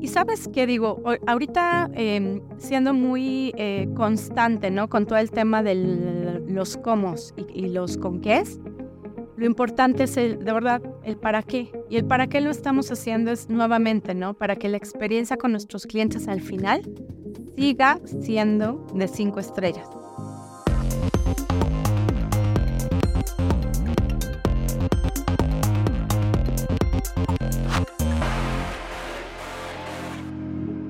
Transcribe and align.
Y 0.00 0.08
sabes 0.08 0.48
qué 0.48 0.66
digo, 0.66 1.02
ahorita 1.26 1.90
em, 1.92 2.40
siendo 2.58 2.94
muy 2.94 3.52
eh, 3.56 3.88
constante, 3.94 4.70
¿no? 4.70 4.88
Con 4.88 5.06
todo 5.06 5.18
el 5.18 5.30
tema 5.30 5.62
de 5.62 5.74
los 6.48 6.78
cómo 6.78 7.14
y, 7.36 7.68
los 7.68 7.98
con 7.98 8.20
qué 8.20 8.38
es, 8.38 8.58
lo 9.36 9.44
importante 9.46 10.04
es 10.04 10.14
de 10.14 10.36
verdad, 10.36 10.82
el 11.02 11.16
para 11.16 11.42
qué. 11.42 11.70
Y 11.90 11.96
el 11.96 12.06
para 12.06 12.28
qué 12.28 12.40
lo 12.40 12.50
estamos 12.50 12.90
haciendo 12.90 13.30
es 13.30 13.50
nuevamente, 13.50 14.14
¿no? 14.14 14.34
Para 14.34 14.56
que 14.56 14.68
la 14.68 14.78
experiencia 14.78 15.36
con 15.36 15.52
nuestros 15.52 15.86
clientes 15.86 16.28
al 16.28 16.40
final 16.40 16.82
siga 17.56 18.00
siendo 18.04 18.86
de 18.94 19.06
cinco 19.06 19.38
estrellas. 19.38 19.99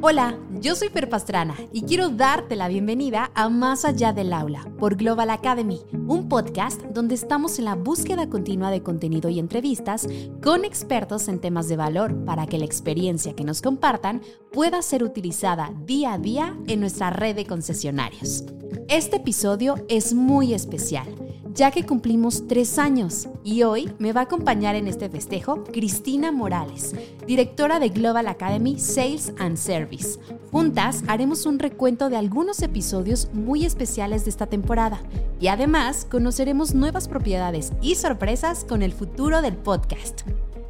Hola, 0.02 0.38
yo 0.62 0.77
soy 0.77 0.88
Fer 0.88 1.10
Pastrana 1.10 1.54
y 1.74 1.82
quiero 1.82 2.09
darte 2.09 2.56
la 2.56 2.68
bienvenida 2.68 3.30
a 3.34 3.50
Más 3.50 3.84
allá 3.84 4.14
del 4.14 4.32
aula 4.32 4.66
por 4.78 4.96
Global 4.96 5.28
Academy, 5.28 5.82
un 6.06 6.26
podcast 6.26 6.80
donde 6.84 7.14
estamos 7.14 7.59
en 7.59 7.66
la 7.66 7.74
búsqueda 7.74 8.30
continua 8.30 8.70
de 8.70 8.82
contenido 8.82 9.28
y 9.28 9.38
entrevistas 9.38 10.09
con 10.42 10.64
expertos 10.64 11.28
en 11.28 11.38
temas 11.38 11.68
de 11.68 11.76
valor 11.76 12.24
para 12.24 12.46
que 12.46 12.56
la 12.56 12.64
experiencia 12.64 13.36
que 13.36 13.45
nos 13.45 13.60
compartan 13.60 14.23
pueda 14.50 14.80
ser 14.80 15.04
utilizada 15.04 15.70
día 15.84 16.14
a 16.14 16.18
día 16.18 16.56
en 16.66 16.80
nuestra 16.80 17.10
red 17.10 17.37
de 17.37 17.45
concesionarios. 17.45 18.45
Este 18.88 19.16
episodio 19.16 19.74
es 19.90 20.14
muy 20.14 20.54
especial 20.54 21.14
ya 21.60 21.70
que 21.70 21.84
cumplimos 21.84 22.48
tres 22.48 22.78
años 22.78 23.28
y 23.45 23.64
hoy 23.64 23.92
me 23.98 24.14
va 24.14 24.23
a 24.23 24.24
acompañar 24.24 24.77
en 24.77 24.88
este 24.88 25.10
festejo 25.10 25.62
Cristina 25.64 26.32
Morales, 26.32 26.95
directora 27.27 27.78
de 27.78 27.91
Global 27.91 28.28
Academy 28.28 28.78
Sales 28.78 29.34
and 29.38 29.59
Service. 29.59 30.18
Juntas 30.51 31.04
haremos 31.07 31.45
un 31.45 31.59
recuento 31.59 32.09
de 32.09 32.16
algunos 32.16 32.62
episodios 32.62 33.29
muy 33.35 33.66
especiales 33.66 34.24
de 34.24 34.30
esta 34.30 34.46
temporada 34.46 35.02
y 35.38 35.48
además 35.48 36.07
conoceremos 36.10 36.74
nuevas 36.74 37.09
propiedades 37.09 37.74
y 37.82 37.96
sorpresas 37.96 38.65
con 38.65 38.80
el 38.80 38.92
futuro 38.92 39.42
del 39.42 39.59
podcast. 39.59 40.23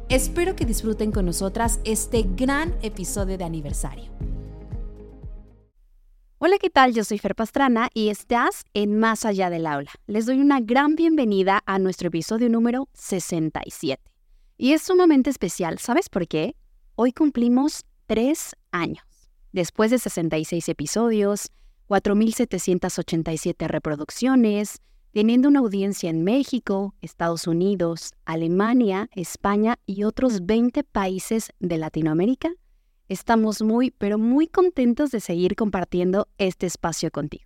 Espero 0.09 0.57
que 0.57 0.65
disfruten 0.65 1.13
con 1.13 1.25
nosotras 1.25 1.79
este 1.85 2.23
gran 2.35 2.75
episodio 2.81 3.37
de 3.37 3.45
aniversario. 3.45 4.11
Hola, 6.43 6.57
¿qué 6.57 6.71
tal? 6.71 6.91
Yo 6.95 7.03
soy 7.03 7.19
Fer 7.19 7.35
Pastrana 7.35 7.89
y 7.93 8.09
estás 8.09 8.63
en 8.73 8.97
Más 8.97 9.25
Allá 9.25 9.51
del 9.51 9.67
Aula. 9.67 9.91
Les 10.07 10.25
doy 10.25 10.39
una 10.39 10.59
gran 10.59 10.95
bienvenida 10.95 11.61
a 11.67 11.77
nuestro 11.77 12.07
episodio 12.07 12.49
número 12.49 12.89
67. 12.93 14.01
Y 14.57 14.73
es 14.73 14.81
sumamente 14.81 15.29
especial, 15.29 15.77
¿sabes 15.77 16.09
por 16.09 16.27
qué? 16.27 16.55
Hoy 16.95 17.11
cumplimos 17.11 17.83
tres 18.07 18.55
años. 18.71 19.03
Después 19.51 19.91
de 19.91 19.99
66 19.99 20.67
episodios, 20.67 21.51
4.787 21.87 23.67
reproducciones, 23.67 24.81
teniendo 25.11 25.47
una 25.47 25.59
audiencia 25.59 26.09
en 26.09 26.23
México, 26.23 26.95
Estados 27.01 27.45
Unidos, 27.45 28.13
Alemania, 28.25 29.11
España 29.13 29.77
y 29.85 30.05
otros 30.05 30.43
20 30.47 30.85
países 30.85 31.51
de 31.59 31.77
Latinoamérica, 31.77 32.49
Estamos 33.11 33.61
muy, 33.61 33.91
pero 33.91 34.17
muy 34.17 34.47
contentos 34.47 35.11
de 35.11 35.19
seguir 35.19 35.57
compartiendo 35.57 36.29
este 36.37 36.65
espacio 36.65 37.11
contigo. 37.11 37.43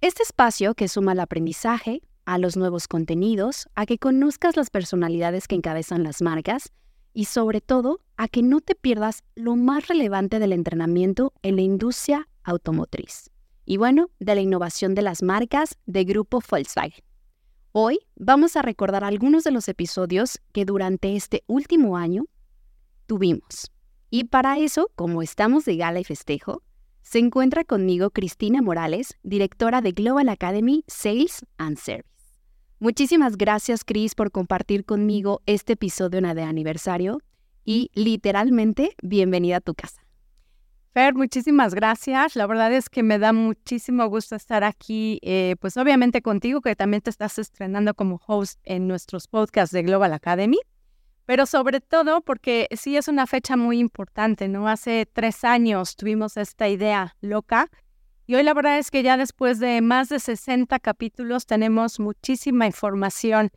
Este 0.00 0.24
espacio 0.24 0.74
que 0.74 0.88
suma 0.88 1.12
al 1.12 1.20
aprendizaje, 1.20 2.02
a 2.24 2.38
los 2.38 2.56
nuevos 2.56 2.88
contenidos, 2.88 3.68
a 3.76 3.86
que 3.86 3.98
conozcas 3.98 4.56
las 4.56 4.68
personalidades 4.68 5.46
que 5.46 5.54
encabezan 5.54 6.02
las 6.02 6.22
marcas 6.22 6.72
y 7.14 7.26
sobre 7.26 7.60
todo 7.60 8.00
a 8.16 8.26
que 8.26 8.42
no 8.42 8.60
te 8.60 8.74
pierdas 8.74 9.22
lo 9.36 9.54
más 9.54 9.86
relevante 9.86 10.40
del 10.40 10.52
entrenamiento 10.52 11.34
en 11.42 11.54
la 11.54 11.62
industria 11.62 12.28
automotriz 12.42 13.30
y 13.64 13.76
bueno, 13.76 14.10
de 14.18 14.34
la 14.34 14.40
innovación 14.40 14.96
de 14.96 15.02
las 15.02 15.22
marcas 15.22 15.78
de 15.86 16.02
Grupo 16.02 16.42
Volkswagen. 16.50 17.04
Hoy 17.70 18.00
vamos 18.16 18.56
a 18.56 18.62
recordar 18.62 19.04
algunos 19.04 19.44
de 19.44 19.52
los 19.52 19.68
episodios 19.68 20.40
que 20.50 20.64
durante 20.64 21.14
este 21.14 21.44
último 21.46 21.96
año 21.96 22.24
tuvimos. 23.06 23.70
Y 24.12 24.24
para 24.24 24.58
eso, 24.58 24.90
como 24.96 25.22
estamos 25.22 25.64
de 25.64 25.76
gala 25.76 26.00
y 26.00 26.04
festejo, 26.04 26.62
se 27.00 27.20
encuentra 27.20 27.62
conmigo 27.62 28.10
Cristina 28.10 28.60
Morales, 28.60 29.16
directora 29.22 29.80
de 29.82 29.92
Global 29.92 30.28
Academy 30.28 30.82
Sales 30.88 31.46
and 31.58 31.78
Service. 31.78 32.08
Muchísimas 32.80 33.36
gracias, 33.36 33.84
Cris, 33.84 34.16
por 34.16 34.32
compartir 34.32 34.84
conmigo 34.84 35.42
este 35.46 35.74
episodio 35.74 36.20
de 36.20 36.42
aniversario 36.42 37.20
y 37.64 37.90
literalmente 37.94 38.96
bienvenida 39.00 39.58
a 39.58 39.60
tu 39.60 39.74
casa. 39.74 40.02
Fer, 40.92 41.14
muchísimas 41.14 41.72
gracias. 41.72 42.34
La 42.34 42.48
verdad 42.48 42.72
es 42.72 42.88
que 42.88 43.04
me 43.04 43.20
da 43.20 43.32
muchísimo 43.32 44.08
gusto 44.08 44.34
estar 44.34 44.64
aquí, 44.64 45.20
eh, 45.22 45.54
pues 45.60 45.76
obviamente 45.76 46.20
contigo, 46.20 46.62
que 46.62 46.74
también 46.74 47.00
te 47.00 47.10
estás 47.10 47.38
estrenando 47.38 47.94
como 47.94 48.20
host 48.26 48.58
en 48.64 48.88
nuestros 48.88 49.28
podcasts 49.28 49.72
de 49.72 49.82
Global 49.84 50.12
Academy 50.12 50.58
pero 51.30 51.46
sobre 51.46 51.80
todo 51.80 52.22
porque 52.22 52.66
sí 52.76 52.96
es 52.96 53.06
una 53.06 53.24
fecha 53.24 53.56
muy 53.56 53.78
importante, 53.78 54.48
¿no? 54.48 54.66
Hace 54.66 55.06
tres 55.06 55.44
años 55.44 55.94
tuvimos 55.94 56.36
esta 56.36 56.68
idea 56.68 57.14
loca 57.20 57.70
y 58.26 58.34
hoy 58.34 58.42
la 58.42 58.52
verdad 58.52 58.78
es 58.80 58.90
que 58.90 59.04
ya 59.04 59.16
después 59.16 59.60
de 59.60 59.80
más 59.80 60.08
de 60.08 60.18
60 60.18 60.76
capítulos 60.80 61.46
tenemos 61.46 62.00
muchísima 62.00 62.66
información 62.66 63.50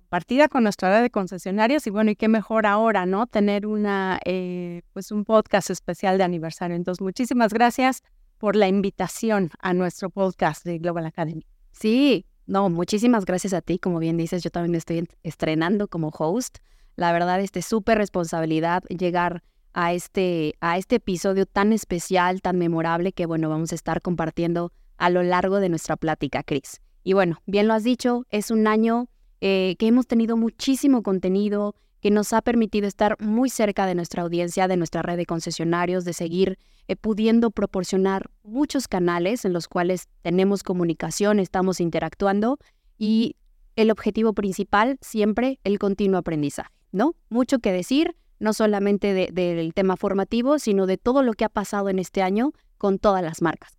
compartida 0.00 0.48
con 0.48 0.64
nuestra 0.64 0.90
red 0.90 1.02
de 1.02 1.10
concesionarios 1.10 1.86
y 1.86 1.90
bueno, 1.90 2.10
y 2.10 2.16
qué 2.16 2.26
mejor 2.26 2.66
ahora, 2.66 3.06
¿no? 3.06 3.28
Tener 3.28 3.68
una, 3.68 4.18
eh, 4.24 4.82
pues 4.92 5.12
un 5.12 5.24
podcast 5.24 5.70
especial 5.70 6.18
de 6.18 6.24
aniversario. 6.24 6.74
Entonces, 6.74 7.00
muchísimas 7.00 7.52
gracias 7.52 8.02
por 8.36 8.56
la 8.56 8.66
invitación 8.66 9.52
a 9.60 9.74
nuestro 9.74 10.10
podcast 10.10 10.64
de 10.64 10.78
Global 10.78 11.06
Academy. 11.06 11.46
Sí, 11.70 12.26
no, 12.46 12.68
muchísimas 12.68 13.24
gracias 13.24 13.52
a 13.52 13.60
ti. 13.60 13.78
Como 13.78 14.00
bien 14.00 14.16
dices, 14.16 14.42
yo 14.42 14.50
también 14.50 14.74
estoy 14.74 15.08
estrenando 15.22 15.86
como 15.86 16.08
host. 16.08 16.58
La 16.96 17.12
verdad, 17.12 17.40
este 17.40 17.62
súper 17.62 17.98
responsabilidad 17.98 18.82
llegar 18.84 19.42
a 19.74 19.92
este, 19.92 20.54
a 20.60 20.78
este 20.78 20.96
episodio 20.96 21.44
tan 21.44 21.74
especial, 21.74 22.40
tan 22.40 22.56
memorable 22.56 23.12
que, 23.12 23.26
bueno, 23.26 23.50
vamos 23.50 23.72
a 23.72 23.74
estar 23.74 24.00
compartiendo 24.00 24.72
a 24.96 25.10
lo 25.10 25.22
largo 25.22 25.60
de 25.60 25.68
nuestra 25.68 25.96
plática, 25.96 26.42
Cris. 26.42 26.80
Y 27.04 27.12
bueno, 27.12 27.42
bien 27.44 27.68
lo 27.68 27.74
has 27.74 27.84
dicho, 27.84 28.24
es 28.30 28.50
un 28.50 28.66
año 28.66 29.08
eh, 29.42 29.76
que 29.78 29.88
hemos 29.88 30.06
tenido 30.06 30.38
muchísimo 30.38 31.02
contenido, 31.02 31.74
que 32.00 32.10
nos 32.10 32.32
ha 32.32 32.40
permitido 32.40 32.88
estar 32.88 33.20
muy 33.20 33.50
cerca 33.50 33.84
de 33.84 33.94
nuestra 33.94 34.22
audiencia, 34.22 34.66
de 34.66 34.78
nuestra 34.78 35.02
red 35.02 35.18
de 35.18 35.26
concesionarios, 35.26 36.06
de 36.06 36.14
seguir 36.14 36.58
eh, 36.88 36.96
pudiendo 36.96 37.50
proporcionar 37.50 38.30
muchos 38.42 38.88
canales 38.88 39.44
en 39.44 39.52
los 39.52 39.68
cuales 39.68 40.08
tenemos 40.22 40.62
comunicación, 40.62 41.38
estamos 41.40 41.80
interactuando 41.80 42.58
y 42.96 43.36
el 43.76 43.90
objetivo 43.90 44.32
principal 44.32 44.96
siempre 45.02 45.60
el 45.64 45.78
continuo 45.78 46.18
aprendizaje. 46.18 46.75
¿No? 46.96 47.14
Mucho 47.28 47.60
que 47.60 47.72
decir, 47.72 48.16
no 48.38 48.52
solamente 48.52 49.14
del 49.32 49.74
tema 49.74 49.96
formativo, 49.96 50.58
sino 50.58 50.86
de 50.86 50.98
todo 50.98 51.22
lo 51.22 51.34
que 51.34 51.44
ha 51.44 51.48
pasado 51.48 51.88
en 51.88 51.98
este 51.98 52.22
año 52.22 52.52
con 52.78 52.98
todas 52.98 53.22
las 53.22 53.42
marcas, 53.42 53.76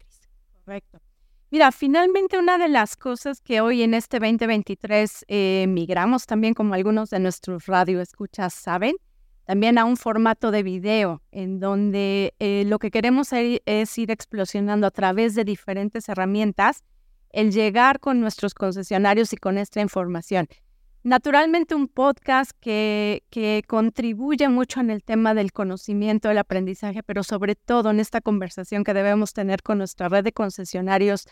Correcto. 0.64 1.00
Mira, 1.50 1.72
finalmente 1.72 2.38
una 2.38 2.58
de 2.58 2.68
las 2.68 2.98
cosas 2.98 3.40
que 3.40 3.62
hoy 3.62 3.82
en 3.82 3.94
este 3.94 4.20
2023 4.20 5.26
eh, 5.30 5.66
migramos 5.70 6.26
también, 6.26 6.54
como 6.54 6.74
algunos 6.74 7.10
de 7.10 7.20
nuestros 7.20 7.68
radioescuchas 7.68 8.54
saben, 8.54 8.96
también 9.46 9.78
a 9.78 9.86
un 9.86 9.96
formato 9.96 10.52
de 10.52 10.64
video, 10.64 11.22
en 11.32 11.62
donde 11.62 12.34
eh, 12.40 12.66
lo 12.68 12.80
que 12.80 12.92
queremos 12.92 13.30
es 13.32 13.98
ir 13.98 14.12
explosionando 14.12 14.88
a 14.88 14.92
través 14.92 15.36
de 15.36 15.46
diferentes 15.46 16.10
herramientas 16.10 16.84
el 17.30 17.52
llegar 17.52 18.02
con 18.02 18.20
nuestros 18.20 18.54
concesionarios 18.54 19.32
y 19.32 19.38
con 19.38 19.58
esta 19.58 19.80
información. 19.80 20.50
Naturalmente 21.08 21.74
un 21.74 21.88
podcast 21.88 22.52
que, 22.60 23.24
que 23.30 23.64
contribuye 23.66 24.50
mucho 24.50 24.82
en 24.82 24.90
el 24.90 25.06
tema 25.06 25.34
del 25.34 25.54
conocimiento, 25.54 26.28
del 26.28 26.38
aprendizaje, 26.38 27.02
pero 27.02 27.24
sobre 27.24 27.56
todo 27.56 27.92
en 27.92 28.02
esta 28.02 28.20
conversación 28.20 28.84
que 28.84 28.94
debemos 28.94 29.32
tener 29.32 29.64
con 29.64 29.78
nuestra 29.78 30.10
red 30.10 30.26
de 30.26 30.34
concesionarios 30.34 31.26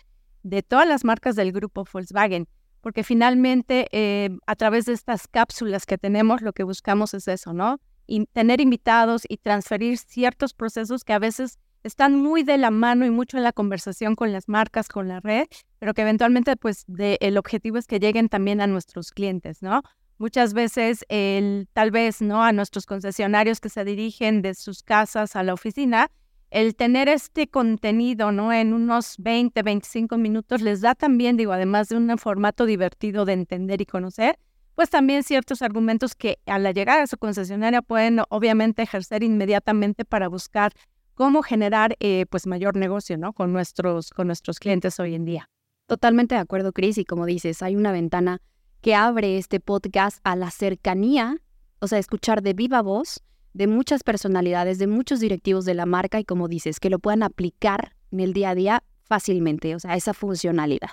de 0.44 0.63
todas 0.63 0.88
las 0.88 1.04
marcas 1.04 1.36
del 1.36 1.51
grupo 1.51 1.83
Volkswagen, 1.92 2.48
porque 2.80 3.04
finalmente 3.04 3.89
eh, 3.92 4.30
a 4.48 4.56
través 4.56 4.86
de 4.86 4.94
estas 4.94 5.27
cápsulas 5.27 5.86
que 5.86 5.98
tenemos 5.98 6.42
lo 6.42 6.54
que 6.54 6.63
buscamos 6.63 7.13
es 7.13 7.28
eso, 7.28 7.51
¿no? 7.51 7.81
Y 8.07 8.28
tener 8.28 8.62
invitados 8.62 9.24
y 9.28 9.36
transferir 9.36 9.98
ciertos 9.98 10.54
procesos 10.54 11.04
que 11.04 11.12
a 11.12 11.19
veces 11.19 11.60
están 11.85 12.15
muy 12.15 12.43
de 12.43 12.57
la 12.57 12.71
mano 12.71 13.05
y 13.05 13.11
mucho 13.11 13.37
en 13.37 13.43
la 13.43 13.53
conversación 13.53 14.15
con 14.15 14.31
las 14.31 14.49
marcas, 14.49 14.87
con 14.87 15.07
la 15.07 15.19
red, 15.19 15.45
pero 15.79 15.93
que 15.93 16.01
eventualmente 16.01 16.55
pues 16.55 16.85
el 16.97 17.37
objetivo 17.37 17.77
es 17.77 17.85
que 17.85 17.99
lleguen 17.99 18.27
también 18.27 18.59
a 18.59 18.67
nuestros 18.67 19.11
clientes, 19.11 19.61
¿no? 19.61 19.83
Muchas 20.17 20.53
veces 20.53 21.05
el 21.09 21.67
tal 21.73 21.91
vez, 21.91 22.21
¿no? 22.21 22.43
A 22.43 22.53
nuestros 22.53 22.85
concesionarios 22.85 23.59
que 23.59 23.69
se 23.69 23.85
dirigen 23.85 24.41
de 24.41 24.55
sus 24.55 24.81
casas 24.81 25.35
a 25.35 25.43
la 25.43 25.53
oficina, 25.53 26.09
el 26.49 26.75
tener 26.75 27.07
este 27.07 27.47
contenido, 27.47 28.31
¿no? 28.31 28.51
En 28.51 28.73
unos 28.73 29.15
20, 29.19 29.61
25 29.61 30.17
minutos 30.17 30.61
les 30.61 30.81
da 30.81 30.95
también, 30.95 31.37
digo, 31.37 31.51
además 31.51 31.89
de 31.89 31.97
un 31.97 32.17
formato 32.17 32.65
divertido 32.65 33.25
de 33.25 33.33
entender 33.33 33.81
y 33.81 33.85
conocer, 33.85 34.39
pues 34.73 34.89
también 34.89 35.23
ciertos 35.23 35.61
argumentos 35.61 36.15
que 36.15 36.39
a 36.45 36.59
la 36.59 36.71
llegada 36.71 37.01
de 37.01 37.07
su 37.07 37.17
concesionaria 37.17 37.81
pueden 37.81 38.21
obviamente 38.29 38.81
ejercer 38.81 39.23
inmediatamente 39.23 40.03
para 40.03 40.27
buscar 40.27 40.73
cómo 41.15 41.41
generar 41.41 41.95
eh, 42.00 42.25
pues 42.29 42.45
mayor 42.45 42.75
negocio 42.75 43.17
¿no? 43.17 43.33
con, 43.33 43.51
nuestros, 43.51 44.12
con 44.12 44.27
nuestros 44.27 44.59
clientes 44.59 45.00
hoy 45.00 45.15
en 45.15 45.25
día. 45.25 45.50
Totalmente 45.88 46.35
de 46.35 46.41
acuerdo, 46.41 46.71
Cris, 46.71 46.97
y 46.97 47.06
como 47.06 47.25
dices, 47.25 47.62
hay 47.62 47.75
una 47.75 47.91
ventana 47.91 48.41
que 48.81 48.95
abre 48.95 49.38
este 49.38 49.59
podcast 49.59 50.19
a 50.23 50.35
la 50.35 50.51
cercanía, 50.51 51.38
o 51.79 51.88
sea, 51.88 52.00
escuchar 52.00 52.41
de 52.41 52.53
viva 52.53 52.81
voz 52.81 53.23
de 53.53 53.67
muchas 53.67 54.03
personalidades, 54.03 54.79
de 54.79 54.88
muchos 54.88 55.21
directivos 55.21 55.63
de 55.63 55.73
la 55.73 55.85
marca 55.85 56.19
y 56.19 56.25
como 56.25 56.50
dices, 56.50 56.81
que 56.81 56.89
lo 56.89 57.00
puedan 57.00 57.23
aplicar 57.23 57.95
en 58.11 58.19
el 58.19 58.33
día 58.33 58.50
a 58.50 58.56
día 58.56 58.83
fácilmente, 59.03 59.75
o 59.75 59.79
sea, 59.79 59.95
esa 59.95 60.13
funcionalidad. 60.13 60.89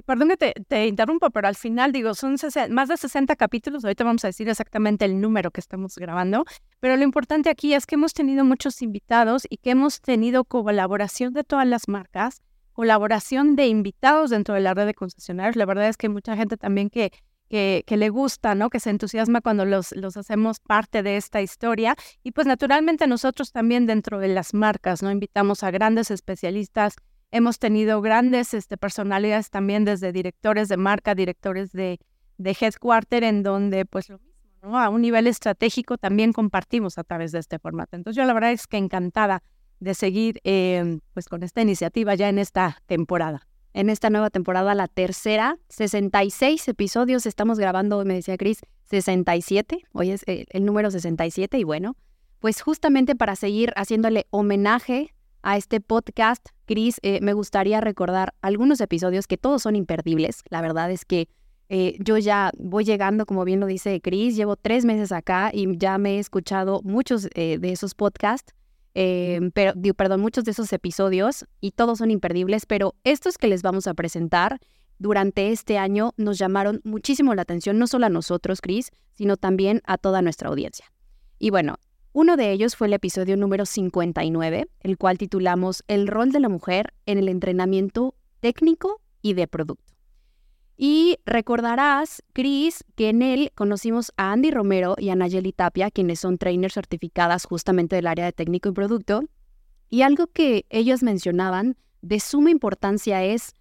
Y 0.00 0.02
perdón 0.02 0.30
que 0.30 0.54
te, 0.66 0.86
interrumpo, 0.86 1.28
pero 1.28 1.46
al 1.46 1.56
final 1.56 1.92
digo, 1.92 2.14
son 2.14 2.36
más 2.70 2.88
de 2.88 2.96
60 2.96 3.36
capítulos, 3.36 3.84
ahorita 3.84 4.02
vamos 4.02 4.24
a 4.24 4.28
decir 4.28 4.48
exactamente 4.48 5.04
el 5.04 5.20
número 5.20 5.50
que 5.50 5.60
estamos 5.60 5.94
grabando, 5.96 6.46
pero 6.80 6.96
lo 6.96 7.02
importante 7.02 7.50
aquí 7.50 7.74
es 7.74 7.84
que 7.84 7.96
hemos 7.96 8.14
tenido 8.14 8.42
muchos 8.42 8.80
invitados 8.80 9.46
y 9.50 9.58
que 9.58 9.72
hemos 9.72 10.00
tenido 10.00 10.44
colaboración 10.44 11.34
de 11.34 11.44
todas 11.44 11.66
las 11.66 11.86
marcas, 11.86 12.40
colaboración 12.72 13.56
de 13.56 13.66
invitados 13.66 14.30
dentro 14.30 14.54
de 14.54 14.62
la 14.62 14.72
red 14.72 14.86
de 14.86 14.94
concesionarios. 14.94 15.56
La 15.56 15.66
verdad 15.66 15.86
es 15.86 15.98
que 15.98 16.08
mucha 16.08 16.34
gente 16.34 16.56
también 16.56 16.88
que 16.88 17.12
que, 17.50 17.96
le 17.96 18.10
gusta, 18.10 18.54
¿no? 18.54 18.70
Que 18.70 18.78
se 18.78 18.90
entusiasma 18.90 19.40
cuando 19.40 19.64
los, 19.64 19.90
los 19.96 20.16
hacemos 20.16 20.60
parte 20.60 21.02
de 21.02 21.16
esta 21.16 21.42
historia. 21.42 21.96
Y 22.22 22.30
pues 22.30 22.46
naturalmente 22.46 23.08
nosotros 23.08 23.50
también 23.50 23.86
dentro 23.86 24.20
de 24.20 24.28
las 24.28 24.54
marcas, 24.54 25.02
¿no? 25.02 25.10
Invitamos 25.10 25.64
a 25.64 25.72
grandes 25.72 26.12
especialistas. 26.12 26.94
Hemos 27.30 27.58
tenido 27.58 28.00
grandes 28.00 28.54
este, 28.54 28.76
personalidades 28.76 29.50
también 29.50 29.84
desde 29.84 30.12
directores 30.12 30.68
de 30.68 30.76
marca, 30.76 31.14
directores 31.14 31.72
de, 31.72 31.98
de 32.38 32.56
headquarter, 32.60 33.24
en 33.24 33.42
donde 33.42 33.84
pues 33.84 34.08
lo 34.08 34.18
mismo, 34.18 34.40
¿no? 34.62 34.78
A 34.78 34.88
un 34.88 35.02
nivel 35.02 35.26
estratégico 35.26 35.96
también 35.98 36.32
compartimos 36.32 36.98
a 36.98 37.04
través 37.04 37.32
de 37.32 37.38
este 37.38 37.58
formato. 37.58 37.96
Entonces 37.96 38.16
yo 38.16 38.26
la 38.26 38.32
verdad 38.32 38.52
es 38.52 38.66
que 38.66 38.76
encantada 38.76 39.42
de 39.78 39.94
seguir 39.94 40.40
eh, 40.44 40.98
pues 41.14 41.28
con 41.28 41.42
esta 41.42 41.62
iniciativa 41.62 42.14
ya 42.14 42.28
en 42.28 42.38
esta 42.38 42.82
temporada 42.86 43.46
en 43.72 43.90
esta 43.90 44.10
nueva 44.10 44.30
temporada, 44.30 44.74
la 44.74 44.88
tercera, 44.88 45.58
66 45.68 46.66
episodios. 46.68 47.26
Estamos 47.26 47.58
grabando, 47.58 48.04
me 48.04 48.14
decía 48.14 48.36
Cris, 48.36 48.60
67. 48.86 49.84
Hoy 49.92 50.10
es 50.10 50.24
eh, 50.26 50.46
el, 50.50 50.64
número 50.64 50.90
67 50.90 51.58
y 51.58 51.64
bueno, 51.64 51.96
pues 52.40 52.62
justamente 52.62 53.14
para 53.14 53.36
seguir 53.36 53.72
haciéndole 53.76 54.26
homenaje 54.30 55.14
a 55.42 55.56
este 55.56 55.80
podcast, 55.80 56.44
Cris, 56.66 56.98
eh, 57.02 57.20
me 57.22 57.32
gustaría 57.32 57.80
recordar 57.80 58.34
algunos 58.42 58.80
episodios 58.80 59.26
que 59.26 59.36
todos 59.36 59.62
son 59.62 59.76
imperdibles. 59.76 60.42
La 60.50 60.60
verdad 60.60 60.90
es 60.90 61.04
que 61.04 61.28
eh, 61.68 61.96
yo 62.00 62.18
ya 62.18 62.50
voy 62.58 62.84
llegando, 62.84 63.26
como 63.26 63.44
bien 63.44 63.60
lo 63.60 63.66
dice 63.66 64.00
Cris, 64.00 64.36
llevo 64.36 64.56
tres 64.56 64.84
meses 64.84 65.12
acá 65.12 65.50
y 65.52 65.78
ya 65.78 65.98
me 65.98 66.16
he 66.16 66.18
escuchado 66.18 66.80
muchos 66.82 67.28
de 67.34 67.58
esos 67.62 67.94
podcasts. 67.94 68.54
Em, 68.94 69.50
pero, 69.52 69.72
digo, 69.76 69.94
perdón, 69.94 70.20
muchos 70.20 70.44
de 70.44 70.50
esos 70.50 70.72
episodios 70.72 71.46
y 71.60 71.70
todos 71.72 71.98
son 71.98 72.10
imperdibles, 72.10 72.66
pero 72.66 72.94
estos 73.04 73.38
que 73.38 73.46
les 73.46 73.62
vamos 73.62 73.86
a 73.86 73.94
presentar 73.94 74.58
durante 74.98 75.50
este 75.50 75.78
año 75.78 76.12
nos 76.16 76.38
llamaron 76.38 76.80
muchísimo 76.84 77.34
la 77.34 77.42
atención, 77.42 77.78
no 77.78 77.86
solo 77.86 78.06
a 78.06 78.10
nosotros, 78.10 78.60
Chris, 78.60 78.90
sino 79.14 79.36
también 79.36 79.80
a 79.86 79.96
toda 79.96 80.22
nuestra 80.22 80.48
audiencia. 80.48 80.92
Y 81.38 81.50
bueno, 81.50 81.76
uno 82.12 82.36
de 82.36 82.50
ellos 82.50 82.74
fue 82.74 82.88
el 82.88 82.92
episodio 82.92 83.36
número 83.36 83.66
59, 83.66 84.68
el 84.80 84.98
cual 84.98 85.18
titulamos 85.18 85.84
El 85.86 86.08
rol 86.08 86.32
de 86.32 86.40
la 86.40 86.48
mujer 86.48 86.92
en 87.06 87.18
el 87.18 87.28
entrenamiento 87.28 88.14
técnico 88.40 89.00
y 89.22 89.34
de 89.34 89.46
producto. 89.46 89.94
Y 90.76 91.18
recordarás, 91.26 92.22
Chris, 92.32 92.84
que 92.96 93.10
en 93.10 93.22
él 93.22 93.52
conocimos 93.54 94.12
a 94.16 94.32
Andy 94.32 94.50
Romero 94.50 94.96
y 94.98 95.10
a 95.10 95.14
Nayeli 95.14 95.52
Tapia, 95.52 95.90
quienes 95.90 96.20
son 96.20 96.38
trainers 96.38 96.74
certificadas 96.74 97.44
justamente 97.44 97.96
del 97.96 98.06
área 98.06 98.24
de 98.24 98.32
técnico 98.32 98.70
y 98.70 98.72
producto. 98.72 99.22
Y 99.90 100.02
algo 100.02 100.26
que 100.26 100.64
ellos 100.70 101.02
mencionaban 101.02 101.76
de 102.00 102.18
suma 102.18 102.50
importancia 102.50 103.22
es 103.22 103.54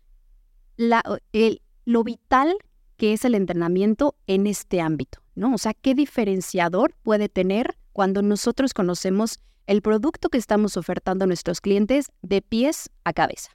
lo 0.77 2.03
vital 2.03 2.55
que 2.95 3.13
es 3.13 3.25
el 3.25 3.35
entrenamiento 3.35 4.15
en 4.27 4.47
este 4.47 4.79
ámbito, 4.79 5.19
¿no? 5.35 5.53
O 5.53 5.57
sea, 5.57 5.73
qué 5.73 5.95
diferenciador 5.95 6.95
puede 7.03 7.27
tener 7.27 7.77
cuando 7.99 8.21
nosotros 8.21 8.73
conocemos 8.73 9.41
el 9.67 9.81
producto 9.81 10.29
que 10.29 10.37
estamos 10.37 10.77
ofertando 10.77 11.25
a 11.25 11.27
nuestros 11.27 11.59
clientes 11.59 12.05
de 12.21 12.41
pies 12.41 12.89
a 13.03 13.11
cabeza. 13.11 13.51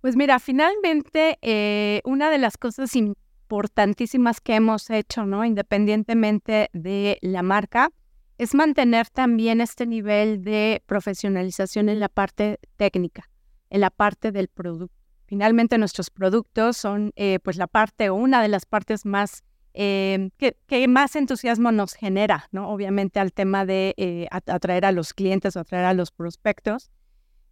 Pues 0.00 0.16
mira, 0.16 0.40
finalmente 0.40 1.38
eh, 1.40 2.00
una 2.04 2.30
de 2.30 2.38
las 2.38 2.58
cosas 2.58 2.96
importantísimas 2.96 4.40
que 4.40 4.56
hemos 4.56 4.90
hecho, 4.90 5.24
¿no? 5.24 5.44
Independientemente 5.44 6.68
de 6.72 7.18
la 7.22 7.44
marca, 7.44 7.90
es 8.38 8.56
mantener 8.56 9.08
también 9.08 9.60
este 9.60 9.86
nivel 9.86 10.42
de 10.42 10.82
profesionalización 10.86 11.88
en 11.88 12.00
la 12.00 12.08
parte 12.08 12.58
técnica, 12.74 13.30
en 13.70 13.82
la 13.82 13.90
parte 13.90 14.32
del 14.32 14.48
producto. 14.48 14.96
Finalmente 15.26 15.78
nuestros 15.78 16.10
productos 16.10 16.76
son 16.76 17.12
eh, 17.14 17.38
pues 17.38 17.56
la 17.56 17.68
parte 17.68 18.10
o 18.10 18.16
una 18.16 18.42
de 18.42 18.48
las 18.48 18.66
partes 18.66 19.06
más 19.06 19.44
eh, 19.74 20.30
que, 20.38 20.88
más 20.88 21.16
entusiasmo 21.16 21.72
nos 21.72 21.94
genera, 21.94 22.48
¿no? 22.52 22.70
Obviamente 22.70 23.20
al 23.20 23.32
tema 23.32 23.66
de 23.66 24.28
atraer 24.30 24.84
a 24.84 24.92
los 24.92 25.12
clientes 25.12 25.56
o 25.56 25.60
atraer 25.60 25.84
a 25.84 25.94
los 25.94 26.10
prospectos. 26.10 26.90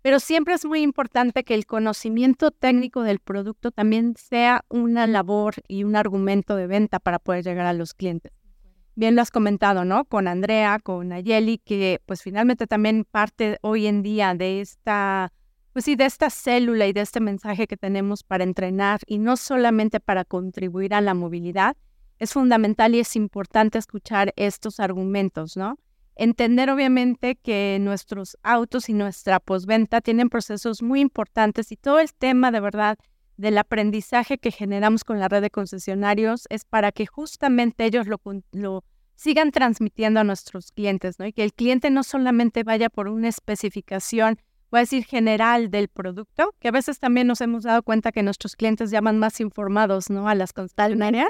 Pero 0.03 0.19
siempre 0.19 0.55
es 0.55 0.65
muy 0.65 0.83
importante 0.83 1.45
que 1.45 1.55
el 1.55 1.65
conocimiento 1.65 2.51
técnico 2.51 3.03
del 3.03 3.21
producto 3.21 3.71
también 3.71 4.17
sea 4.17 4.65
una 4.69 5.07
labor 5.07 5.55
y 5.69 5.85
un 5.85 5.95
argumento 5.95 6.57
de 6.57 6.67
venta 6.67 6.99
para 6.99 7.21
poder 7.21 7.45
llegar 7.45 7.67
a 7.67 7.73
los 7.73 7.95
clientes. 7.95 8.33
Bien 8.97 9.15
lo 9.15 9.23
has 9.23 9.31
comentado, 9.31 9.85
¿no? 9.85 10.05
Con 10.05 10.27
Andrea, 10.27 10.81
con 10.83 11.13
Ayeli, 11.13 11.59
que 11.59 12.03
pues 12.05 12.21
finalmente 12.21 12.67
también 12.67 13.05
parte 13.05 13.59
hoy 13.63 13.87
en 13.87 14.03
día 14.03 14.35
de 14.35 14.61
esta, 14.61 15.33
pues 15.73 15.85
sí, 15.85 15.95
de 15.95 16.05
esta 16.05 16.31
célula 16.31 16.89
y 16.89 16.93
de 16.93 17.01
este 17.01 17.21
mensaje 17.21 17.69
que 17.69 17.77
tenemos 17.77 18.25
para 18.25 18.43
entrenar 18.43 19.01
y 19.07 19.19
no 19.19 19.37
solamente 19.37 20.01
para 20.01 20.25
contribuir 20.25 20.95
a 20.95 21.01
la 21.01 21.15
movilidad, 21.15 21.77
es 22.23 22.35
fundamental 22.35 22.95
y 22.95 23.01
es 23.01 23.17
importante 23.17 23.79
escuchar 23.79 24.33
estos 24.37 24.79
argumentos, 24.79 25.57
¿no? 25.57 25.77
Entender 26.15 26.71
obviamente 26.71 27.35
que 27.35 27.79
nuestros 27.81 28.39
autos 28.45 28.89
y 28.89 28.93
nuestra 28.93 29.41
posventa 29.41 30.01
tienen 30.01 30.29
procesos 30.29 30.83
muy 30.83 31.01
importantes 31.01 31.73
y 31.73 31.77
todo 31.77 31.99
el 31.99 32.15
tema 32.15 32.53
de 32.53 32.61
verdad 32.61 32.97
del 33.37 33.59
aprendizaje 33.59 34.39
que 34.39 34.53
generamos 34.53 35.03
con 35.03 35.19
la 35.19 35.27
red 35.27 35.43
de 35.43 35.51
concesionarios 35.51 36.47
es 36.49 36.65
para 36.65 36.93
que 36.93 37.07
justamente 37.07 37.87
ellos 37.87 38.07
lo, 38.07 38.21
lo 38.53 38.85
sigan 39.17 39.51
transmitiendo 39.51 40.21
a 40.21 40.25
nuestros 40.25 40.71
clientes, 40.71 41.19
¿no? 41.19 41.27
Y 41.27 41.33
que 41.33 41.43
el 41.43 41.53
cliente 41.53 41.91
no 41.91 42.05
solamente 42.05 42.63
vaya 42.63 42.89
por 42.89 43.09
una 43.09 43.29
especificación, 43.29 44.39
voy 44.71 44.79
a 44.79 44.83
decir 44.83 45.05
general 45.05 45.73
del 45.73 45.89
producto, 45.89 46.55
que 46.61 46.69
a 46.69 46.73
veces 46.73 47.01
también 47.01 47.27
nos 47.27 47.41
hemos 47.41 47.65
dado 47.65 47.83
cuenta 47.83 48.13
que 48.13 48.23
nuestros 48.23 48.55
clientes 48.55 48.93
llaman 48.93 49.19
más 49.19 49.41
informados, 49.41 50.09
¿no? 50.09 50.29
A 50.29 50.37
las 50.37 50.53
concesionarias. 50.53 51.27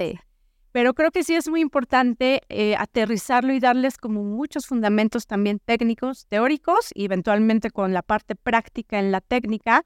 Pero 0.73 0.95
creo 0.95 1.11
que 1.11 1.23
sí 1.23 1.35
es 1.35 1.49
muy 1.49 1.61
importante 1.61 2.43
eh, 2.49 2.75
aterrizarlo 2.77 3.53
y 3.53 3.61
darles 3.61 3.99
como 3.99 4.25
muchos 4.25 4.67
fundamentos 4.67 5.27
también 5.27 5.59
técnicos, 5.59 6.27
teóricos 6.27 6.91
y 6.95 7.05
eventualmente 7.05 7.71
con 7.71 7.93
la 7.93 8.03
parte 8.03 8.35
práctica 8.35 8.99
en 8.99 9.13
la 9.13 9.21
técnica, 9.21 9.85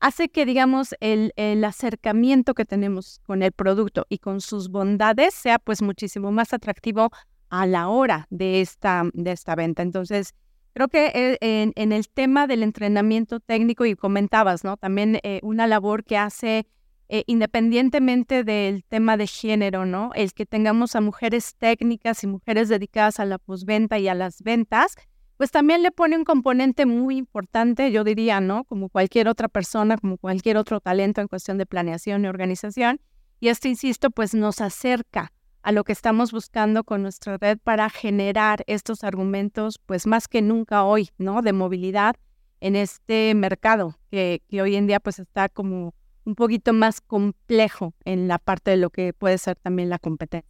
hace 0.00 0.28
que, 0.28 0.46
digamos, 0.46 0.94
el, 1.00 1.32
el, 1.34 1.64
acercamiento 1.64 2.54
que 2.54 2.64
tenemos 2.64 3.20
con 3.24 3.42
el 3.42 3.50
producto 3.50 4.06
y 4.08 4.18
con 4.18 4.40
sus 4.40 4.70
bondades 4.70 5.34
sea 5.34 5.58
pues 5.58 5.82
muchísimo 5.82 6.30
más 6.30 6.52
atractivo 6.52 7.10
a 7.50 7.66
la 7.66 7.88
hora 7.88 8.26
de 8.30 8.60
esta, 8.60 9.04
de 9.12 9.32
esta 9.32 9.56
venta. 9.56 9.82
Entonces, 9.82 10.34
creo 10.72 10.88
que 10.88 11.38
eh, 11.40 11.72
en, 11.74 11.92
el 11.92 12.08
tema 12.08 12.46
del 12.46 12.62
entrenamiento 12.62 13.40
técnico, 13.40 13.84
y 13.84 13.96
comentabas, 13.96 14.64
¿no? 14.64 14.76
También 14.76 15.18
eh, 15.22 15.40
una 15.42 15.66
labor 15.66 16.04
que 16.04 16.16
hace 16.16 16.66
eh, 17.10 17.24
independientemente 17.26 18.44
del 18.44 18.84
tema 18.84 19.16
de 19.16 19.26
género, 19.26 19.86
¿no? 19.86 20.10
El 20.14 20.34
que 20.34 20.44
tengamos 20.44 20.94
a 20.94 21.00
mujeres 21.00 21.54
técnicas 21.56 22.22
y 22.22 22.26
mujeres 22.26 22.68
dedicadas 22.68 23.18
a 23.18 23.24
la 23.24 23.38
posventa 23.38 23.98
y 23.98 24.08
a 24.08 24.14
las 24.14 24.42
ventas, 24.42 24.94
pues 25.38 25.50
también 25.50 25.82
le 25.82 25.90
pone 25.90 26.16
un 26.16 26.24
componente 26.24 26.84
muy 26.84 27.16
importante, 27.16 27.90
yo 27.92 28.04
diría, 28.04 28.40
¿no? 28.40 28.64
Como 28.64 28.90
cualquier 28.90 29.28
otra 29.28 29.48
persona, 29.48 29.96
como 29.96 30.18
cualquier 30.18 30.58
otro 30.58 30.80
talento 30.80 31.20
en 31.20 31.28
cuestión 31.28 31.56
de 31.56 31.64
planeación 31.64 32.24
y 32.24 32.28
organización. 32.28 33.00
Y 33.40 33.48
esto, 33.48 33.68
insisto, 33.68 34.10
pues 34.10 34.34
nos 34.34 34.60
acerca 34.60 35.32
a 35.62 35.72
lo 35.72 35.84
que 35.84 35.92
estamos 35.92 36.32
buscando 36.32 36.84
con 36.84 37.02
nuestra 37.02 37.38
red 37.38 37.58
para 37.58 37.88
generar 37.88 38.64
estos 38.66 39.02
argumentos, 39.02 39.78
pues 39.86 40.06
más 40.06 40.28
que 40.28 40.42
nunca 40.42 40.84
hoy, 40.84 41.08
¿no? 41.18 41.40
De 41.40 41.52
movilidad 41.52 42.16
en 42.60 42.76
este 42.76 43.32
mercado 43.34 43.96
que, 44.10 44.42
que 44.48 44.60
hoy 44.60 44.76
en 44.76 44.86
día 44.86 45.00
pues 45.00 45.20
está 45.20 45.48
como 45.48 45.94
un 46.28 46.34
poquito 46.34 46.74
más 46.74 47.00
complejo 47.00 47.94
en 48.04 48.28
la 48.28 48.38
parte 48.38 48.70
de 48.70 48.76
lo 48.76 48.90
que 48.90 49.14
puede 49.14 49.38
ser 49.38 49.56
también 49.56 49.88
la 49.88 49.98
competencia. 49.98 50.46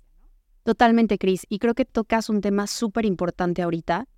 Totalmente, 0.64 1.18
Cris. 1.18 1.46
Y 1.48 1.60
creo 1.60 1.74
que 1.74 1.84
tocas 1.84 2.28
un 2.28 2.40
tema 2.40 2.66
súper 2.66 3.04
importante 3.06 3.62
ahorita, 3.62 4.08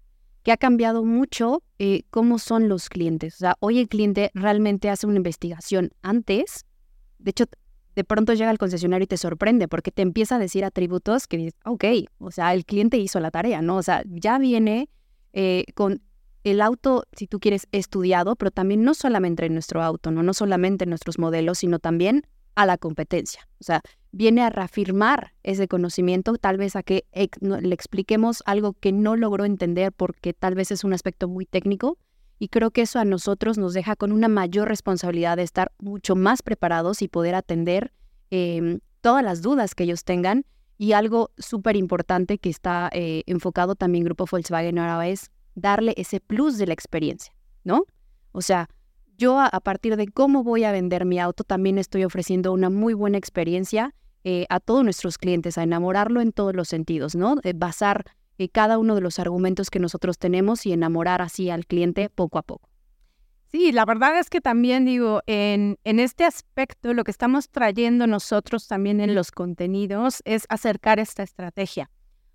que 0.43 0.53
ha 0.53 0.57
cambiado 0.57 1.05
mucho 1.05 1.63
eh, 1.79 2.05
cómo 2.09 2.39
son 2.39 2.71
los 2.71 2.89
clientes. 2.89 3.35
O 3.35 3.39
sea, 3.39 3.57
hoy 3.61 3.79
el 3.79 3.89
cliente 3.89 4.31
realmente 4.33 4.89
hace 4.89 5.07
una 5.07 5.19
investigación 5.19 5.91
antes. 6.01 6.65
De 7.19 7.33
hecho, 7.33 7.45
de 7.95 8.05
pronto 8.05 8.33
llega 8.33 8.51
el 8.51 8.57
concesionario 8.57 9.05
y 9.05 9.09
te 9.09 9.19
sorprende 9.19 9.69
porque 9.69 9.91
te 9.91 10.01
empieza 10.01 10.37
a 10.37 10.39
decir 10.39 10.65
atributos 10.65 11.27
que 11.27 11.37
dices, 11.37 11.61
ok, 11.67 11.85
o 12.21 12.31
sea, 12.31 12.55
el 12.55 12.65
cliente 12.65 12.97
hizo 12.97 13.21
la 13.21 13.31
tarea, 13.31 13.61
¿no? 13.61 13.77
O 13.77 13.83
sea, 13.83 14.03
ya 14.07 14.39
viene 14.39 14.89
eh, 15.35 15.67
con 15.75 16.01
el 16.45 16.61
auto, 16.61 17.05
si 17.13 17.27
tú 17.27 17.39
quieres, 17.39 17.67
estudiado, 17.73 18.37
pero 18.37 18.51
también 18.51 18.83
no 18.83 18.95
solamente 18.95 19.45
en 19.47 19.53
nuestro 19.53 19.83
auto, 19.83 20.11
¿no? 20.11 20.23
No 20.23 20.35
solamente 20.35 20.85
en 20.85 20.91
nuestros 20.91 21.19
modelos, 21.19 21.59
sino 21.59 21.79
también 21.79 22.25
a 22.55 22.67
la 22.67 22.79
competencia. 22.79 23.49
O 23.61 23.65
sea, 23.65 23.83
viene 24.13 24.43
a 24.43 24.51
reafirmar 24.51 25.35
ese 25.43 25.69
conocimiento, 25.69 26.37
tal 26.37 26.57
vez 26.57 26.77
a 26.77 26.83
que 26.83 27.05
le 27.13 27.75
expliquemos 27.75 28.43
algo 28.47 28.75
que 28.75 28.93
no 28.93 29.17
logró 29.17 29.45
entender 29.45 29.93
porque 29.93 30.33
tal 30.33 30.55
vez 30.55 30.71
es 30.71 30.85
un 30.85 30.93
aspecto 30.93 31.29
muy 31.29 31.47
técnico. 31.47 31.99
Y 32.39 32.49
creo 32.49 32.71
que 32.71 32.83
eso 32.83 32.99
a 32.99 33.05
nosotros 33.05 33.59
nos 33.59 33.75
deja 33.75 33.97
con 33.97 34.13
una 34.13 34.29
mayor 34.29 34.67
responsabilidad 34.69 35.37
de 35.37 35.43
estar 35.43 35.73
mucho 35.79 36.17
más 36.17 36.43
preparados 36.43 37.03
y 37.03 37.09
poder 37.09 37.35
atender 37.35 37.93
em, 38.31 38.81
todas 39.03 39.23
las 39.23 39.43
dudas 39.43 39.75
que 39.75 39.85
ellos 39.85 40.05
tengan. 40.05 40.47
Y 40.79 40.93
algo 40.93 41.31
súper 41.37 41.77
importante 41.77 42.39
que 42.39 42.49
está 42.49 42.89
eh, 42.95 43.25
enfocado 43.27 43.75
también 43.75 44.05
Grupo 44.05 44.25
Volkswagen 44.31 44.79
ahora 44.79 45.07
es 45.09 45.31
darle 45.61 45.95
ese 45.97 46.21
plus 46.21 46.59
de 46.59 46.67
la 46.67 46.73
experiencia, 46.73 47.33
¿no? 47.65 47.85
O 48.33 48.43
sea, 48.43 48.69
yo 49.17 49.39
a, 49.39 49.61
partir 49.61 49.97
de 49.97 50.09
cómo 50.09 50.43
voy 50.43 50.65
a 50.65 50.73
vender 50.73 51.05
mi 51.05 51.19
auto 51.19 51.45
también 51.45 51.77
estoy 51.77 52.05
ofreciendo 52.05 52.53
una 52.53 52.71
muy 52.71 52.95
buena 52.95 53.19
experiencia 53.19 53.95
eh, 54.25 54.47
a 54.49 54.61
todos 54.61 54.83
nuestros 54.83 55.19
clientes, 55.19 55.59
a 55.59 55.63
enamorarlo 55.63 56.21
en 56.21 56.33
todos 56.33 56.55
los 56.55 56.69
sentidos, 56.69 57.15
¿no? 57.15 57.37
basar 57.55 58.05
eh, 58.39 58.49
cada 58.49 58.79
uno 58.79 58.95
de 58.95 59.03
los 59.03 59.19
argumentos 59.19 59.69
que 59.69 59.79
nosotros 59.79 60.19
tenemos 60.19 60.65
y 60.65 60.73
enamorar 60.73 61.21
así 61.21 61.51
al 61.51 61.67
cliente 61.67 62.09
poco 62.09 62.39
a 62.39 62.43
poco. 62.43 62.71
Sí, 63.53 63.73
la 63.73 63.85
verdad 63.85 64.19
es 64.19 64.31
que 64.31 64.41
también 64.41 64.87
digo, 64.87 65.23
en, 65.27 65.77
en 65.85 66.01
este 66.01 66.25
aspecto 66.25 66.95
lo 66.95 67.05
que 67.05 67.11
estamos 67.11 67.51
trayendo 67.51 68.07
nosotros 68.07 68.69
también 68.69 69.01
en 69.01 69.15
los 69.15 69.33
contenidos 69.33 70.23
es 70.25 70.47
acercar 70.49 70.99
esta 70.99 71.23
estrategia. 71.23 71.91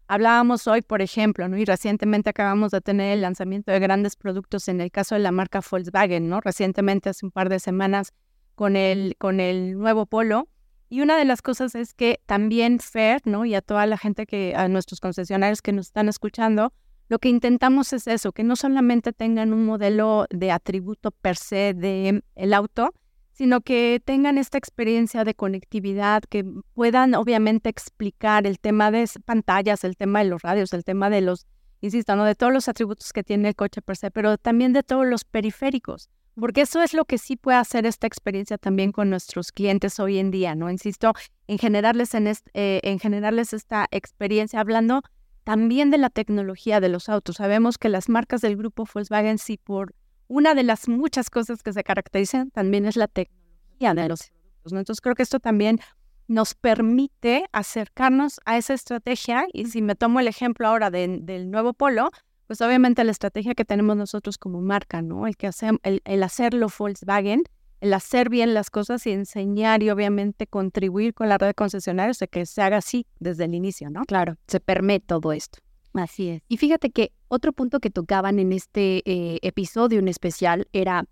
Hablábamos 0.08 0.68
hoy, 0.68 0.82
por 0.82 1.02
ejemplo, 1.02 1.48
¿no? 1.48 1.58
y 1.58 1.66
recientemente 1.66 2.30
acabamos 2.30 2.72
de 2.72 2.82
tener 2.82 3.14
el 3.14 3.22
lanzamiento 3.22 3.72
de 3.72 3.80
grandes 3.80 4.16
productos 4.16 4.68
en 4.68 4.80
el 4.80 4.92
caso 4.92 5.16
de 5.16 5.22
la 5.22 5.32
marca 5.32 5.62
Volkswagen, 5.68 6.30
¿no? 6.30 6.42
Recientemente, 6.42 7.10
hace 7.10 7.26
un 7.26 7.32
par 7.32 7.50
de 7.50 7.60
semanas, 7.60 8.14
con 8.54 8.76
el, 8.76 9.16
con 9.18 9.40
el 9.40 9.78
nuevo 9.78 10.06
Polo. 10.06 10.48
Y 10.90 11.02
una 11.02 11.18
de 11.18 11.26
las 11.26 11.42
cosas 11.42 11.76
es 11.76 11.94
que 11.94 12.22
también 12.26 12.80
Fair, 12.80 13.22
¿no? 13.26 13.46
Y 13.46 13.56
a 13.56 13.62
toda 13.62 13.86
la 13.86 13.98
gente 13.98 14.26
que, 14.26 14.54
a 14.56 14.68
nuestros 14.68 15.00
concesionarios 15.00 15.62
que 15.62 15.74
nos 15.74 15.88
están 15.88 16.08
escuchando, 16.08 16.72
lo 17.08 17.20
que 17.20 17.30
intentamos 17.30 17.92
es 17.94 18.08
eso, 18.08 18.32
que 18.32 18.44
no 18.44 18.56
solamente 18.56 19.14
tengan 19.14 19.54
un 19.54 19.66
modelo 19.66 20.26
de 20.30 20.52
atributo 20.52 21.12
per 21.12 21.36
se 21.36 21.74
del 21.74 22.24
el 22.36 22.54
auto, 22.54 22.94
sino 23.36 23.60
que 23.60 24.02
tengan 24.04 24.38
esta 24.38 24.58
experiencia 24.58 25.26
de 25.26 25.36
conectividad, 25.36 26.24
que 26.24 26.46
puedan 26.74 27.16
obviamente 27.16 27.70
explicar 27.70 28.48
el 28.48 28.60
tema 28.60 28.92
de 28.92 29.10
pantallas, 29.26 29.84
el 29.84 29.98
tema 29.98 30.20
de 30.20 30.30
los 30.30 30.42
radios, 30.42 30.72
el 30.72 30.86
tema 30.86 31.10
de 31.10 31.20
los, 31.20 31.46
insisto, 31.82 32.16
¿no? 32.16 32.24
de 32.24 32.36
todos 32.36 32.54
los 32.54 32.70
atributos 32.70 33.12
que 33.12 33.24
tiene 33.24 33.50
el 33.50 33.56
coche 33.56 33.82
per 33.82 33.98
se, 33.98 34.10
pero 34.10 34.38
también 34.38 34.72
de 34.72 34.84
todos 34.84 35.06
los 35.06 35.26
periféricos, 35.26 36.10
porque 36.40 36.62
eso 36.62 36.82
es 36.82 36.94
lo 36.94 37.04
que 37.04 37.18
sí 37.18 37.36
puede 37.36 37.58
hacer 37.58 37.86
esta 37.86 38.08
experiencia 38.08 38.58
también 38.58 38.94
con 38.94 39.10
nuestros 39.10 39.52
clientes 39.52 40.00
hoy 40.00 40.18
en 40.18 40.32
día, 40.32 40.56
¿no? 40.56 40.72
Insisto, 40.72 41.12
en 41.48 41.58
generarles, 41.58 42.14
en, 42.14 42.28
eh, 42.28 42.80
en 42.84 43.00
generarles 43.00 43.52
esta 43.52 43.88
experiencia 43.92 44.62
hablando 44.62 45.02
también 45.44 45.92
de 45.92 45.98
la 45.98 46.10
tecnología 46.10 46.80
de 46.80 46.90
los 46.90 47.10
autos. 47.10 47.36
Sabemos 47.36 47.78
que 47.78 47.90
las 47.90 48.08
marcas 48.08 48.40
del 48.42 48.56
grupo 48.56 48.88
Volkswagen 48.92 49.38
sí 49.38 49.58
por 49.58 49.94
una 50.28 50.56
de 50.56 50.64
las 50.64 50.88
muchas 50.88 51.30
cosas 51.30 51.64
que 51.64 51.74
se 51.74 51.84
caracterizan 51.84 52.52
también 52.52 52.86
es 52.86 52.96
la 52.96 53.08
tecnología 53.08 53.94
de 53.94 54.10
los 54.10 54.20
productos. 54.30 54.74
Entonces 54.74 55.02
creo 55.02 55.16
que 55.16 55.24
esto 55.24 55.40
también 55.40 55.80
nos 56.28 56.56
permite 56.56 57.46
acercarnos 57.52 58.40
a 58.46 58.58
esa 58.58 58.74
estrategia 58.74 59.46
y 59.54 59.66
si 59.66 59.82
me 59.82 59.96
tomo 59.96 60.20
el 60.20 60.28
ejemplo 60.28 60.68
ahora 60.68 60.90
del 60.90 61.52
nuevo 61.52 61.74
polo, 61.74 62.10
pues 62.48 62.62
obviamente 62.62 63.04
la 63.04 63.12
estrategia 63.12 63.56
que 63.56 63.66
tenemos 63.66 63.96
nosotros 63.96 64.38
como 64.38 64.62
marca, 64.62 65.02
¿no? 65.02 65.28
El, 65.28 65.36
que 65.36 65.48
hace, 65.48 65.70
el, 65.84 66.24
hacerlo 66.24 66.68
Volkswagen, 66.76 67.44
el 67.82 67.94
hacer 67.94 68.30
bien 68.30 68.54
las 68.54 68.70
cosas 68.70 69.06
y 69.06 69.12
enseñar 69.12 69.84
y 69.84 69.90
obviamente 69.90 70.48
contribuir 70.48 71.14
con 71.14 71.30
la 71.30 71.38
red 71.38 71.48
de 71.48 71.54
concesionarios 71.54 72.20
de 72.20 72.28
que 72.28 72.46
se 72.46 72.62
haga 72.62 72.78
así 72.78 73.06
desde 73.20 73.46
el 73.46 73.54
inicio, 73.54 73.90
¿no? 73.90 74.04
Claro, 74.06 74.38
se 74.48 74.60
permite 74.60 75.06
todo 75.08 75.32
esto. 75.32 75.60
Así 75.94 76.30
es. 76.30 76.42
Y 76.48 76.58
fíjate 76.58 76.90
que 76.90 77.14
otro 77.36 77.54
punto 77.54 77.80
que 77.80 77.90
tocaban 77.90 78.40
en 78.40 78.52
este 78.52 79.04
eh, 79.06 79.40
episodio 79.42 80.00
en 80.00 80.08
especial 80.08 80.68
era 80.74 81.06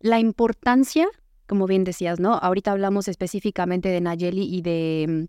la 0.00 0.20
importancia, 0.20 1.08
como 1.46 1.66
bien 1.66 1.84
decías, 1.84 2.20
¿no? 2.20 2.34
Ahorita 2.34 2.72
hablamos 2.72 3.08
específicamente 3.08 3.88
de 3.88 4.00
Nayeli 4.00 4.42
y 4.42 4.60
de, 4.60 5.28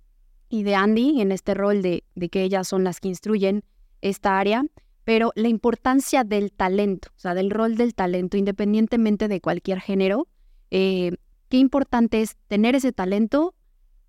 y 0.49 0.63
de 0.63 0.75
Andy 0.75 1.21
en 1.21 1.31
este 1.31 1.53
rol 1.53 1.81
de, 1.81 2.03
de 2.15 2.29
que 2.29 2.43
ellas 2.43 2.67
son 2.67 2.83
las 2.83 2.99
que 2.99 3.07
instruyen 3.07 3.63
esta 4.01 4.37
área, 4.37 4.65
pero 5.05 5.31
la 5.35 5.47
importancia 5.47 6.23
del 6.23 6.51
talento, 6.51 7.09
o 7.15 7.19
sea, 7.19 7.33
del 7.33 7.51
rol 7.51 7.77
del 7.77 7.93
talento, 7.93 8.37
independientemente 8.37 9.27
de 9.27 9.39
cualquier 9.39 9.79
género, 9.79 10.27
eh, 10.71 11.11
qué 11.47 11.57
importante 11.57 12.21
es 12.21 12.35
tener 12.47 12.75
ese 12.75 12.91
talento 12.91 13.53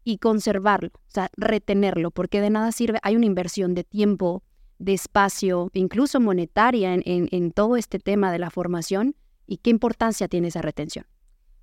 y 0.04 0.18
conservarlo, 0.18 0.90
o 0.94 1.11
sea, 1.11 1.28
retenerlo, 1.37 2.11
porque 2.11 2.40
de 2.40 2.50
nada 2.50 2.73
sirve, 2.73 2.99
hay 3.02 3.16
una 3.16 3.26
inversión 3.26 3.75
de 3.75 3.85
tiempo, 3.85 4.42
de 4.78 4.92
espacio, 4.92 5.71
incluso 5.73 6.21
monetaria, 6.21 6.95
en, 6.95 7.52
todo 7.52 7.76
este 7.76 7.99
tema 7.99 8.33
de 8.33 8.38
la 8.38 8.50
formación 8.50 9.16
y 9.47 9.59
qué 9.59 9.71
importancia 9.71 10.28
tiene 10.28 10.49
esa 10.49 10.62
retención. 10.62 11.06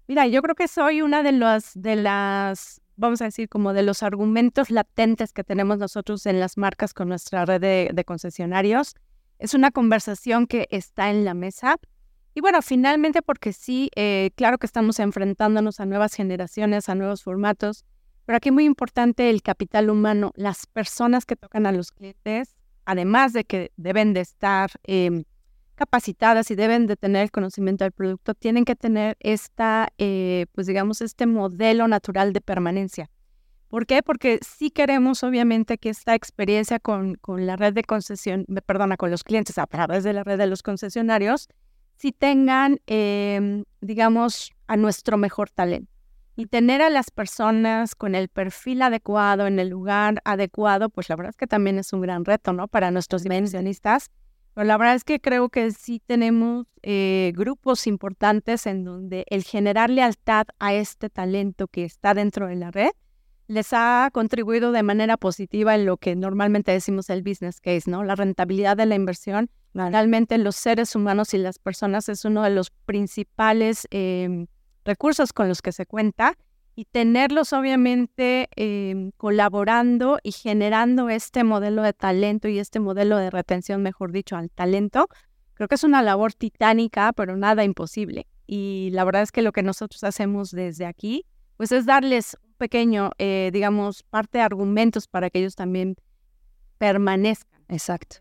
Mira, 0.07 0.27
yo 0.27 0.41
creo 0.41 0.55
que 0.55 0.67
soy 0.67 1.01
una 1.01 1.23
de 1.23 1.31
las, 1.31 1.71
de 1.75 1.95
las, 1.95 2.81
vamos 2.95 3.21
a 3.21 3.25
decir, 3.25 3.47
como 3.49 3.73
de 3.73 3.83
los 3.83 4.03
argumentos 4.03 4.69
latentes 4.69 5.31
que 5.31 5.43
tenemos 5.43 5.77
nosotros 5.77 6.25
en 6.25 6.39
las 6.39 6.57
marcas 6.57 6.93
con 6.93 7.07
nuestra 7.09 7.45
red 7.45 7.61
de, 7.61 8.03
concesionarios. 8.03 8.95
Es 9.39 9.53
una 9.53 9.71
conversación 9.71 10.47
que 10.47 10.67
está 10.71 11.09
en 11.09 11.23
la 11.25 11.33
mesa. 11.33 11.77
Y 12.33 12.41
bueno, 12.41 12.61
finalmente 12.61 13.21
porque 13.21 13.53
sí, 13.53 13.91
eh, 13.95 14.31
claro 14.35 14.57
que 14.57 14.65
estamos 14.65 14.99
enfrentándonos 14.99 15.79
a 15.79 15.85
nuevas 15.85 16.13
generaciones, 16.15 16.89
a 16.89 16.95
nuevos 16.95 17.23
formatos, 17.23 17.85
pero 18.25 18.37
aquí 18.37 18.51
muy 18.51 18.65
importante 18.65 19.29
el 19.29 19.41
capital 19.41 19.89
humano, 19.89 20.31
las 20.35 20.65
personas 20.65 21.25
que 21.25 21.35
tocan 21.35 21.65
a 21.65 21.71
los 21.71 21.91
clientes, 21.91 22.55
además 22.85 23.33
de 23.33 23.43
que 23.45 23.71
deben 23.77 24.13
de 24.13 24.21
estar 24.21 24.71
em, 24.83 25.23
capacitadas 25.75 26.51
y 26.51 26.55
deben 26.55 26.87
de 26.87 26.95
tener 26.95 27.23
el 27.23 27.31
conocimiento 27.31 27.83
del 27.83 27.91
producto, 27.91 28.33
tienen 28.33 28.65
que 28.65 28.75
tener 28.75 29.17
esta, 29.19 29.89
eh, 29.97 30.45
pues 30.53 30.67
digamos, 30.67 31.01
este 31.01 31.25
modelo 31.25 31.87
natural 31.87 32.33
de 32.33 32.41
permanencia. 32.41 33.09
¿Por 33.69 33.87
qué? 33.87 34.03
Porque 34.03 34.39
sí 34.47 34.69
queremos, 34.69 35.23
obviamente, 35.23 35.79
que 35.79 35.89
esta 35.89 36.13
experiencia 36.13 36.79
con, 36.79 37.15
con 37.15 37.47
la 37.47 37.55
red 37.55 37.73
de 37.73 37.83
concesión, 37.83 38.45
perdona, 38.65 38.97
con 38.97 39.09
los 39.09 39.23
clientes 39.23 39.57
a 39.57 39.65
través 39.65 40.03
de 40.03 40.13
la 40.13 40.23
red 40.23 40.37
de 40.37 40.47
los 40.47 40.61
concesionarios, 40.61 41.47
sí 41.95 42.11
tengan, 42.11 42.79
em, 42.85 43.63
digamos, 43.81 44.51
a 44.67 44.77
nuestro 44.77 45.17
mejor 45.17 45.49
talento 45.49 45.92
y 46.35 46.47
tener 46.47 46.81
a 46.81 46.89
las 46.89 47.11
personas 47.11 47.95
con 47.95 48.15
el 48.15 48.27
perfil 48.27 48.81
adecuado, 48.81 49.45
en 49.47 49.59
el 49.59 49.69
lugar 49.69 50.21
adecuado, 50.25 50.89
pues 50.89 51.09
la 51.09 51.15
verdad 51.15 51.31
es 51.31 51.37
que 51.37 51.47
también 51.47 51.77
es 51.77 51.93
un 51.93 52.01
gran 52.01 52.25
reto, 52.25 52.53
¿no? 52.53 52.67
Para 52.67 52.91
nuestros 52.91 53.23
dimensionistas. 53.23 54.09
Pero 54.53 54.65
la 54.65 54.77
verdad 54.77 54.95
es 54.95 55.03
que 55.03 55.19
creo 55.19 55.49
que 55.49 55.71
sí 55.71 56.01
tenemos 56.05 56.67
eh, 56.83 57.31
grupos 57.35 57.87
importantes 57.87 58.67
en 58.67 58.83
donde 58.83 59.25
el 59.29 59.43
generar 59.43 59.89
lealtad 59.89 60.45
a 60.59 60.73
este 60.73 61.09
talento 61.09 61.67
que 61.67 61.83
está 61.85 62.13
dentro 62.13 62.47
de 62.47 62.55
la 62.55 62.71
red 62.71 62.91
les 63.47 63.73
ha 63.73 64.09
contribuido 64.13 64.71
de 64.71 64.83
manera 64.83 65.17
positiva 65.17 65.75
en 65.75 65.85
lo 65.85 65.97
que 65.97 66.15
normalmente 66.15 66.71
decimos 66.71 67.09
el 67.09 67.23
business 67.23 67.59
case, 67.59 67.89
¿no? 67.89 68.03
La 68.03 68.15
rentabilidad 68.15 68.77
de 68.77 68.85
la 68.85 68.95
inversión. 68.95 69.49
Realmente 69.73 70.37
los 70.37 70.55
seres 70.55 70.95
humanos 70.95 71.33
y 71.33 71.39
las 71.39 71.57
personas 71.57 72.07
es 72.07 72.25
uno 72.25 72.43
de 72.43 72.51
los 72.51 72.69
principales 72.69 73.87
eh, 73.89 74.45
recursos 74.85 75.33
con 75.33 75.47
los 75.47 75.61
que 75.61 75.71
se 75.71 75.85
cuenta 75.85 76.37
y 76.75 76.85
tenerlos 76.85 77.53
obviamente 77.53 78.49
em, 78.55 79.11
colaborando 79.17 80.19
y 80.23 80.31
generando 80.31 81.09
este 81.09 81.43
modelo 81.43 81.83
de 81.83 81.93
talento 81.93 82.47
y 82.47 82.59
este 82.59 82.79
modelo 82.79 83.17
de 83.17 83.29
retención, 83.29 83.83
mejor 83.83 84.11
dicho, 84.11 84.35
al 84.35 84.49
talento, 84.49 85.07
creo 85.53 85.67
que 85.67 85.75
es 85.75 85.83
una 85.83 86.01
labor 86.01 86.33
titánica, 86.33 87.13
pero 87.13 87.37
nada 87.37 87.63
imposible. 87.63 88.27
Y 88.47 88.89
la 88.91 89.03
verdad 89.03 89.21
es 89.21 89.31
que 89.31 89.41
lo 89.41 89.51
que 89.51 89.63
nosotros 89.63 90.03
hacemos 90.03 90.51
desde 90.51 90.85
aquí, 90.85 91.25
pues 91.57 91.71
es 91.71 91.85
darles 91.85 92.37
un 92.43 92.53
pequeño, 92.55 93.11
eh, 93.19 93.51
digamos, 93.53 94.03
parte 94.03 94.39
de 94.39 94.43
argumentos 94.43 95.07
para 95.07 95.29
que 95.29 95.39
ellos 95.39 95.55
también 95.55 95.95
permanezcan. 96.79 97.61
Exacto. 97.69 98.17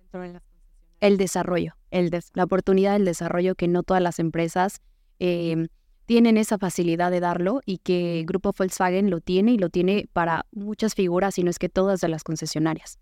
El 1.01 1.17
desarrollo, 1.17 1.75
el 1.91 2.11
la 2.35 2.45
oportunidad 2.45 2.93
del 2.93 3.05
desarrollo 3.05 3.55
que 3.55 3.67
no 3.67 3.83
todas 3.83 4.03
las 4.03 4.19
empresas 4.19 4.81
eh, 5.19 5.67
tienen 6.13 6.37
esa 6.37 6.59
facilidad 6.59 7.11
de 7.11 7.21
darlo 7.21 7.63
y 7.65 7.79
que 7.79 8.23
Grupo 8.27 8.53
Volkswagen 8.53 9.09
lo 9.09 9.23
tiene 9.23 9.53
y 9.53 9.57
lo 9.57 9.71
tiene 9.71 10.11
para 10.13 10.45
muchas 10.53 10.95
figuras, 10.95 11.39
y 11.39 11.43
no 11.43 11.49
es 11.49 11.59
que 11.59 11.71
todas 11.71 12.03
de 12.03 12.09
las 12.09 12.23
concesionarias. 12.23 12.99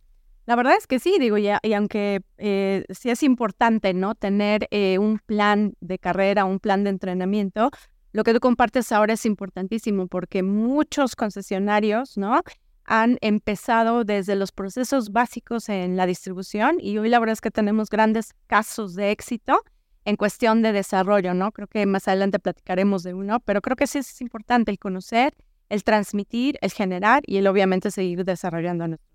La 0.47 0.55
verdad 0.55 0.75
es 0.79 0.87
que 0.87 1.01
sí, 1.01 1.17
digo, 1.19 1.37
y, 1.37 1.49
y 1.61 1.73
aunque 1.73 2.23
eh, 2.39 2.85
sí 2.91 3.11
es 3.11 3.25
importante, 3.25 3.95
¿no? 3.95 4.15
Tener 4.15 4.69
eh, 4.71 4.99
un 4.99 5.19
plan 5.19 5.75
de 5.81 5.99
carrera, 5.99 6.45
un 6.45 6.61
plan 6.61 6.85
de 6.85 6.91
entrenamiento, 6.91 7.73
lo 8.13 8.23
que 8.23 8.33
tú 8.33 8.39
compartes 8.39 8.93
ahora 8.93 9.15
es 9.15 9.27
importantísimo 9.27 10.07
porque 10.07 10.45
muchos 10.45 11.17
concesionarios, 11.17 12.17
¿no? 12.17 12.43
Han 12.85 13.19
empezado 13.23 14.05
desde 14.05 14.37
los 14.37 14.53
procesos 14.53 15.11
básicos 15.11 15.69
en 15.69 15.97
la 15.97 16.07
distribución 16.07 16.77
y 16.79 16.97
hoy 16.99 17.09
la 17.09 17.19
verdad 17.19 17.33
es 17.33 17.41
que 17.41 17.51
tenemos 17.51 17.91
grandes 17.91 18.35
casos 18.47 18.95
de 18.95 19.11
éxito 19.11 19.65
en 20.05 20.17
cuestión 20.17 20.63
de 20.63 20.73
desarrollo, 20.73 21.35
¿no? 21.35 21.53
Creo 21.53 21.69
que 21.69 21.85
más 21.87 22.09
adelante 22.09 22.39
platicaremos 22.39 23.03
de 23.03 23.15
uno, 23.15 23.41
pero 23.41 23.61
creo 23.61 23.77
que 23.77 23.87
sí 23.87 23.99
es 23.99 24.21
importante 24.21 24.71
el 24.71 24.79
conocer, 24.79 25.35
el 25.69 25.85
transmitir, 25.85 26.59
el 26.63 26.73
generar 26.73 27.23
y 27.27 27.37
el 27.37 27.47
obviamente 27.47 27.91
seguir 27.91 28.25
desarrollando 28.25 28.89
nuestros 28.89 29.11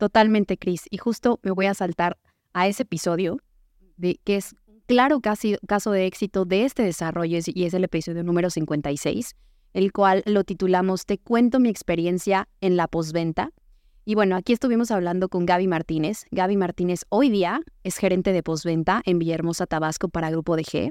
Totalmente, 0.00 0.56
Cris. 0.56 0.86
Y 0.90 0.96
justo 0.96 1.40
me 1.42 1.50
voy 1.50 1.66
a 1.66 1.74
saltar 1.74 2.16
a 2.54 2.66
ese 2.66 2.84
episodio 2.84 3.38
de 3.98 4.18
que 4.24 4.36
es 4.36 4.56
claro 4.86 5.20
casi, 5.20 5.58
caso 5.68 5.90
de 5.90 6.06
éxito 6.06 6.46
de 6.46 6.64
este 6.64 6.82
desarrollo 6.82 7.38
y 7.44 7.64
es 7.64 7.74
el 7.74 7.84
episodio 7.84 8.24
número 8.24 8.48
56, 8.48 9.36
el 9.74 9.92
cual 9.92 10.22
lo 10.24 10.42
titulamos 10.44 11.04
Te 11.04 11.18
cuento 11.18 11.60
mi 11.60 11.68
experiencia 11.68 12.48
en 12.62 12.78
la 12.78 12.88
postventa. 12.88 13.50
Y 14.10 14.16
bueno, 14.16 14.34
aquí 14.34 14.52
estuvimos 14.52 14.90
hablando 14.90 15.28
con 15.28 15.46
Gaby 15.46 15.68
Martínez. 15.68 16.24
Gaby 16.32 16.56
Martínez 16.56 17.04
hoy 17.10 17.30
día 17.30 17.60
es 17.84 17.96
gerente 17.96 18.32
de 18.32 18.42
postventa 18.42 19.02
en 19.04 19.20
Villahermosa, 19.20 19.66
Tabasco 19.66 20.08
para 20.08 20.30
Grupo 20.30 20.56
DG. 20.56 20.90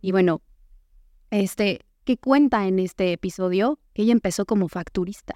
Y 0.00 0.10
bueno, 0.10 0.40
este, 1.30 1.80
¿qué 2.04 2.16
cuenta 2.16 2.66
en 2.66 2.78
este 2.78 3.12
episodio? 3.12 3.78
Que 3.92 4.04
ella 4.04 4.12
empezó 4.12 4.46
como 4.46 4.68
facturista. 4.68 5.34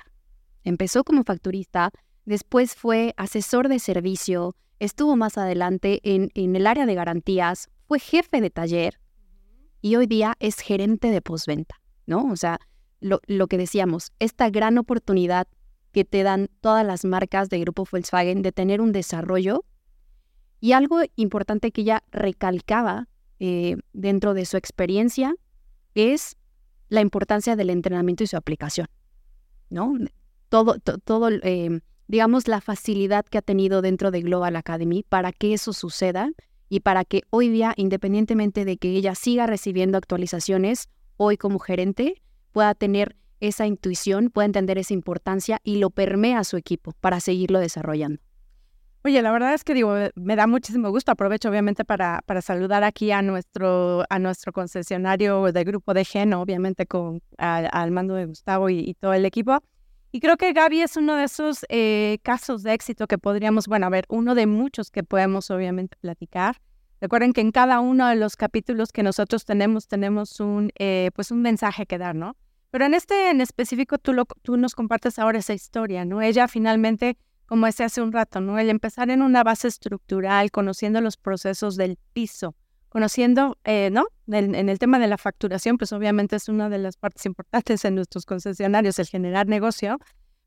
Empezó 0.65 1.05
como 1.05 1.23
facturista, 1.23 1.91
después 2.25 2.75
fue 2.75 3.13
asesor 3.19 3.69
de 3.69 3.81
servicio, 3.81 4.57
estuvo 4.79 5.15
más 5.15 5.37
adelante 5.37 6.01
en, 6.03 6.31
el 6.35 6.67
área 6.67 6.87
de 6.87 6.95
garantías, 6.95 7.69
fue 7.87 7.99
jefe 8.01 8.41
de 8.41 8.49
taller 8.49 8.99
y 9.83 9.97
hoy 9.97 10.07
día 10.07 10.37
es 10.41 10.59
gerente 10.61 11.11
de 11.11 11.21
postventa, 11.21 11.83
¿no? 12.07 12.25
O 12.33 12.37
sea, 12.37 12.61
lo, 13.01 13.21
que 13.47 13.59
decíamos, 13.59 14.11
esta 14.21 14.49
gran 14.49 14.79
oportunidad 14.79 15.49
que 15.93 16.05
te 16.05 16.23
dan 16.23 16.49
todas 16.61 16.87
las 16.87 17.05
marcas 17.05 17.49
de 17.49 17.61
Grupo 17.61 17.87
Volkswagen 17.91 18.43
de 18.43 18.53
tener 18.53 18.81
un 18.81 18.93
desarrollo 18.93 19.65
y 20.61 20.73
algo 20.73 21.01
importante 21.17 21.73
que 21.73 21.83
ella 21.83 22.03
recalcaba 22.11 23.09
eh, 23.39 23.77
dentro 23.93 24.35
de 24.35 24.45
su 24.45 24.57
experiencia 24.57 25.35
es 25.95 26.37
la 26.89 27.01
importancia 27.01 27.57
del 27.57 27.71
entrenamiento 27.71 28.25
y 28.25 28.27
su 28.27 28.37
aplicación, 28.37 28.89
¿no? 29.71 29.95
Todo, 30.49 30.77
todo 30.79 31.31
eh, 31.31 31.81
digamos, 32.11 32.49
la 32.49 32.61
facilidad 32.61 33.25
que 33.25 33.39
ha 33.39 33.43
tenido 33.43 33.83
dentro 33.83 34.11
de 34.11 34.21
Global 34.21 34.57
Academy 34.57 35.05
para 35.09 35.31
que 35.31 35.55
eso 35.55 35.73
suceda 35.73 36.31
y 36.69 36.81
para 36.81 37.05
que 37.05 37.23
hoy 37.31 37.49
día, 37.49 37.73
independientemente 37.77 38.65
de 38.65 38.77
que 38.77 38.91
ella 38.91 39.15
siga 39.15 39.47
recibiendo 39.47 39.97
actualizaciones, 39.97 40.89
hoy 41.17 41.37
como 41.37 41.61
gerente 41.61 42.21
pueda 42.51 42.75
tener 42.75 43.17
esa 43.41 43.67
intuición, 43.67 44.31
pueda 44.31 44.47
entender 44.47 44.79
esa 44.79 44.95
importancia 44.95 45.61
y 45.65 45.77
lo 45.79 45.91
permea 45.91 46.39
a 46.39 46.45
su 46.45 46.57
equipo 46.57 46.93
para 47.01 47.21
seguirlo 47.21 47.59
desarrollando. 47.59 48.21
Oye, 49.03 49.23
la 49.23 49.33
verdad 49.33 49.55
es 49.55 49.65
que 49.65 49.73
digo, 49.73 49.95
me 50.15 50.37
da 50.37 50.47
muchísimo 50.47 50.91
gusto. 50.91 51.11
Aprovecho 51.11 51.49
obviamente 51.49 51.87
para, 51.87 52.21
para 52.27 52.43
saludar 52.43 52.85
aquí 52.85 53.13
a 53.13 53.23
nuestro, 53.23 54.05
a 54.11 54.19
nuestro 54.19 54.53
concesionario 54.53 55.53
de 55.53 55.65
grupo 55.65 55.95
de 55.95 56.05
Gen, 56.05 56.35
obviamente 56.35 56.87
con 56.87 57.23
al 57.39 57.91
mando 57.93 58.15
de 58.15 58.27
Gustavo 58.27 58.69
y, 58.69 58.95
todo 59.01 59.15
el 59.15 59.25
equipo. 59.25 59.63
Y 60.13 60.21
creo 60.21 60.37
que 60.37 60.53
Gaby 60.53 60.83
es 60.83 60.97
uno 60.99 61.15
de 61.15 61.25
esos 61.25 61.65
eh, 61.71 62.19
casos 62.23 62.63
de 62.63 62.75
éxito 62.75 63.07
que 63.07 63.17
podríamos, 63.17 63.69
bueno, 63.69 63.87
a 63.87 63.91
ver, 63.91 64.05
uno 64.11 64.35
de 64.35 64.47
muchos 64.47 64.91
que 64.91 65.03
podemos 65.03 65.51
obviamente 65.51 65.97
platicar. 65.99 66.61
Recuerden 67.01 67.33
que 67.33 67.41
en 67.41 67.53
cada 67.53 67.81
uno 67.81 68.07
de 68.09 68.17
los 68.17 68.37
capítulos 68.37 68.93
que 68.93 69.03
nosotros 69.03 69.47
tenemos, 69.47 69.89
tenemos 69.89 70.41
un, 70.41 70.73
eh, 70.79 71.11
pues 71.15 71.31
un 71.31 71.41
mensaje 71.41 71.87
que 71.87 71.97
dar, 71.97 72.15
¿no? 72.15 72.37
Pero 72.71 72.85
en 72.85 72.95
este 72.95 73.31
en 73.31 73.41
específico 73.41 73.99
tú, 73.99 74.13
lo, 74.13 74.27
tú 74.43 74.57
nos 74.57 74.75
compartes 74.75 75.19
ahora 75.19 75.39
esa 75.39 75.55
historia, 75.55 76.05
¿no? 76.05 76.23
Ella 76.23 76.47
finalmente, 76.47 77.19
como 77.47 77.67
decía 77.67 77.87
hace 77.87 78.01
un 78.01 78.13
rato, 78.13 78.41
¿no? 78.41 78.59
El 78.59 78.71
empezar 78.71 79.11
en 79.11 79.23
una 79.23 79.43
base 79.43 79.69
estructural, 79.69 80.51
conociendo 80.51 81.01
los 81.01 81.17
procesos 81.17 81.77
del 81.77 81.99
piso, 82.13 82.55
conociendo, 82.89 83.59
eh, 83.65 83.91
¿no? 83.91 84.07
En, 84.29 84.55
el 84.55 84.79
tema 84.79 84.99
de 85.01 85.09
la 85.09 85.19
facturación, 85.19 85.79
pues 85.79 85.93
obviamente 85.93 86.37
es 86.37 86.49
una 86.49 86.69
de 86.69 86.79
las 86.79 86.97
partes 86.97 87.27
importantes 87.27 87.85
en 87.85 87.97
nuestros 87.97 88.25
concesionarios, 88.25 88.99
el 88.99 89.07
generar 89.07 89.49
negocio. 89.49 89.99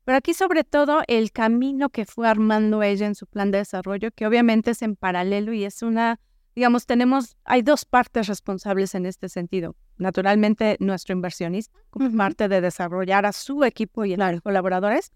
Pero 0.04 0.18
aquí 0.18 0.34
sobre 0.34 0.64
todo 0.64 1.02
el 1.08 1.32
camino 1.32 1.88
que 1.88 2.04
fue 2.04 2.28
armando 2.28 2.82
ella 2.82 3.06
en 3.06 3.14
su 3.14 3.26
plan 3.26 3.50
de 3.50 3.58
desarrollo, 3.58 4.10
que 4.10 4.26
obviamente 4.26 4.72
es 4.72 4.82
en 4.82 4.96
paralelo 4.96 5.52
y 5.52 5.64
es 5.64 5.82
una, 5.82 6.20
digamos, 6.54 6.86
tenemos, 6.86 7.36
hay 7.44 7.62
dos 7.62 7.84
partes 7.84 8.26
responsables 8.26 8.94
en 8.94 9.06
este 9.06 9.28
sentido. 9.28 9.76
Naturalmente, 9.96 10.76
nuestro 10.80 11.14
inversionista, 11.14 11.76
como 11.90 12.10
parte 12.16 12.48
de 12.48 12.60
desarrollar 12.60 13.26
a 13.26 13.32
su 13.32 13.64
equipo 13.64 14.04
y 14.04 14.14
a 14.14 14.32
los 14.32 14.40
colaboradores, 14.40 15.10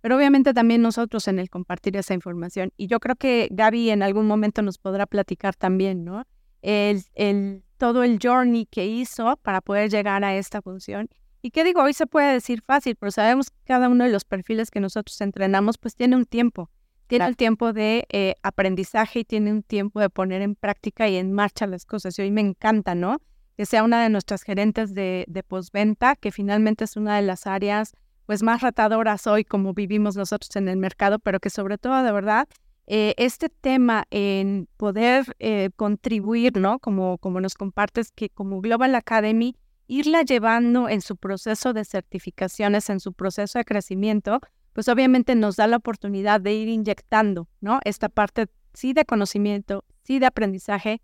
pero 0.00 0.16
obviamente 0.16 0.54
también 0.54 0.82
nosotros 0.82 1.28
en 1.28 1.38
el 1.38 1.50
compartir 1.50 1.96
esa 1.96 2.14
información. 2.14 2.72
Y 2.76 2.86
yo 2.86 3.00
creo 3.00 3.16
que 3.16 3.48
Gaby 3.50 3.90
en 3.90 4.02
algún 4.02 4.26
momento 4.26 4.62
nos 4.62 4.78
podrá 4.78 5.06
platicar 5.06 5.54
también, 5.54 6.04
¿no? 6.04 6.24
el, 6.62 7.04
el, 7.14 7.62
todo 7.78 8.02
el 8.02 8.18
journey 8.22 8.66
que 8.66 8.86
hizo 8.86 9.36
para 9.42 9.60
poder 9.60 9.90
llegar 9.90 10.24
a 10.24 10.34
esta 10.34 10.62
función. 10.62 11.08
Y 11.42 11.50
qué 11.50 11.64
digo, 11.64 11.82
hoy 11.82 11.94
se 11.94 12.06
puede 12.06 12.34
decir 12.34 12.62
fácil, 12.62 12.96
pero 12.96 13.10
sabemos 13.10 13.50
que 13.50 13.56
cada 13.64 13.88
uno 13.88 14.04
de 14.04 14.10
los 14.10 14.24
perfiles 14.24 14.70
que 14.70 14.80
nosotros 14.80 15.18
entrenamos, 15.20 15.78
pues 15.78 15.94
tiene 15.94 16.16
un 16.16 16.26
tiempo. 16.26 16.70
Tiene 17.10 17.26
el 17.26 17.36
tiempo 17.36 17.72
de 17.72 18.06
eh, 18.08 18.34
aprendizaje 18.42 19.20
y 19.20 19.24
tiene 19.24 19.52
un 19.52 19.62
tiempo 19.62 20.00
de 20.00 20.08
poner 20.10 20.42
en 20.42 20.54
práctica 20.54 21.08
y 21.08 21.16
en 21.16 21.32
marcha 21.32 21.66
las 21.66 21.84
cosas. 21.84 22.18
Y 22.18 22.22
hoy 22.22 22.30
me 22.30 22.40
encanta, 22.40 22.94
¿no? 22.94 23.18
Que 23.56 23.66
sea 23.66 23.84
una 23.84 24.02
de 24.02 24.08
nuestras 24.08 24.42
gerentes 24.42 24.94
de, 24.94 25.24
de 25.28 25.42
postventa, 25.42 26.16
que 26.16 26.32
finalmente 26.32 26.84
es 26.84 26.96
una 26.96 27.16
de 27.16 27.22
las 27.22 27.46
áreas 27.46 27.92
pues 28.26 28.42
más 28.44 28.62
ratadoras 28.62 29.26
hoy 29.26 29.44
como 29.44 29.74
vivimos 29.74 30.16
nosotros 30.16 30.54
en 30.54 30.68
el 30.68 30.76
mercado, 30.76 31.18
pero 31.18 31.40
que 31.40 31.50
sobre 31.50 31.78
todo 31.78 32.00
de 32.02 32.12
verdad 32.12 32.48
eh, 32.92 33.14
este 33.18 33.48
tema 33.48 34.04
en 34.10 34.68
poder 34.76 35.36
eh, 35.38 35.70
contribuir, 35.76 36.56
¿no? 36.56 36.80
Como, 36.80 37.18
como 37.18 37.40
nos 37.40 37.54
compartes, 37.54 38.10
que 38.10 38.30
como 38.30 38.60
Global 38.60 38.96
Academy, 38.96 39.54
irla 39.86 40.22
llevando 40.22 40.88
en 40.88 41.00
su 41.00 41.16
proceso 41.16 41.72
de 41.72 41.84
certificaciones, 41.84 42.90
en 42.90 42.98
su 42.98 43.12
proceso 43.12 43.60
de 43.60 43.64
crecimiento, 43.64 44.40
pues 44.72 44.88
obviamente 44.88 45.34
nos 45.34 45.56
da 45.56 45.66
la 45.66 45.76
oportunidad 45.76 46.40
de 46.40 46.54
ir 46.54 46.68
inyectando, 46.68 47.48
¿no? 47.60 47.80
Esta 47.84 48.08
parte 48.08 48.46
sí 48.72 48.92
de 48.92 49.04
conocimiento, 49.04 49.84
sí 50.02 50.18
de 50.18 50.26
aprendizaje, 50.26 51.02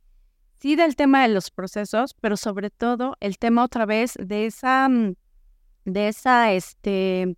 sí 0.61 0.77
del 0.77 0.97
tema 0.97 1.23
de 1.23 1.35
los 1.35 1.51
procesos, 1.51 2.15
pero 2.21 2.37
sobre 2.37 2.71
todo 2.71 3.17
el 3.21 3.39
tema 3.39 3.65
otra 3.65 3.87
vez 3.87 4.15
de 4.19 4.47
esa, 4.47 4.89
mm, 4.89 5.15
de 5.85 6.09
esa, 6.09 6.53
este, 6.53 7.37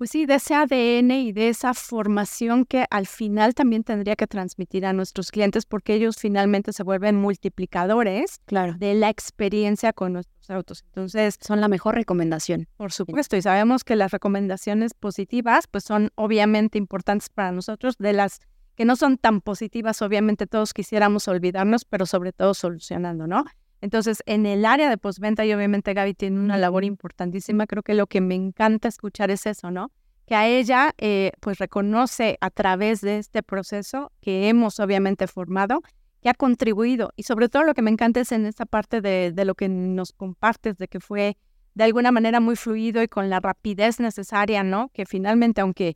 pues 0.00 0.12
sí, 0.12 0.24
de 0.24 0.36
ese 0.36 0.54
ADN 0.54 1.10
y 1.10 1.32
de 1.32 1.50
esa 1.50 1.74
formación 1.74 2.64
que 2.64 2.86
al 2.88 3.06
final 3.06 3.54
también 3.54 3.84
tendría 3.84 4.16
que 4.16 4.26
transmitir 4.26 4.86
a 4.86 4.94
nuestros 4.94 5.30
clientes 5.30 5.66
porque 5.66 5.92
ellos 5.92 6.16
finalmente 6.18 6.72
se 6.72 6.82
vuelven 6.82 7.16
multiplicadores 7.16 8.40
claro. 8.46 8.76
de 8.78 8.94
la 8.94 9.10
experiencia 9.10 9.92
con 9.92 10.14
nuestros 10.14 10.48
autos. 10.48 10.84
Entonces, 10.86 11.36
son 11.38 11.60
la 11.60 11.68
mejor 11.68 11.96
recomendación. 11.96 12.66
Por 12.78 12.92
supuesto, 12.92 13.36
y 13.36 13.42
sabemos 13.42 13.84
que 13.84 13.94
las 13.94 14.10
recomendaciones 14.10 14.94
positivas 14.94 15.66
pues 15.66 15.84
son 15.84 16.08
obviamente 16.14 16.78
importantes 16.78 17.28
para 17.28 17.52
nosotros, 17.52 17.96
de 17.98 18.14
las 18.14 18.40
que 18.76 18.86
no 18.86 18.96
son 18.96 19.18
tan 19.18 19.42
positivas, 19.42 20.00
obviamente 20.00 20.46
todos 20.46 20.72
quisiéramos 20.72 21.28
olvidarnos, 21.28 21.84
pero 21.84 22.06
sobre 22.06 22.32
todo 22.32 22.54
solucionando, 22.54 23.26
¿no? 23.26 23.44
Entonces, 23.80 24.22
en 24.26 24.46
el 24.46 24.64
área 24.64 24.90
de 24.90 24.98
postventa, 24.98 25.44
y 25.44 25.52
obviamente 25.52 25.94
Gaby 25.94 26.14
tiene 26.14 26.38
una 26.38 26.58
labor 26.58 26.84
importantísima, 26.84 27.66
creo 27.66 27.82
que 27.82 27.94
lo 27.94 28.06
que 28.06 28.20
me 28.20 28.34
encanta 28.34 28.88
escuchar 28.88 29.30
es 29.30 29.46
eso, 29.46 29.70
¿no? 29.70 29.90
Que 30.26 30.34
a 30.34 30.46
ella, 30.46 30.94
eh, 30.98 31.32
pues 31.40 31.58
reconoce 31.58 32.36
a 32.40 32.50
través 32.50 33.00
de 33.00 33.18
este 33.18 33.42
proceso 33.42 34.12
que 34.20 34.48
hemos 34.48 34.78
obviamente 34.78 35.26
formado, 35.26 35.82
que 36.22 36.28
ha 36.28 36.34
contribuido. 36.34 37.12
Y 37.16 37.22
sobre 37.22 37.48
todo 37.48 37.64
lo 37.64 37.74
que 37.74 37.82
me 37.82 37.90
encanta 37.90 38.20
es 38.20 38.30
en 38.32 38.46
esta 38.46 38.66
parte 38.66 39.00
de, 39.00 39.32
de 39.32 39.44
lo 39.44 39.54
que 39.54 39.68
nos 39.68 40.12
compartes, 40.12 40.76
de 40.76 40.86
que 40.86 41.00
fue 41.00 41.36
de 41.74 41.84
alguna 41.84 42.12
manera 42.12 42.40
muy 42.40 42.56
fluido 42.56 43.02
y 43.02 43.08
con 43.08 43.30
la 43.30 43.40
rapidez 43.40 44.00
necesaria, 44.00 44.62
¿no? 44.62 44.90
Que 44.92 45.06
finalmente, 45.06 45.60
aunque 45.62 45.94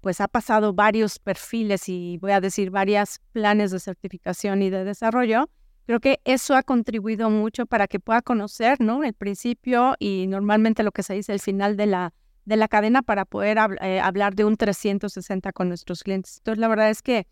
pues 0.00 0.20
ha 0.20 0.28
pasado 0.28 0.74
varios 0.74 1.18
perfiles 1.18 1.88
y 1.88 2.18
voy 2.18 2.32
a 2.32 2.40
decir 2.40 2.70
varios 2.70 3.20
planes 3.32 3.70
de 3.70 3.78
certificación 3.78 4.60
y 4.60 4.68
de 4.68 4.84
desarrollo, 4.84 5.48
Creo 5.86 6.00
que 6.00 6.20
eso 6.24 6.54
ha 6.54 6.62
contribuido 6.62 7.28
mucho 7.28 7.66
para 7.66 7.88
que 7.88 7.98
pueda 7.98 8.22
conocer, 8.22 8.80
¿no? 8.80 9.02
El 9.02 9.14
principio 9.14 9.94
y 9.98 10.26
normalmente 10.28 10.82
lo 10.82 10.92
que 10.92 11.02
se 11.02 11.14
dice 11.14 11.32
el 11.32 11.40
final 11.40 11.76
de 11.76 11.86
la, 11.86 12.14
de 12.44 12.56
la 12.56 12.68
cadena 12.68 13.02
para 13.02 13.24
poder 13.24 13.58
eh, 13.80 14.00
hablar 14.00 14.34
de 14.34 14.44
un 14.44 14.56
360 14.56 15.52
con 15.52 15.68
nuestros 15.68 16.02
clientes. 16.02 16.38
Entonces, 16.38 16.60
la 16.60 16.68
verdad 16.68 16.90
es 16.90 17.02
que 17.02 17.26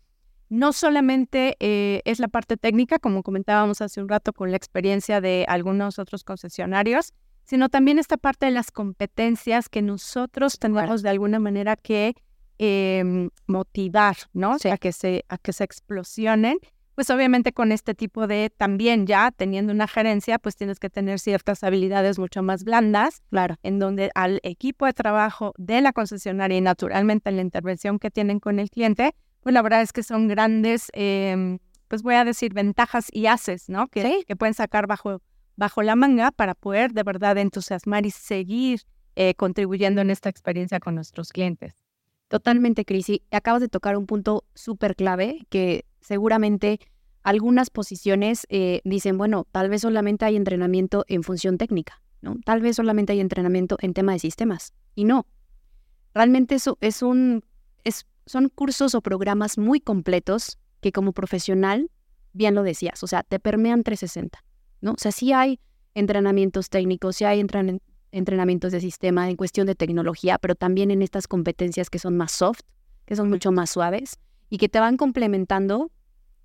no 0.49 0.73
solamente 0.73 1.55
eh, 1.61 2.01
es 2.03 2.19
la 2.19 2.27
parte 2.27 2.57
técnica, 2.57 2.99
como 2.99 3.23
comentábamos 3.23 3.81
hace 3.81 4.01
un 4.01 4.09
rato 4.09 4.33
con 4.33 4.51
la 4.51 4.57
experiencia 4.57 5.21
de 5.21 5.45
algunos 5.47 5.97
otros 5.97 6.25
concesionarios, 6.25 7.13
sino 7.45 7.69
también 7.69 7.99
esta 7.99 8.17
parte 8.17 8.47
de 8.47 8.51
las 8.51 8.69
competencias 8.69 9.69
que 9.69 9.81
nosotros 9.81 10.59
tenemos 10.59 11.03
de 11.03 11.09
alguna 11.09 11.39
manera 11.39 11.77
que 11.77 12.15
em, 12.57 13.29
motivar, 13.47 14.17
¿no? 14.33 14.55
O 14.55 14.59
sea, 14.59 14.77
que 14.77 14.91
se, 14.91 15.23
a 15.29 15.37
que 15.37 15.53
se 15.53 15.63
explosionen 15.63 16.57
pues 17.01 17.09
obviamente 17.09 17.51
con 17.51 17.71
este 17.71 17.95
tipo 17.95 18.27
de, 18.27 18.51
también 18.55 19.07
ya 19.07 19.31
teniendo 19.31 19.73
una 19.73 19.87
gerencia, 19.87 20.37
pues 20.37 20.55
tienes 20.55 20.79
que 20.79 20.87
tener 20.87 21.17
ciertas 21.17 21.63
habilidades 21.63 22.19
mucho 22.19 22.43
más 22.43 22.63
blandas, 22.63 23.23
claro, 23.31 23.55
en 23.63 23.79
donde 23.79 24.11
al 24.13 24.39
equipo 24.43 24.85
de 24.85 24.93
trabajo 24.93 25.51
de 25.57 25.81
la 25.81 25.93
concesionaria 25.93 26.59
y 26.59 26.61
naturalmente 26.61 27.31
la 27.31 27.41
intervención 27.41 27.97
que 27.97 28.11
tienen 28.11 28.39
con 28.39 28.59
el 28.59 28.69
cliente, 28.69 29.15
pues 29.39 29.51
la 29.51 29.63
verdad 29.63 29.81
es 29.81 29.93
que 29.93 30.03
son 30.03 30.27
grandes, 30.27 30.91
em, 30.93 31.57
pues 31.87 32.03
voy 32.03 32.13
a 32.13 32.23
decir, 32.23 32.53
ventajas 32.53 33.07
y 33.11 33.25
haces, 33.25 33.67
¿no? 33.67 33.87
Que, 33.87 34.23
que 34.27 34.35
pueden 34.35 34.53
sacar 34.53 34.85
bajo, 34.85 35.23
bajo 35.55 35.81
la 35.81 35.95
manga 35.95 36.29
para 36.29 36.53
poder 36.53 36.93
de 36.93 37.01
verdad 37.01 37.35
entusiasmar 37.39 38.05
y 38.05 38.11
seguir 38.11 38.81
eh, 39.15 39.33
contribuyendo 39.33 40.01
en 40.01 40.11
esta 40.11 40.29
experiencia 40.29 40.79
con 40.79 40.93
nuestros 40.93 41.29
clientes. 41.29 41.73
Totalmente, 42.27 42.85
Cris. 42.85 43.09
Y 43.09 43.23
acabas 43.31 43.61
de 43.61 43.69
tocar 43.69 43.97
un 43.97 44.05
punto 44.05 44.45
súper 44.53 44.95
clave 44.95 45.47
que 45.49 45.85
seguramente 45.99 46.79
algunas 47.23 47.69
posiciones 47.69 48.45
eh, 48.49 48.81
dicen, 48.83 49.17
bueno, 49.17 49.47
tal 49.51 49.69
vez 49.69 49.81
solamente 49.81 50.25
hay 50.25 50.35
entrenamiento 50.35 51.05
en 51.07 51.23
función 51.23 51.57
técnica, 51.57 52.01
¿no? 52.21 52.37
Tal 52.45 52.61
vez 52.61 52.75
solamente 52.75 53.13
hay 53.13 53.19
entrenamiento 53.19 53.77
en 53.79 53.93
tema 53.93 54.13
de 54.13 54.19
sistemas. 54.19 54.73
Y 54.95 55.05
no. 55.05 55.25
Realmente 56.13 56.55
eso 56.55 56.77
es 56.81 57.01
un, 57.01 57.43
es, 57.83 58.05
son 58.25 58.49
cursos 58.49 58.95
o 58.95 59.01
programas 59.01 59.57
muy 59.57 59.79
completos 59.79 60.57
que 60.81 60.91
como 60.91 61.13
profesional, 61.13 61.89
bien 62.33 62.55
lo 62.55 62.63
decías, 62.63 63.03
o 63.03 63.07
sea, 63.07 63.23
te 63.23 63.39
permean 63.39 63.83
360, 63.83 64.43
¿no? 64.81 64.93
O 64.93 64.97
sea, 64.97 65.11
sí 65.11 65.31
hay 65.31 65.59
entrenamientos 65.93 66.69
técnicos, 66.69 67.17
sí 67.17 67.25
hay 67.25 67.39
entrenamientos 68.11 68.71
de 68.71 68.81
sistema 68.81 69.29
en 69.29 69.35
cuestión 69.35 69.67
de 69.67 69.75
tecnología, 69.75 70.37
pero 70.39 70.55
también 70.55 70.91
en 70.91 71.01
estas 71.01 71.27
competencias 71.27 71.89
que 71.89 71.99
son 71.99 72.17
más 72.17 72.31
soft, 72.31 72.61
que 73.05 73.15
son 73.15 73.29
mucho 73.29 73.51
más 73.51 73.69
suaves 73.69 74.19
y 74.49 74.57
que 74.57 74.69
te 74.69 74.79
van 74.79 74.97
complementando 74.97 75.91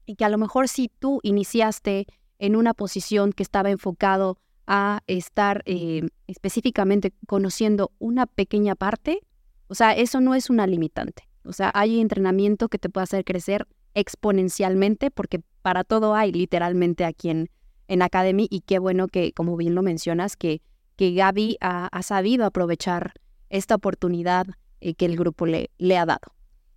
y 0.06 0.16
que 0.16 0.24
a 0.24 0.28
lo 0.28 0.38
mejor 0.38 0.68
si 0.68 0.88
tú 0.88 1.20
iniciaste 1.22 2.06
en 2.38 2.56
una 2.56 2.74
posición 2.74 3.32
que 3.32 3.42
estaba 3.42 3.70
enfocado 3.70 4.38
a 4.66 5.02
estar 5.06 5.62
eh, 5.66 6.08
específicamente 6.26 7.12
conociendo 7.26 7.92
una 7.98 8.26
pequeña 8.26 8.74
parte, 8.74 9.20
o 9.68 9.74
sea, 9.74 9.92
eso 9.92 10.20
no 10.20 10.34
es 10.34 10.50
una 10.50 10.66
limitante. 10.66 11.28
O 11.44 11.52
sea, 11.52 11.70
hay 11.74 12.00
entrenamiento 12.00 12.68
que 12.68 12.78
te 12.78 12.88
puede 12.88 13.04
hacer 13.04 13.24
crecer 13.24 13.66
exponencialmente 13.94 15.10
porque 15.10 15.40
para 15.62 15.84
todo 15.84 16.14
hay 16.14 16.32
literalmente 16.32 17.04
aquí 17.04 17.30
en, 17.30 17.50
en 17.88 18.02
Academy 18.02 18.48
y 18.50 18.60
qué 18.60 18.78
bueno 18.78 19.06
que, 19.08 19.32
como 19.32 19.56
bien 19.56 19.74
lo 19.74 19.82
mencionas, 19.82 20.36
que 20.36 20.60
que 20.96 21.12
Gaby 21.12 21.58
ha, 21.60 22.02
sabido 22.02 22.46
aprovechar 22.46 23.12
esta 23.50 23.74
oportunidad 23.74 24.46
eh, 24.80 24.94
que 24.94 25.04
el 25.04 25.16
grupo 25.16 25.46
le, 25.46 25.70
le 25.78 25.98
ha 25.98 26.06
dado. 26.06 26.32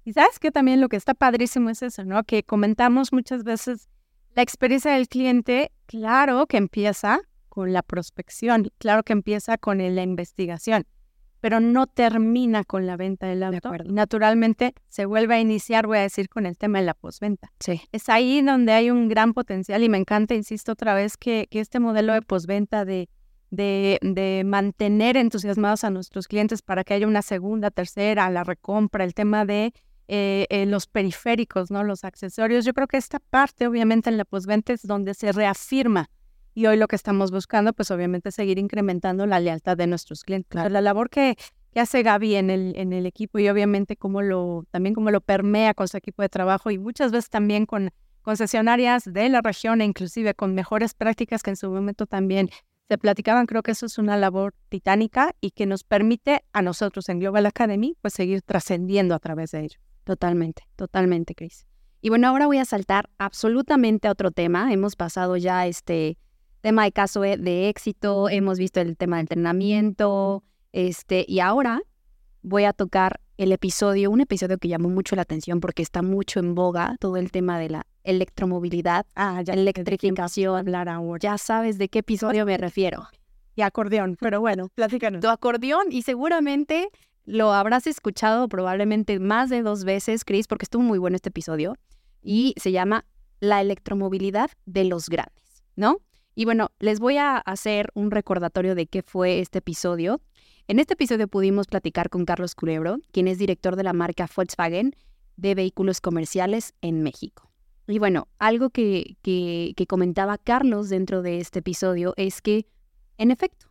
Y 0.09 0.13
sabes 0.13 0.39
que 0.39 0.49
también 0.49 0.81
lo 0.81 0.89
que 0.89 0.97
está 0.97 1.13
padrísimo 1.13 1.69
es 1.69 1.83
eso, 1.83 2.03
¿no? 2.03 2.23
Que 2.23 2.41
comentamos 2.41 3.13
muchas 3.13 3.43
veces 3.43 3.89
la 4.33 4.41
experiencia 4.41 4.93
del 4.93 5.07
cliente, 5.07 5.71
claro 5.85 6.47
que 6.47 6.57
empieza 6.57 7.19
con 7.47 7.73
la 7.73 7.83
prospección, 7.83 8.71
claro 8.79 9.03
que 9.03 9.13
empieza 9.13 9.59
con 9.59 9.77
la 9.77 10.01
investigación, 10.01 10.87
pero 11.41 11.59
no 11.59 11.85
termina 11.85 12.63
con 12.63 12.87
la 12.87 12.97
venta 12.97 13.27
del 13.27 13.43
auto. 13.43 13.71
y 13.85 13.91
naturalmente 13.91 14.73
se 14.87 15.05
vuelve 15.05 15.35
a 15.35 15.41
iniciar, 15.41 15.85
voy 15.85 15.99
a 15.99 16.01
decir, 16.01 16.27
con 16.27 16.47
el 16.47 16.57
tema 16.57 16.79
de 16.79 16.85
la 16.85 16.95
postventa. 16.95 17.51
Sí. 17.59 17.79
Es 17.91 18.09
ahí 18.09 18.41
donde 18.41 18.71
hay 18.71 18.89
un 18.89 19.09
gran 19.09 19.35
potencial 19.35 19.83
y 19.83 19.89
me 19.89 19.99
encanta, 19.99 20.33
insisto 20.33 20.71
otra 20.71 20.95
vez, 20.95 21.17
que, 21.17 21.47
que 21.51 21.59
este 21.59 21.79
modelo 21.79 22.13
de 22.13 22.23
postventa 22.23 22.83
de 22.83 23.09
de, 23.51 24.43
mantener 24.45 25.17
entusiasmados 25.17 25.83
a 25.83 25.89
nuestros 25.89 26.27
clientes 26.27 26.61
para 26.61 26.83
que 26.83 26.93
haya 26.93 27.07
una 27.07 27.21
segunda, 27.21 27.71
tercera, 27.71 28.29
la 28.29 28.43
recompra, 28.43 29.03
el 29.03 29.13
tema 29.13 29.45
de 29.45 29.73
eh, 30.11 30.47
eh, 30.49 30.65
los 30.65 30.87
periféricos, 30.87 31.69
¿no? 31.69 31.83
Los 31.83 32.03
accesorios. 32.03 32.65
Yo 32.65 32.73
creo 32.73 32.87
que 32.87 32.97
esta 32.97 33.19
parte, 33.19 33.67
obviamente, 33.67 34.09
en 34.09 34.17
la 34.17 34.25
postventa 34.25 34.73
es 34.73 34.81
donde 34.81 35.13
se 35.13 35.31
reafirma. 35.31 36.09
Y 36.55 36.65
hoy 36.65 36.77
lo 36.77 36.87
que 36.87 36.95
estamos 36.95 37.29
buscando, 37.29 37.73
pues 37.73 37.91
obviamente 37.91 38.31
seguir 38.31 38.57
incrementando 38.57 39.27
la 39.27 39.39
lealtad 39.39 39.77
de 39.77 39.85
nuestros 39.85 40.23
clientes. 40.23 40.59
La 40.71 40.81
labor 40.81 41.11
que, 41.11 41.37
que 41.71 41.79
hace 41.79 42.01
Gaby 42.01 42.35
en 42.35 42.49
el, 42.49 42.73
en 42.75 42.91
el 42.91 43.05
equipo 43.05 43.37
y 43.37 43.49
obviamente 43.49 43.97
cómo 43.97 44.23
lo, 44.23 44.65
también 44.71 44.95
cómo 44.95 45.11
lo 45.11 45.21
permea 45.21 45.75
con 45.75 45.87
su 45.87 45.97
equipo 45.97 46.23
de 46.23 46.29
trabajo 46.29 46.71
y 46.71 46.79
muchas 46.79 47.11
veces 47.11 47.29
también 47.29 47.67
con 47.67 47.91
concesionarias 48.23 49.03
de 49.05 49.29
la 49.29 49.41
región 49.41 49.79
e 49.79 49.85
inclusive 49.85 50.33
con 50.33 50.55
mejores 50.55 50.95
prácticas 50.95 51.43
que 51.43 51.51
en 51.51 51.55
su 51.55 51.69
momento 51.69 52.07
también 52.07 52.49
se 52.87 52.97
platicaban, 52.97 53.45
creo 53.45 53.61
que 53.61 53.71
eso 53.71 53.85
es 53.85 53.99
una 53.99 54.17
labor 54.17 54.55
titánica 54.69 55.35
y 55.39 55.51
que 55.51 55.67
nos 55.67 55.83
permite 55.83 56.43
a 56.51 56.63
nosotros 56.63 57.07
en 57.09 57.19
Global 57.19 57.45
Academy 57.45 57.95
pues 58.01 58.15
seguir 58.15 58.41
trascendiendo 58.41 59.13
a 59.13 59.19
través 59.19 59.51
de 59.51 59.65
ello. 59.65 59.79
Totalmente, 60.09 60.63
totalmente, 60.75 61.35
Cris. 61.35 61.67
Y 62.01 62.09
bueno, 62.09 62.27
ahora 62.29 62.47
voy 62.47 62.57
a 62.57 62.65
saltar 62.65 63.11
absolutamente 63.19 64.07
a 64.07 64.11
otro 64.11 64.31
tema. 64.31 64.73
Hemos 64.73 64.95
pasado 64.95 65.37
ya 65.37 65.67
este 65.67 66.17
tema 66.61 66.83
de 66.85 66.91
caso 66.91 67.21
de 67.21 67.69
éxito, 67.69 68.27
hemos 68.27 68.57
visto 68.57 68.81
el 68.81 68.97
tema 68.97 69.17
de 69.17 69.21
entrenamiento, 69.21 70.43
este, 70.71 71.25
y 71.27 71.41
ahora 71.41 71.83
voy 72.41 72.63
a 72.63 72.73
tocar 72.73 73.19
el 73.37 73.51
episodio, 73.51 74.09
un 74.09 74.21
episodio 74.21 74.57
que 74.57 74.67
llamó 74.67 74.89
mucho 74.89 75.15
la 75.15 75.21
atención 75.21 75.59
porque 75.59 75.83
está 75.83 76.01
mucho 76.01 76.39
en 76.39 76.55
boga, 76.55 76.95
todo 76.99 77.15
el 77.17 77.29
tema 77.29 77.59
de 77.59 77.69
la 77.69 77.85
electromovilidad, 78.03 79.05
ah, 79.13 79.43
ya 79.43 79.53
electrificación. 79.53 80.57
Hablar 80.57 80.89
ahora. 80.89 81.19
Ya 81.21 81.37
sabes 81.37 81.77
de 81.77 81.87
qué 81.87 81.99
episodio 81.99 82.47
me 82.47 82.57
refiero. 82.57 83.07
Y 83.55 83.61
acordeón, 83.61 84.17
pero 84.19 84.39
bueno, 84.39 84.69
platícanos. 84.73 85.21
Tu 85.21 85.29
acordeón 85.29 85.91
y 85.91 86.01
seguramente 86.01 86.89
lo 87.29 87.53
habrás 87.53 87.85
escuchado 87.85 88.49
probablemente 88.49 89.19
más 89.19 89.49
de 89.49 89.61
dos 89.61 89.83
veces, 89.83 90.25
Chris, 90.25 90.47
porque 90.47 90.65
estuvo 90.65 90.81
muy 90.81 90.97
bueno 90.97 91.15
este 91.15 91.29
episodio 91.29 91.75
y 92.23 92.55
se 92.57 92.71
llama 92.71 93.05
La 93.39 93.61
electromovilidad 93.61 94.49
de 94.65 94.83
los 94.85 95.09
grandes, 95.09 95.63
¿no? 95.75 95.97
Y 96.33 96.45
bueno, 96.45 96.71
les 96.79 96.99
voy 96.99 97.17
a 97.17 97.37
hacer 97.37 97.91
un 97.93 98.09
recordatorio 98.09 98.73
de 98.73 98.87
qué 98.87 99.03
fue 99.03 99.39
este 99.39 99.59
episodio. 99.59 100.21
En 100.67 100.79
este 100.79 100.93
episodio 100.93 101.27
pudimos 101.27 101.67
platicar 101.67 102.09
con 102.09 102.25
Carlos 102.25 102.55
Culebro, 102.55 102.97
quien 103.11 103.27
es 103.27 103.37
director 103.37 103.75
de 103.75 103.83
la 103.83 103.93
marca 103.93 104.27
Volkswagen 104.35 104.95
de 105.37 105.53
vehículos 105.53 106.01
comerciales 106.01 106.73
en 106.81 107.03
México. 107.03 107.51
Y 107.87 107.99
bueno, 107.99 108.27
algo 108.39 108.71
que, 108.71 109.17
que, 109.21 109.85
comentaba 109.87 110.37
Carlos 110.37 110.89
dentro 110.89 111.21
de 111.21 111.39
este 111.39 111.59
episodio 111.59 112.13
es 112.17 112.41
que, 112.41 112.65
en 113.17 113.31
efecto, 113.31 113.67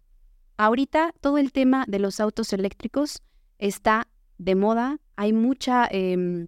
ahorita 0.57 1.13
todo 1.21 1.39
el 1.39 1.53
tema 1.53 1.85
de 1.89 1.99
los 1.99 2.21
autos 2.21 2.53
eléctricos 2.53 3.23
está 3.59 4.09
de 4.39 4.55
moda, 4.55 4.99
hay 5.17 5.33
mucha 5.33 5.87
em, 5.91 6.47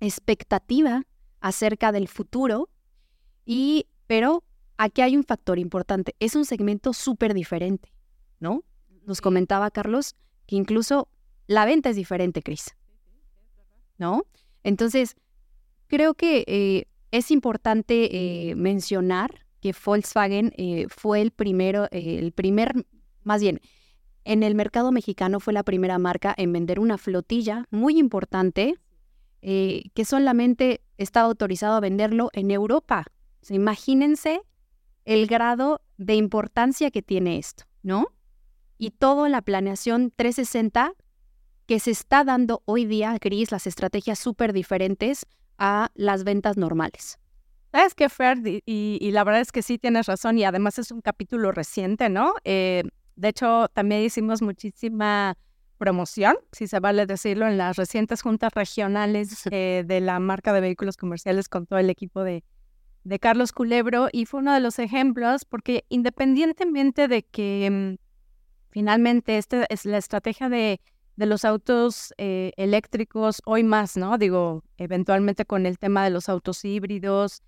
expectativa 0.00 1.04
acerca 1.40 1.92
del 1.92 2.08
futuro, 2.08 2.68
y, 3.44 3.86
pero 4.06 4.42
aquí 4.76 5.02
hay 5.02 5.16
un 5.16 5.24
factor 5.24 5.58
importante, 5.58 6.14
es 6.18 6.34
un 6.34 6.44
segmento 6.44 6.92
súper 6.92 7.34
diferente, 7.34 7.92
¿no? 8.40 8.64
Nos 9.04 9.20
comentaba 9.20 9.70
Carlos 9.70 10.14
que 10.46 10.56
incluso 10.56 11.08
la 11.46 11.64
venta 11.64 11.90
es 11.90 11.96
diferente, 11.96 12.42
Cris, 12.42 12.74
¿no? 13.98 14.24
Entonces, 14.62 15.14
creo 15.86 16.14
que 16.14 16.44
eh, 16.46 16.86
es 17.12 17.30
importante 17.30 18.50
eh, 18.50 18.54
mencionar 18.56 19.46
que 19.60 19.74
Volkswagen 19.84 20.52
eh, 20.56 20.86
fue 20.88 21.20
el 21.22 21.30
primero, 21.30 21.88
el 21.92 22.32
primer, 22.32 22.86
más 23.22 23.40
bien, 23.40 23.60
en 24.26 24.42
el 24.42 24.56
mercado 24.56 24.90
mexicano 24.90 25.38
fue 25.38 25.52
la 25.52 25.62
primera 25.62 25.98
marca 25.98 26.34
en 26.36 26.52
vender 26.52 26.80
una 26.80 26.98
flotilla 26.98 27.66
muy 27.70 27.98
importante 27.98 28.74
que 29.40 30.04
solamente 30.04 30.82
está 30.98 31.20
autorizado 31.20 31.76
a 31.76 31.80
venderlo 31.80 32.30
en 32.32 32.50
Europa. 32.50 33.04
imagínense 33.48 34.40
el 35.04 35.28
grado 35.28 35.80
de 35.96 36.16
importancia 36.16 36.90
que 36.90 37.02
tiene 37.02 37.38
esto, 37.38 37.64
¿no? 37.84 38.08
Y 38.76 38.90
toda 38.90 39.28
la 39.28 39.42
planeación 39.42 40.12
360 40.16 40.94
que 41.66 41.78
se 41.78 41.92
está 41.92 42.24
dando 42.24 42.62
hoy 42.64 42.84
día, 42.84 43.16
Cris, 43.20 43.52
las 43.52 43.68
estrategias 43.68 44.18
súper 44.18 44.52
diferentes 44.52 45.26
a 45.58 45.90
las 45.94 46.24
ventas 46.24 46.56
normales. 46.56 47.20
¿Sabes 47.70 47.94
qué, 47.94 48.08
Fer? 48.08 48.38
Y, 48.44 49.10
la 49.12 49.22
verdad 49.22 49.40
es 49.40 49.52
que 49.52 49.62
sí 49.62 49.78
tienes 49.78 50.06
razón 50.06 50.38
y 50.38 50.44
además 50.44 50.80
es 50.80 50.90
un 50.90 51.00
capítulo 51.00 51.52
reciente, 51.52 52.08
¿no? 52.08 52.34
Eh, 52.42 52.82
de 53.16 53.28
hecho, 53.28 53.68
también 53.68 54.02
hicimos 54.02 54.42
muchísima 54.42 55.36
promoción, 55.78 56.36
si 56.52 56.66
se 56.66 56.80
vale 56.80 57.06
decirlo, 57.06 57.46
en 57.46 57.58
las 57.58 57.76
recientes 57.76 58.22
juntas 58.22 58.52
regionales 58.54 59.46
eh, 59.50 59.84
de 59.86 60.00
la 60.00 60.20
marca 60.20 60.52
de 60.52 60.60
vehículos 60.60 60.96
comerciales 60.96 61.48
con 61.48 61.66
todo 61.66 61.78
el 61.78 61.90
equipo 61.90 62.22
de, 62.22 62.44
de 63.04 63.18
Carlos 63.18 63.52
Culebro 63.52 64.08
y 64.12 64.26
fue 64.26 64.40
uno 64.40 64.54
de 64.54 64.60
los 64.60 64.78
ejemplos 64.78 65.44
porque 65.44 65.84
independientemente 65.88 67.08
de 67.08 67.24
que 67.24 67.68
mm, 67.70 68.02
finalmente 68.70 69.36
esta 69.36 69.66
es 69.68 69.84
la 69.84 69.98
estrategia 69.98 70.48
de 70.48 70.80
de 71.16 71.26
los 71.26 71.44
autos 71.44 72.14
eh, 72.18 72.52
eléctricos, 72.56 73.40
hoy 73.46 73.64
más, 73.64 73.96
¿no? 73.96 74.18
Digo, 74.18 74.62
eventualmente 74.76 75.46
con 75.46 75.66
el 75.66 75.78
tema 75.78 76.04
de 76.04 76.10
los 76.10 76.28
autos 76.28 76.64
híbridos, 76.64 77.42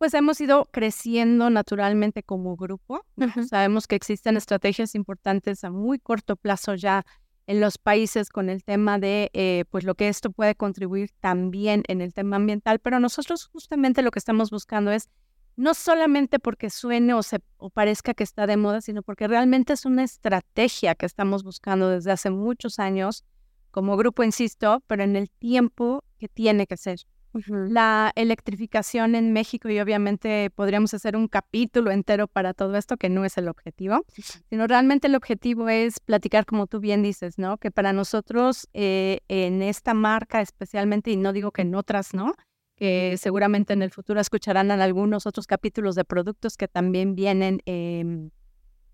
pues 0.00 0.14
hemos 0.14 0.40
ido 0.40 0.66
creciendo 0.72 1.50
naturalmente 1.50 2.22
como 2.22 2.56
grupo. 2.56 3.04
Sabemos 3.50 3.86
que 3.86 3.96
existen 3.96 4.38
estrategias 4.38 4.94
importantes 4.94 5.62
a 5.62 5.70
muy 5.70 5.98
corto 5.98 6.36
plazo 6.36 6.74
ya 6.74 7.04
en 7.46 7.60
los 7.60 7.76
países 7.76 8.30
con 8.30 8.48
el 8.48 8.64
tema 8.64 8.98
de 8.98 9.28
eh, 9.34 9.66
pues 9.68 9.84
lo 9.84 9.94
que 9.94 10.08
esto 10.08 10.30
puede 10.30 10.54
contribuir 10.54 11.10
también 11.20 11.82
en 11.86 12.00
el 12.00 12.14
tema 12.14 12.36
ambiental, 12.36 12.78
pero 12.78 12.98
nosotros 12.98 13.50
justamente 13.52 14.00
lo 14.00 14.10
que 14.10 14.20
estamos 14.20 14.50
buscando 14.50 14.90
es 14.90 15.10
no 15.56 15.74
solamente 15.74 16.38
porque 16.38 16.70
suene 16.70 17.12
o, 17.12 17.22
se, 17.22 17.40
o 17.58 17.68
parezca 17.68 18.14
que 18.14 18.24
está 18.24 18.46
de 18.46 18.56
moda, 18.56 18.80
sino 18.80 19.02
porque 19.02 19.28
realmente 19.28 19.74
es 19.74 19.84
una 19.84 20.02
estrategia 20.02 20.94
que 20.94 21.04
estamos 21.04 21.44
buscando 21.44 21.90
desde 21.90 22.10
hace 22.10 22.30
muchos 22.30 22.78
años 22.78 23.22
como 23.70 23.98
grupo, 23.98 24.24
insisto, 24.24 24.82
pero 24.86 25.02
en 25.02 25.14
el 25.14 25.28
tiempo 25.28 26.04
que 26.18 26.28
tiene 26.28 26.66
que 26.66 26.78
ser. 26.78 27.00
La 27.32 28.12
electrificación 28.16 29.14
en 29.14 29.32
México 29.32 29.68
y 29.68 29.78
obviamente 29.78 30.50
podríamos 30.50 30.92
hacer 30.94 31.16
un 31.16 31.28
capítulo 31.28 31.92
entero 31.92 32.26
para 32.26 32.54
todo 32.54 32.76
esto, 32.76 32.96
que 32.96 33.08
no 33.08 33.24
es 33.24 33.38
el 33.38 33.48
objetivo, 33.48 34.04
sino 34.48 34.66
realmente 34.66 35.06
el 35.06 35.14
objetivo 35.14 35.68
es 35.68 36.00
platicar, 36.00 36.44
como 36.44 36.66
tú 36.66 36.80
bien 36.80 37.02
dices, 37.02 37.38
¿no? 37.38 37.58
Que 37.58 37.70
para 37.70 37.92
nosotros 37.92 38.68
eh, 38.72 39.20
en 39.28 39.62
esta 39.62 39.94
marca 39.94 40.40
especialmente, 40.40 41.12
y 41.12 41.16
no 41.16 41.32
digo 41.32 41.52
que 41.52 41.62
en 41.62 41.74
otras, 41.74 42.14
¿no? 42.14 42.34
Que 42.74 43.16
seguramente 43.16 43.74
en 43.74 43.82
el 43.82 43.92
futuro 43.92 44.20
escucharán 44.20 44.70
en 44.72 44.80
algunos 44.80 45.26
otros 45.26 45.46
capítulos 45.46 45.94
de 45.94 46.04
productos 46.04 46.56
que 46.56 46.66
también 46.66 47.14
vienen 47.14 47.60
em, 47.64 48.30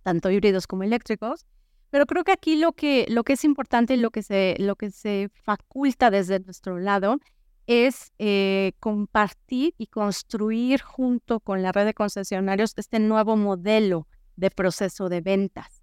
tanto 0.02 0.30
híbridos 0.30 0.66
como 0.66 0.82
eléctricos, 0.82 1.46
pero 1.88 2.04
creo 2.04 2.24
que 2.24 2.32
aquí 2.32 2.56
lo 2.56 2.72
que, 2.72 3.06
lo 3.08 3.24
que 3.24 3.34
es 3.34 3.44
importante 3.44 3.94
y 3.94 3.96
lo 3.96 4.10
que 4.10 4.22
se, 4.22 4.56
lo 4.58 4.76
que 4.76 4.90
se 4.90 5.30
faculta 5.32 6.10
desde 6.10 6.40
nuestro 6.40 6.78
lado 6.78 7.18
es 7.66 8.12
eh, 8.18 8.72
compartir 8.80 9.74
y 9.78 9.86
construir 9.86 10.80
junto 10.82 11.40
con 11.40 11.62
la 11.62 11.72
red 11.72 11.84
de 11.84 11.94
concesionarios 11.94 12.74
este 12.76 12.98
nuevo 12.98 13.36
modelo 13.36 14.06
de 14.36 14.50
proceso 14.50 15.08
de 15.08 15.20
ventas. 15.20 15.82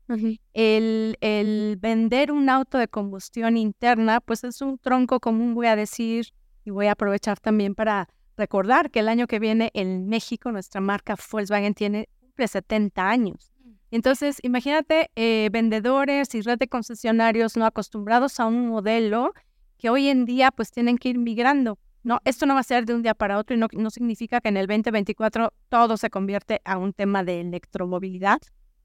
el, 0.53 1.17
el, 1.21 1.77
vender 1.79 2.31
un 2.31 2.49
auto 2.49 2.77
de 2.77 2.87
combustión 2.87 3.57
interna, 3.57 4.21
pues 4.21 4.43
es 4.43 4.61
un 4.61 4.77
tronco 4.77 5.19
común, 5.19 5.55
voy 5.55 5.67
a 5.67 5.75
decir, 5.75 6.27
y 6.65 6.69
voy 6.69 6.87
a 6.87 6.91
aprovechar 6.91 7.39
también 7.39 7.75
para 7.75 8.07
recordar 8.37 8.91
que 8.91 8.99
el 8.99 9.09
año 9.09 9.27
que 9.27 9.39
viene 9.39 9.71
en 9.73 10.07
México 10.07 10.51
nuestra 10.51 10.81
marca 10.81 11.15
Volkswagen 11.31 11.73
tiene 11.73 12.09
cumple 12.19 12.47
70 12.47 13.09
años. 13.09 13.51
Entonces, 13.91 14.37
imagínate 14.41 15.11
eh, 15.15 15.49
vendedores 15.51 16.33
y 16.33 16.41
red 16.41 16.57
de 16.57 16.67
concesionarios 16.67 17.55
no 17.55 17.65
acostumbrados 17.65 18.39
a 18.39 18.47
un 18.47 18.67
modelo 18.69 19.33
que 19.83 19.89
hoy 19.89 20.07
en 20.07 20.23
día 20.23 20.49
pues 20.51 20.71
tienen 20.71 20.97
que 20.97 21.09
ir 21.09 21.17
migrando. 21.17 21.77
No, 22.03 22.21
esto 22.23 22.45
no 22.45 22.53
va 22.53 22.61
a 22.61 22.63
ser 22.63 22.85
de 22.85 22.95
un 22.95 23.03
día 23.03 23.13
para 23.13 23.37
otro 23.37 23.53
y 23.53 23.59
no, 23.59 23.67
no 23.73 23.89
significa 23.89 24.39
que 24.39 24.47
en 24.47 24.55
el 24.55 24.65
2024 24.65 25.51
todo 25.67 25.97
se 25.97 26.09
convierte 26.09 26.61
a 26.63 26.77
un 26.77 26.93
tema 26.93 27.21
de 27.25 27.41
electromovilidad, 27.41 28.39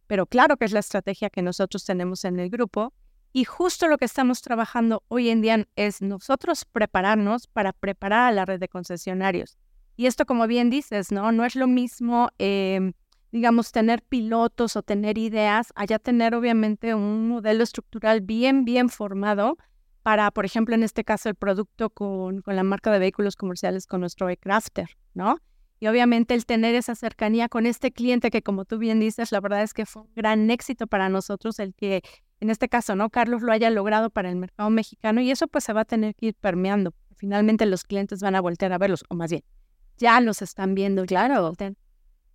pero 0.09 0.27
claro 0.27 0.57
que 0.57 0.65
es 0.65 0.73
la 0.73 0.81
estrategia 0.81 1.31
que 1.31 1.41
nosotros 1.41 1.85
tenemos 1.85 2.25
en 2.25 2.41
el 2.41 2.51
grupo 2.51 2.93
y 3.33 3.45
justo 3.45 3.87
lo 3.87 3.97
que 3.97 4.07
estamos 4.07 4.43
trabajando 4.43 5.05
hoy 5.07 5.29
en 5.29 5.41
día 5.41 5.69
es 5.77 6.03
nosotros 6.03 6.65
prepararnos 6.65 7.47
para 7.47 7.73
preparar 7.73 8.33
a 8.33 8.33
la 8.33 8.45
red 8.45 8.59
de 8.59 8.67
concesionarios. 8.67 9.57
Y 9.97 10.07
esto, 10.07 10.27
como 10.27 10.49
bien 10.49 10.69
dices, 10.69 11.13
¿no? 11.13 11.31
No 11.31 11.45
es 11.45 11.55
lo 11.55 11.69
mismo 11.69 12.31
em, 12.39 12.93
digamos, 13.31 13.71
tener 13.71 14.03
pilotos 14.03 14.75
o 14.75 14.83
tener 14.83 15.17
ideas, 15.17 15.73
allá 15.77 16.01
tener 16.01 16.35
obviamente 16.35 16.97
un 16.97 17.29
modelo 17.29 17.63
estructural 17.63 18.21
bien, 18.21 18.65
bien 18.65 18.89
formado 18.89 19.59
para, 20.09 20.31
por 20.31 20.47
ejemplo, 20.47 20.75
en 20.75 20.83
este 20.83 21.05
caso, 21.05 21.29
el 21.29 21.35
producto 21.35 21.91
con, 21.91 22.41
con 22.41 22.57
la 22.57 22.63
marca 22.63 22.91
de 22.91 22.99
vehículos 22.99 23.37
comerciales 23.37 23.87
con 23.87 24.01
nuestro 24.01 24.31
e-crafter, 24.31 24.89
¿no? 25.13 25.37
Y 25.81 25.87
obviamente 25.87 26.33
el 26.33 26.47
tener 26.47 26.75
esa 26.75 26.95
cercanía 26.95 27.51
con 27.51 27.67
este 27.67 27.93
cliente 27.93 28.31
que, 28.31 28.41
como 28.41 28.65
tú 28.65 28.79
bien 28.79 29.01
dices, 29.01 29.33
la 29.33 29.41
verdad 29.43 29.63
es 29.63 29.75
que 29.75 29.85
fue 29.85 30.01
un 30.01 30.09
gran 30.17 30.51
éxito 30.51 30.87
para 30.87 31.11
nosotros 31.11 31.59
el 31.59 31.75
que, 31.75 32.01
en 32.41 32.49
este 32.49 32.71
caso, 32.71 32.97
¿no? 32.97 33.11
Carlos 33.11 33.43
lo 33.43 33.53
haya 33.53 33.69
logrado 33.69 34.09
para 34.09 34.31
el 34.31 34.37
mercado 34.37 34.71
mexicano 34.71 35.21
y 35.21 35.31
eso 35.31 35.47
pues 35.47 35.65
se 35.65 35.75
va 35.75 35.83
a 35.83 35.85
tener 35.85 36.15
que 36.15 36.29
ir 36.29 36.35
permeando. 36.37 36.95
Finalmente 37.19 37.67
los 37.67 37.85
clientes 37.85 38.23
van 38.23 38.35
a 38.35 38.41
voltear 38.41 38.73
a 38.73 38.79
verlos, 38.79 39.05
o 39.11 39.15
más 39.15 39.31
bien, 39.31 39.43
ya 39.99 40.19
los 40.23 40.41
están 40.41 40.75
viendo. 40.75 41.05
Claro. 41.05 41.53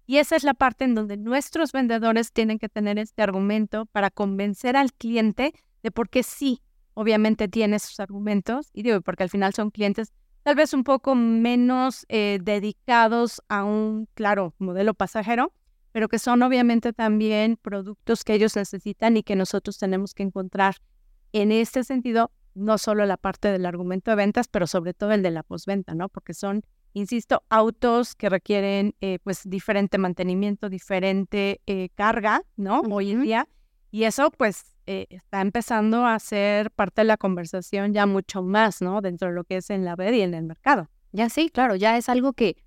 Y 0.06 0.18
esa 0.18 0.36
es 0.36 0.44
la 0.44 0.54
parte 0.54 0.84
en 0.84 0.94
donde 0.94 1.18
nuestros 1.18 1.72
vendedores 1.72 2.34
tienen 2.34 2.60
que 2.60 2.70
tener 2.70 3.00
este 3.00 3.24
argumento 3.24 3.88
para 3.88 4.12
convencer 4.12 4.78
al 4.78 4.94
cliente 4.94 5.56
de 5.82 5.90
por 5.90 6.08
qué 6.08 6.22
sí, 6.22 6.62
obviamente 6.94 7.48
tiene 7.48 7.80
sus 7.80 8.00
argumentos, 8.00 8.70
y 8.74 8.84
digo, 8.84 9.02
porque 9.02 9.24
al 9.24 9.30
final 9.30 9.54
son 9.54 9.72
clientes 9.72 10.14
tal 10.44 10.56
vez 10.56 10.74
un 10.74 10.84
poco 10.84 11.16
menos 11.16 12.06
eh, 12.10 12.40
dedicados 12.42 13.42
a 13.48 13.64
un, 13.64 14.08
claro, 14.14 14.54
modelo 14.60 14.94
pasajero, 14.94 15.54
pero 15.92 16.10
que 16.10 16.20
son 16.20 16.42
obviamente 16.44 16.92
también 16.92 17.58
productos 17.62 18.24
que 18.24 18.34
ellos 18.34 18.56
necesitan 18.56 19.16
y 19.16 19.24
que 19.24 19.36
nosotros 19.36 19.78
tenemos 19.78 20.14
que 20.14 20.24
encontrar 20.24 20.76
en 21.32 21.52
este 21.52 21.84
sentido, 21.84 22.32
no 22.56 22.78
solo 22.78 23.06
la 23.06 23.18
parte 23.18 23.48
del 23.48 23.66
argumento 23.66 24.12
de 24.12 24.16
ventas, 24.16 24.48
pero 24.48 24.68
sobre 24.68 24.94
todo 24.94 25.12
el 25.12 25.24
de 25.24 25.32
la 25.32 25.44
postventa, 25.44 25.96
¿no? 25.96 26.10
Porque 26.10 26.34
son 26.34 26.64
insisto, 26.94 27.44
autos 27.50 28.16
que 28.16 28.30
requieren 28.30 28.96
eh, 29.02 29.20
pues 29.24 29.42
diferente 29.46 29.98
mantenimiento, 29.98 30.70
diferente 30.70 31.62
eh, 31.66 31.90
carga, 31.96 32.44
¿no? 32.56 32.82
Hoy 32.82 33.12
en 33.12 33.22
día. 33.22 33.48
Y 33.92 34.04
eso 34.04 34.32
pues 34.32 34.73
eh, 34.86 35.08
está 35.10 35.42
empezando 35.42 36.06
a 36.06 36.20
ser 36.20 36.72
parte 36.72 37.02
de 37.02 37.06
la 37.06 37.18
conversación 37.18 37.94
ya 37.94 38.06
mucho 38.06 38.44
más, 38.44 38.82
¿no? 38.82 39.02
Dentro 39.02 39.30
de 39.30 39.36
lo 39.36 39.44
que 39.44 39.58
es 39.58 39.70
en 39.70 39.86
la 39.86 39.96
red 39.96 40.14
y 40.14 40.22
en 40.22 40.34
el 40.34 40.44
mercado. 40.44 40.90
Ya 41.12 41.30
sí, 41.30 41.50
claro, 41.50 41.76
ya 41.76 41.98
es 41.98 42.10
algo 42.10 42.34
que 42.34 42.58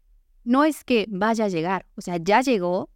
no 0.45 0.65
es 0.65 0.85
que 0.85 1.07
vaya 1.09 1.47
a 1.47 1.49
llegar, 1.49 1.87
o 1.97 2.01
sea, 2.01 2.19
ya 2.19 2.41
llegó 2.41 2.89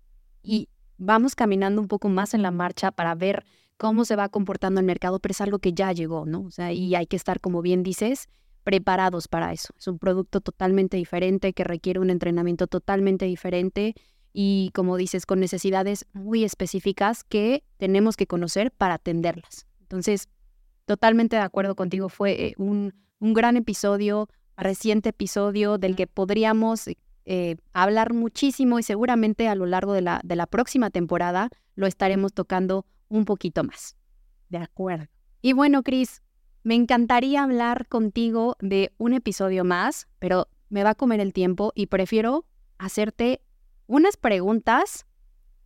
y 0.42 0.68
vamos 0.98 1.34
caminando 1.34 1.80
un 1.80 1.88
poco 1.88 2.08
más 2.08 2.34
en 2.34 2.42
la 2.42 2.50
marcha 2.50 2.92
para 2.92 3.14
ver 3.14 3.44
cómo 3.76 4.04
se 4.04 4.14
va 4.14 4.28
comportando 4.28 4.80
el 4.80 4.86
mercado, 4.86 5.18
pero 5.18 5.32
es 5.32 5.40
algo 5.40 5.58
que 5.58 5.72
ya 5.72 5.92
llegó, 5.92 6.26
¿no? 6.26 6.42
O 6.42 6.50
sea, 6.50 6.72
y 6.72 6.94
hay 6.94 7.06
que 7.06 7.16
estar, 7.16 7.40
como 7.40 7.62
bien 7.62 7.82
dices, 7.82 8.28
preparados 8.62 9.26
para 9.26 9.52
eso. 9.52 9.74
Es 9.78 9.88
un 9.88 9.98
producto 9.98 10.40
totalmente 10.40 10.96
diferente 10.96 11.52
que 11.52 11.64
requiere 11.64 11.98
un 11.98 12.10
entrenamiento 12.10 12.66
totalmente 12.66 13.24
diferente 13.24 13.94
y, 14.32 14.70
como 14.74 14.96
dices, 14.96 15.26
con 15.26 15.40
necesidades 15.40 16.06
muy 16.12 16.44
específicas 16.44 17.24
que 17.24 17.64
tenemos 17.76 18.16
que 18.16 18.26
conocer 18.26 18.70
para 18.70 18.94
atenderlas. 18.94 19.66
Entonces, 19.80 20.28
totalmente 20.86 21.36
de 21.36 21.42
acuerdo 21.42 21.74
contigo, 21.74 22.08
fue 22.08 22.46
eh, 22.46 22.54
un, 22.58 22.94
un 23.18 23.34
gran 23.34 23.56
episodio, 23.56 24.28
reciente 24.56 25.10
episodio 25.10 25.78
del 25.78 25.96
que 25.96 26.06
podríamos 26.06 26.88
eh, 27.26 27.56
hablar 27.72 28.12
muchísimo 28.12 28.78
y 28.78 28.82
seguramente 28.82 29.46
a 29.46 29.54
lo 29.54 29.66
largo 29.66 29.92
de 29.92 30.00
la, 30.00 30.20
de 30.24 30.36
la 30.36 30.46
próxima 30.46 30.90
temporada 30.90 31.50
lo 31.74 31.86
estaremos 31.86 32.32
tocando 32.32 32.86
un 33.08 33.24
poquito 33.24 33.62
más. 33.62 33.96
De 34.48 34.58
acuerdo. 34.58 35.06
Y 35.42 35.52
bueno, 35.52 35.82
Cris, 35.82 36.22
me 36.62 36.74
encantaría 36.74 37.42
hablar 37.42 37.86
contigo 37.88 38.56
de 38.60 38.92
un 38.98 39.14
episodio 39.14 39.64
más, 39.64 40.08
pero 40.18 40.48
me 40.68 40.82
va 40.82 40.90
a 40.90 40.94
comer 40.94 41.20
el 41.20 41.32
tiempo 41.32 41.72
y 41.74 41.86
prefiero 41.86 42.44
hacerte 42.78 43.42
unas 43.90 44.16
preguntas 44.16 45.04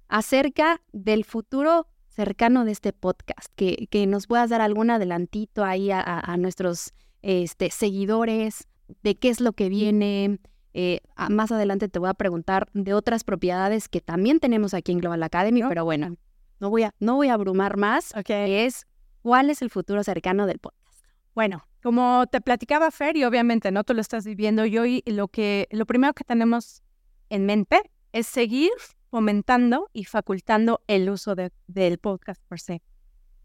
acerca 0.08 0.80
del 0.92 1.24
futuro 1.24 1.86
cercano 2.08 2.64
de 2.64 2.72
este 2.72 2.92
podcast, 2.92 3.52
que, 3.54 3.86
que 3.90 4.06
nos 4.06 4.26
puedas 4.26 4.48
dar 4.48 4.62
algún 4.62 4.90
adelantito 4.90 5.62
ahí 5.62 5.90
a, 5.90 6.36
nuestros 6.38 6.94
este, 7.22 7.70
seguidores 7.70 8.66
de 9.02 9.16
qué 9.16 9.28
es 9.28 9.40
lo 9.40 9.52
que 9.52 9.68
viene. 9.68 10.38
Eh, 10.72 11.00
más 11.28 11.52
adelante 11.52 11.88
te 11.88 11.98
voy 11.98 12.08
a 12.08 12.14
preguntar 12.14 12.68
de 12.72 12.94
otras 12.94 13.24
propiedades 13.24 13.88
que 13.88 14.00
también 14.00 14.40
tenemos 14.40 14.72
aquí 14.72 14.92
en 14.92 14.98
Global 14.98 15.22
Academy, 15.22 15.62
pero 15.68 15.84
bueno, 15.84 16.16
no 16.60 16.70
voy 16.70 16.84
a, 16.84 16.94
no 17.00 17.16
voy 17.16 17.28
a 17.28 17.34
abrumar 17.34 17.76
más. 17.76 18.14
Es 18.26 18.86
cuál 19.20 19.50
es 19.50 19.60
el 19.60 19.68
futuro 19.68 20.02
cercano 20.02 20.46
del 20.46 20.60
podcast. 20.60 21.04
Bueno, 21.34 21.66
como 21.82 22.26
te 22.28 22.40
platicaba 22.40 22.90
Fer, 22.90 23.16
y 23.18 23.24
obviamente 23.24 23.70
no 23.70 23.84
tú 23.84 23.92
lo 23.92 24.00
estás 24.00 24.24
viviendo, 24.24 24.64
y 24.64 24.78
hoy 24.78 25.02
lo 25.04 25.28
que 25.28 25.68
lo 25.70 25.84
primero 25.84 26.14
que 26.14 26.24
tenemos 26.24 26.82
en 27.28 27.44
mente 27.44 27.82
es 28.14 28.28
seguir 28.28 28.70
fomentando 29.10 29.90
y 29.92 30.04
facultando 30.04 30.82
el 30.86 31.10
uso 31.10 31.34
del 31.34 31.98
podcast 31.98 32.40
per 32.48 32.60
se. 32.60 32.82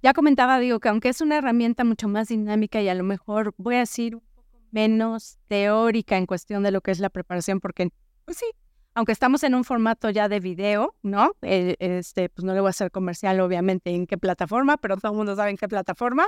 Ya 0.03 0.13
comentaba, 0.13 0.59
digo, 0.59 0.79
que 0.79 0.89
aunque 0.89 1.09
es 1.09 1.21
una 1.21 1.39
herramienta 1.39 1.83
mucho 1.83 2.07
más 2.07 2.27
dinámica 2.27 2.79
y 2.79 2.87
a 2.87 2.93
lo 2.93 3.03
mejor 3.03 3.55
voy 3.57 3.75
a 3.75 3.79
decir 3.79 4.15
un 4.15 4.21
poco 4.35 4.61
menos 4.69 5.39
teórica 5.47 6.17
en 6.17 6.27
cuestión 6.27 6.61
de 6.61 6.69
lo 6.69 6.81
que 6.81 6.91
es 6.91 6.99
la 6.99 7.09
preparación, 7.09 7.59
porque, 7.59 7.89
pues 8.25 8.37
sí, 8.37 8.45
aunque 8.93 9.11
estamos 9.11 9.43
en 9.43 9.55
un 9.55 9.63
formato 9.63 10.11
ya 10.11 10.29
de 10.29 10.39
video, 10.39 10.95
¿no? 11.01 11.31
Eh, 11.41 11.75
este, 11.79 12.29
pues 12.29 12.45
no 12.45 12.53
le 12.53 12.59
voy 12.59 12.67
a 12.67 12.69
hacer 12.69 12.91
comercial, 12.91 13.39
obviamente, 13.39 13.89
en 13.89 14.05
qué 14.05 14.19
plataforma, 14.19 14.77
pero 14.77 14.97
todo 14.97 15.13
el 15.13 15.17
mundo 15.17 15.35
sabe 15.35 15.49
en 15.49 15.57
qué 15.57 15.67
plataforma. 15.67 16.27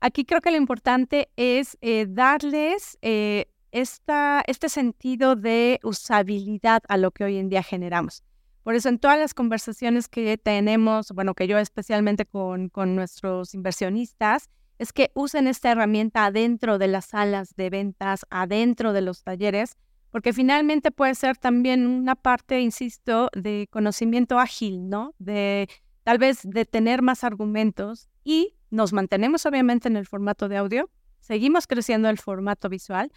Aquí 0.00 0.24
creo 0.24 0.40
que 0.40 0.50
lo 0.50 0.56
importante 0.56 1.28
es 1.36 1.76
eh, 1.82 2.06
darles 2.08 2.96
eh, 3.02 3.46
esta, 3.74 4.44
este 4.46 4.68
sentido 4.68 5.34
de 5.34 5.80
usabilidad 5.82 6.82
a 6.88 6.96
lo 6.96 7.10
que 7.10 7.24
hoy 7.24 7.38
en 7.38 7.48
día 7.48 7.64
generamos. 7.64 8.22
Por 8.62 8.76
eso 8.76 8.88
en 8.88 9.00
todas 9.00 9.18
las 9.18 9.34
conversaciones 9.34 10.06
que 10.06 10.38
tenemos, 10.38 11.10
bueno, 11.10 11.34
que 11.34 11.48
yo 11.48 11.58
especialmente 11.58 12.24
con, 12.24 12.68
con 12.68 12.94
nuestros 12.94 13.52
inversionistas, 13.52 14.48
es 14.78 14.92
que 14.92 15.10
usen 15.14 15.48
esta 15.48 15.72
herramienta 15.72 16.24
adentro 16.24 16.78
de 16.78 16.86
las 16.86 17.06
salas 17.06 17.56
de 17.56 17.68
ventas, 17.68 18.24
adentro 18.30 18.92
de 18.92 19.02
los 19.02 19.24
talleres, 19.24 19.76
porque 20.10 20.32
finalmente 20.32 20.92
puede 20.92 21.16
ser 21.16 21.36
también 21.36 21.88
una 21.88 22.14
parte, 22.14 22.60
insisto, 22.60 23.28
de 23.34 23.66
conocimiento 23.70 24.38
ágil, 24.38 24.88
¿no? 24.88 25.14
De 25.18 25.68
tal 26.04 26.18
vez 26.18 26.38
de 26.44 26.64
tener 26.64 27.02
más 27.02 27.24
argumentos 27.24 28.08
y 28.22 28.54
nos 28.70 28.92
mantenemos 28.92 29.46
obviamente 29.46 29.88
en 29.88 29.96
el 29.96 30.06
formato 30.06 30.48
de 30.48 30.58
audio, 30.58 30.90
seguimos 31.18 31.66
creciendo 31.66 32.08
el 32.08 32.18
formato 32.18 32.68
visual, 32.68 33.10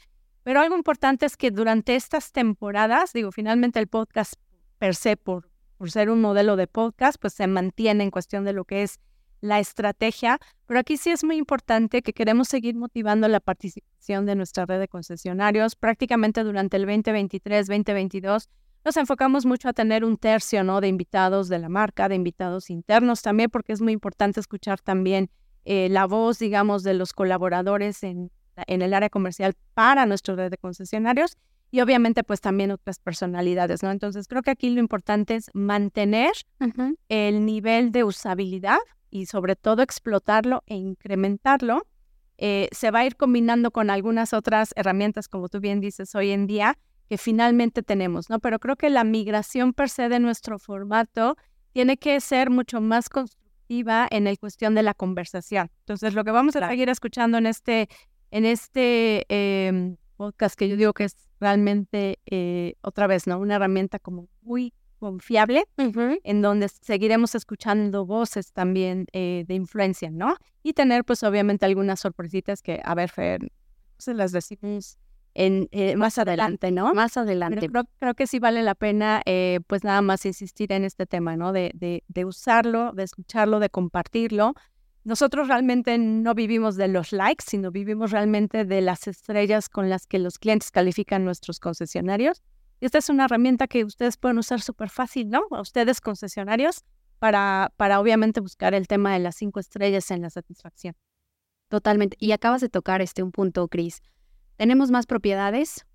pero 0.47 0.61
algo 0.61 0.77
importante 0.77 1.25
es 1.25 1.35
que 1.35 1.51
durante 1.51 1.97
estas 1.97 2.31
temporadas, 2.31 3.11
digo, 3.11 3.33
finalmente 3.33 3.79
el 3.79 3.87
podcast 3.87 4.35
per 4.77 4.95
se, 4.95 5.17
por, 5.17 5.49
por 5.77 5.91
ser 5.91 6.09
un 6.09 6.21
modelo 6.21 6.55
de 6.55 6.67
podcast, 6.67 7.19
pues 7.19 7.33
se 7.33 7.47
mantiene 7.47 8.05
en 8.05 8.11
cuestión 8.11 8.45
de 8.45 8.53
lo 8.53 8.63
que 8.63 8.83
es 8.83 9.01
la 9.41 9.59
estrategia, 9.59 10.39
pero 10.65 10.79
aquí 10.79 10.95
sí 10.95 11.09
es 11.09 11.25
muy 11.25 11.35
importante 11.35 12.01
que 12.01 12.13
queremos 12.13 12.47
seguir 12.47 12.77
motivando 12.77 13.27
la 13.27 13.41
participación 13.41 14.25
de 14.25 14.35
nuestra 14.35 14.65
red 14.65 14.79
de 14.79 14.87
concesionarios. 14.87 15.75
Prácticamente 15.75 16.45
durante 16.45 16.77
el 16.77 16.85
2023, 16.85 17.67
2022, 17.67 18.47
nos 18.85 18.95
enfocamos 18.95 19.45
mucho 19.45 19.67
a 19.67 19.73
tener 19.73 20.05
un 20.05 20.15
tercio 20.15 20.63
¿no? 20.63 20.79
de 20.79 20.87
invitados 20.87 21.49
de 21.49 21.59
la 21.59 21.67
marca, 21.67 22.07
de 22.07 22.15
invitados 22.15 22.69
internos 22.69 23.21
también, 23.21 23.49
porque 23.49 23.73
es 23.73 23.81
muy 23.81 23.91
importante 23.91 24.39
escuchar 24.39 24.79
también 24.79 25.29
eh, 25.65 25.89
la 25.89 26.05
voz, 26.05 26.39
digamos, 26.39 26.83
de 26.83 26.93
los 26.93 27.11
colaboradores 27.11 28.01
en, 28.03 28.31
en 28.67 28.81
el 28.81 28.93
área 28.93 29.09
comercial 29.09 29.53
para 29.73 30.05
nuestra 30.05 30.35
red 30.35 30.51
de 30.51 30.57
concesionarios 30.57 31.37
y 31.69 31.81
obviamente 31.81 32.23
pues 32.23 32.41
también 32.41 32.71
otras 32.71 32.99
personalidades, 32.99 33.83
¿no? 33.83 33.91
Entonces 33.91 34.27
creo 34.27 34.41
que 34.41 34.51
aquí 34.51 34.69
lo 34.69 34.79
importante 34.79 35.35
es 35.35 35.49
mantener 35.53 36.31
el 37.09 37.45
nivel 37.45 37.91
de 37.91 38.03
usabilidad 38.03 38.79
y 39.09 39.25
sobre 39.25 39.55
todo 39.55 39.81
explotarlo 39.81 40.63
e 40.65 40.75
incrementarlo. 40.75 41.85
Eh, 42.37 42.69
se 42.71 42.91
va 42.91 42.99
a 42.99 43.05
ir 43.05 43.15
combinando 43.15 43.71
con 43.71 43.89
algunas 43.89 44.33
otras 44.33 44.71
herramientas, 44.75 45.27
como 45.27 45.49
tú 45.49 45.59
bien 45.59 45.81
dices 45.81 46.13
hoy 46.15 46.31
en 46.31 46.47
día, 46.47 46.77
que 47.09 47.17
finalmente 47.17 47.83
tenemos, 47.83 48.29
¿no? 48.29 48.39
Pero 48.39 48.59
creo 48.59 48.75
que 48.75 48.89
la 48.89 49.03
migración 49.03 49.73
per 49.73 49.89
se 49.89 50.09
de 50.09 50.19
nuestro 50.19 50.59
formato 50.59 51.37
tiene 51.73 51.97
que 51.97 52.19
ser 52.21 52.49
mucho 52.49 52.81
más 52.81 53.09
constructiva 53.09 54.07
en 54.09 54.27
el 54.27 54.37
cuestión 54.39 54.75
de 54.75 54.83
la 54.83 54.93
conversación. 54.93 55.69
Entonces, 55.79 56.13
lo 56.13 56.23
que 56.23 56.31
vamos 56.31 56.55
a 56.55 56.67
seguir 56.67 56.89
escuchando 56.89 57.37
en 57.37 57.47
este, 57.47 57.89
en 58.31 58.45
este 58.45 59.25
em, 59.29 59.97
podcast, 60.15 60.57
que 60.57 60.67
yo 60.69 60.77
digo 60.77 60.93
que 60.93 61.05
es 61.05 61.15
realmente, 61.39 62.19
eh, 62.25 62.75
otra 62.81 63.07
vez, 63.07 63.27
¿no? 63.27 63.39
Una 63.39 63.55
herramienta 63.55 63.99
como 63.99 64.27
muy 64.41 64.73
confiable, 64.99 65.65
en 65.77 66.41
donde 66.41 66.69
seguiremos 66.69 67.35
escuchando 67.35 68.05
voces 68.05 68.51
también 68.51 69.05
eh, 69.13 69.45
de 69.47 69.53
influencia, 69.53 70.09
¿no? 70.09 70.35
Y 70.63 70.73
tener, 70.73 71.05
pues, 71.05 71.23
obviamente 71.23 71.65
algunas 71.65 71.99
sorpresitas 71.99 72.61
que, 72.61 72.81
a 72.83 72.95
ver, 72.95 73.09
Fer, 73.09 73.51
se 73.99 74.13
las 74.13 74.31
decimos 74.31 74.97
en, 75.35 75.69
eh, 75.71 75.95
más 75.95 76.17
adelante, 76.17 76.71
¿no? 76.71 76.93
Más 76.95 77.15
adelante. 77.15 77.69
Pero 77.69 77.83
creo, 77.99 78.15
que 78.15 78.25
sí 78.25 78.39
vale 78.39 78.63
la 78.63 78.73
pena, 78.73 79.21
eh, 79.25 79.59
pues, 79.67 79.83
nada 79.83 80.01
más 80.01 80.25
insistir 80.25 80.71
en 80.71 80.83
este 80.83 81.05
tema, 81.05 81.35
¿no? 81.37 81.53
De, 81.53 81.71
de, 81.75 82.03
de 82.07 82.25
usarlo, 82.25 82.91
de 82.93 83.03
escucharlo, 83.03 83.59
de 83.59 83.69
compartirlo. 83.69 84.55
Nosotros 85.07 85.47
realmente 85.47 85.97
no 85.97 86.35
vivimos 86.35 86.75
de 86.75 86.87
los 86.87 87.11
likes, 87.13 87.45
sino 87.47 87.71
vivimos 87.71 88.11
realmente 88.11 88.65
de 88.65 88.81
las 88.81 89.07
estrellas 89.07 89.69
con 89.69 89.89
las 89.89 90.05
que 90.05 90.19
los 90.19 90.37
clientes 90.37 90.69
califican 90.69 91.23
nuestros 91.23 91.59
concesionarios 91.59 92.43
esta 92.79 92.99
es 92.99 93.09
una 93.09 93.25
herramienta 93.25 93.67
que 93.67 93.83
ustedes 93.83 94.17
pueden 94.17 94.37
usar 94.37 94.61
súper 94.61 94.89
fácil, 94.89 95.29
¿no? 95.29 95.41
A 95.51 95.61
ustedes 95.61 95.99
concesionarios 95.99 96.83
para, 97.17 97.73
para 97.75 97.99
obviamente 97.99 98.39
buscar 98.39 98.75
el 98.75 98.87
tema 98.87 99.13
de 99.13 99.19
las 99.19 99.35
cinco 99.35 99.59
estrellas 99.59 100.11
en 100.11 100.21
la 100.21 100.29
satisfacción. 100.29 100.95
Totalmente. 101.69 102.15
Y 102.19 102.31
acabas 102.31 102.61
de 102.61 102.69
tocar 102.69 103.01
este 103.01 103.23
un 103.23 103.31
punto, 103.31 103.67
Cris. 103.67 104.01
Tenemos 104.57 104.91
más 104.91 105.07
propiedades 105.07 105.85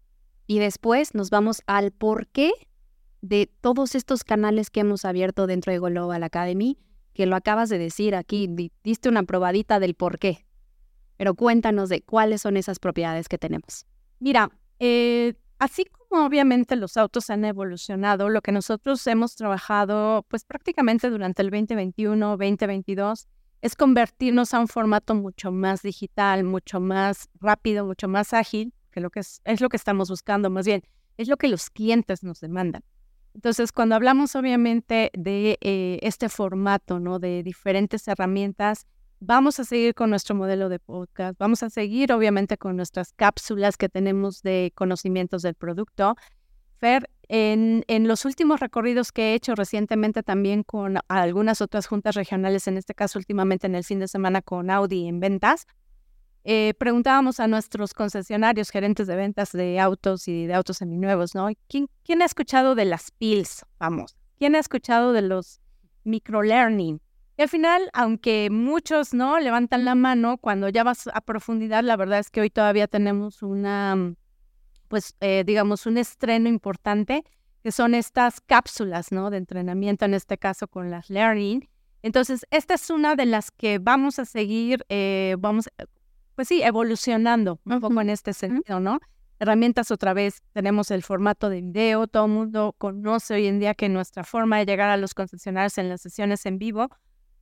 y 0.46 0.58
después 0.58 1.14
nos 1.14 1.30
vamos 1.30 1.62
al 1.66 1.92
porqué 1.92 2.50
de 3.20 3.48
todos 3.60 3.94
estos 3.94 4.24
canales 4.24 4.68
que 4.68 4.80
hemos 4.80 5.04
abierto 5.04 5.46
dentro 5.46 5.72
de 5.72 5.78
Global 5.78 6.24
Academy, 6.24 6.76
que 7.14 7.26
lo 7.26 7.36
acabas 7.36 7.68
de 7.68 7.78
decir 7.78 8.14
aquí, 8.14 8.48
diste 8.82 9.08
una 9.08 9.22
probadita 9.22 9.80
del 9.80 9.94
por 9.94 10.18
qué. 10.18 10.46
Pero 11.16 11.34
cuéntanos 11.34 11.88
de 11.88 12.02
cuáles 12.02 12.42
son 12.42 12.56
esas 12.56 12.78
propiedades 12.78 13.28
que 13.28 13.38
tenemos. 13.38 13.86
Mira, 14.18 14.50
eh, 14.78 15.34
Así 15.62 15.84
como 15.84 16.26
obviamente 16.26 16.74
los 16.74 16.96
autos 16.96 17.30
han 17.30 17.44
evolucionado, 17.44 18.28
lo 18.28 18.40
que 18.42 18.50
nosotros 18.50 19.06
hemos 19.06 19.36
trabajado 19.36 20.26
pues 20.26 20.44
prácticamente 20.44 21.08
durante 21.08 21.40
el 21.40 21.50
2021, 21.50 22.30
2022 22.30 23.28
es 23.60 23.76
convertirnos 23.76 24.54
a 24.54 24.58
un 24.58 24.66
formato 24.66 25.14
mucho 25.14 25.52
más 25.52 25.82
digital, 25.82 26.42
mucho 26.42 26.80
más 26.80 27.28
rápido, 27.40 27.86
mucho 27.86 28.08
más 28.08 28.32
ágil, 28.32 28.74
que 28.90 29.00
lo 29.00 29.10
que 29.10 29.20
es, 29.20 29.40
es 29.44 29.60
lo 29.60 29.68
que 29.68 29.76
estamos 29.76 30.10
buscando, 30.10 30.50
más 30.50 30.66
bien, 30.66 30.82
es 31.16 31.28
lo 31.28 31.36
que 31.36 31.46
los 31.46 31.70
clientes 31.70 32.24
nos 32.24 32.40
demandan. 32.40 32.82
Entonces, 33.34 33.72
cuando 33.72 33.94
hablamos 33.94 34.36
obviamente 34.36 35.10
de 35.14 35.58
eh, 35.60 35.98
este 36.02 36.28
formato, 36.28 37.00
¿no? 37.00 37.18
De 37.18 37.42
diferentes 37.42 38.06
herramientas, 38.08 38.86
Vamos 39.24 39.60
a 39.60 39.64
seguir 39.64 39.94
con 39.94 40.10
nuestro 40.10 40.34
modelo 40.34 40.68
de 40.68 40.80
podcast, 40.80 41.38
vamos 41.38 41.62
a 41.62 41.70
seguir 41.70 42.12
obviamente 42.12 42.58
con 42.58 42.74
nuestras 42.74 43.12
cápsulas 43.12 43.76
que 43.76 43.88
tenemos 43.88 44.42
de 44.42 44.72
conocimientos 44.74 45.42
del 45.42 45.54
producto. 45.54 46.16
Fer, 46.80 47.08
en, 47.28 47.84
en, 47.86 48.08
los 48.08 48.24
últimos 48.24 48.58
recorridos 48.58 49.12
que 49.12 49.30
he 49.30 49.34
hecho 49.34 49.54
recientemente 49.54 50.24
también 50.24 50.64
con 50.64 50.98
algunas 51.06 51.60
otras 51.60 51.86
juntas 51.86 52.16
regionales, 52.16 52.66
en 52.66 52.76
este 52.76 52.94
caso 52.94 53.20
últimamente 53.20 53.68
en 53.68 53.76
el 53.76 53.84
fin 53.84 54.00
de 54.00 54.08
semana 54.08 54.42
con 54.42 54.70
Audi 54.70 55.06
en 55.06 55.20
ventas, 55.20 55.66
eh, 56.44 56.74
preguntábamos 56.76 57.38
a 57.38 57.46
nuestros 57.46 57.94
concesionarios, 57.94 58.70
gerentes 58.70 59.06
de 59.06 59.14
ventas 59.14 59.52
de 59.52 59.78
autos 59.78 60.26
y 60.26 60.46
de 60.46 60.54
autos 60.54 60.78
seminuevos, 60.78 61.34
¿no? 61.34 61.48
¿Quién, 61.68 61.88
ha 62.20 62.24
escuchado 62.24 62.74
de 62.74 62.84
las 62.84 63.12
PILs, 63.12 63.64
vamos? 63.78 64.16
¿Quién 64.38 64.56
ha 64.56 64.58
escuchado 64.58 65.12
de 65.12 65.22
los 65.22 65.60
microlearning? 66.04 67.00
Y 67.38 67.42
al 67.42 67.48
final, 67.48 67.88
aunque 67.92 68.48
muchos 68.50 69.14
no 69.14 69.38
levantan 69.38 69.84
la 69.84 69.94
mano, 69.94 70.36
cuando 70.36 70.68
ya 70.68 70.82
vas 70.82 71.08
a 71.12 71.20
profundidad, 71.20 71.84
la 71.84 71.96
verdad 71.96 72.18
es 72.18 72.30
que 72.30 72.40
hoy 72.40 72.50
todavía 72.50 72.88
tenemos 72.88 73.42
una, 73.42 73.94
mm, 73.94 74.16
pues, 74.88 75.14
eh, 75.20 75.44
digamos, 75.46 75.86
un 75.86 75.96
estreno 75.96 76.48
importante, 76.48 77.24
que 77.62 77.70
son 77.70 77.94
estas 77.94 78.40
cápsulas, 78.40 79.12
¿no? 79.12 79.30
De 79.30 79.36
entrenamiento, 79.36 80.04
en 80.04 80.14
este 80.14 80.36
caso 80.36 80.66
con 80.66 80.90
las 80.90 81.08
Learning. 81.08 81.68
Entonces, 82.02 82.44
esta 82.50 82.74
es 82.74 82.90
una 82.90 83.14
de 83.14 83.26
las 83.26 83.52
que 83.52 83.78
vamos 83.78 84.18
a 84.18 84.24
seguir, 84.24 84.84
eh, 84.88 85.36
vamos, 85.38 85.68
pues 86.34 86.48
sí, 86.48 86.62
evolucionando 86.62 87.60
un 87.64 87.80
poco 87.80 88.00
en 88.00 88.10
este 88.10 88.32
sentido, 88.32 88.80
¿no? 88.80 89.00
Herramientas 89.38 89.90
otra 89.90 90.14
vez, 90.14 90.42
tenemos 90.52 90.90
el 90.90 91.02
formato 91.02 91.48
de 91.48 91.60
video, 91.62 92.06
todo 92.06 92.26
el 92.26 92.32
mundo 92.32 92.74
conoce 92.78 93.34
hoy 93.34 93.46
en 93.46 93.58
día 93.58 93.74
que 93.74 93.88
nuestra 93.88 94.24
forma 94.24 94.58
de 94.58 94.66
llegar 94.66 94.88
a 94.88 94.96
los 94.96 95.14
concesionarios 95.14 95.78
en 95.78 95.88
las 95.88 96.00
sesiones 96.00 96.46
en 96.46 96.58
vivo 96.58 96.88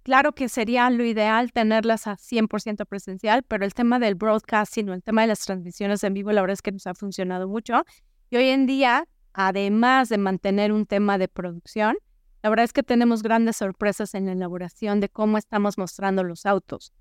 Claro 0.03 0.33
que 0.33 0.48
sería 0.48 0.88
lo 0.88 1.05
ideal 1.05 1.53
tenerlas 1.53 2.07
a 2.07 2.16
100% 2.16 2.87
presencial, 2.87 3.42
pero 3.42 3.64
el 3.64 3.74
tema 3.74 3.98
del 3.98 4.14
broadcasting 4.14 4.88
o 4.88 4.94
el 4.94 5.03
tema 5.03 5.22
de 5.22 5.29
las 5.29 5.40
transmisiones 5.40 6.03
en 6.05 6.14
vivo, 6.14 6.33
la 6.33 6.40
verdad 6.40 6.55
es 6.55 6.62
que 6.62 6.72
nos 6.72 6.87
ha 6.87 6.94
funcionado 6.94 7.48
mucho. 7.48 7.85
Y 8.31 8.37
hoy 8.37 8.48
en 8.48 8.66
día, 8.66 9.07
además 9.35 10.09
de 10.09 10.16
mantener 10.16 10.72
un 10.72 10.87
tema 10.87 11.18
de 11.18 11.29
producción, 11.29 11.98
la 12.42 12.48
verdad 12.48 12.64
es 12.64 12.72
que 12.72 12.83
tenemos 12.83 13.22
grandes 13.22 13.59
sorpresas 13.59 14.14
en 14.14 14.24
la 14.24 14.33
elaboración 14.33 15.00
de 15.00 15.11
cómo 15.11 15.37
estamos 15.37 15.76
mostrando 15.76 16.24
los 16.24 16.46
autos. 16.46 16.94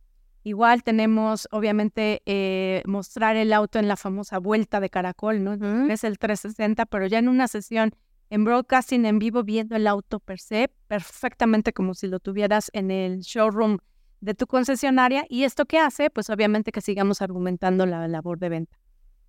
Igual 0.44 0.84
tenemos, 0.84 1.48
obviamente, 1.52 2.22
eh, 2.26 2.82
mostrar 2.86 3.36
el 3.36 3.52
auto 3.52 3.78
en 3.78 3.88
la 3.88 3.98
famosa 3.98 4.40
vuelta 4.40 4.80
de 4.80 4.90
caracol, 4.90 5.44
¿no? 5.44 5.54
Es 5.92 6.04
el 6.04 6.18
360, 6.18 6.86
pero 6.86 7.08
ya 7.08 7.20
en 7.20 7.28
una 7.28 7.48
sesión 7.48 7.94
en 8.30 8.46
broadcasting 8.46 9.06
en 9.06 9.20
vivo 9.20 9.44
viendo 9.44 9.76
el 9.76 9.88
auto 9.88 10.20
per 10.20 10.40
se, 10.40 10.70
perfectamente 10.88 11.74
como 11.74 11.94
si 11.94 12.08
lo 12.08 12.20
tuvieras 12.20 12.70
en 12.74 12.92
el 12.92 13.20
showroom 13.22 13.80
de 14.22 14.34
tu 14.34 14.48
concesionaria. 14.48 15.26
¿Y 15.30 15.44
esto 15.44 15.66
qué 15.66 15.80
hace? 15.80 16.10
Pues 16.10 16.30
obviamente 16.30 16.72
que 16.72 16.82
sigamos 16.82 17.22
argumentando 17.22 17.86
la 17.86 18.08
labor 18.08 18.40
de 18.40 18.50
venta. 18.50 18.80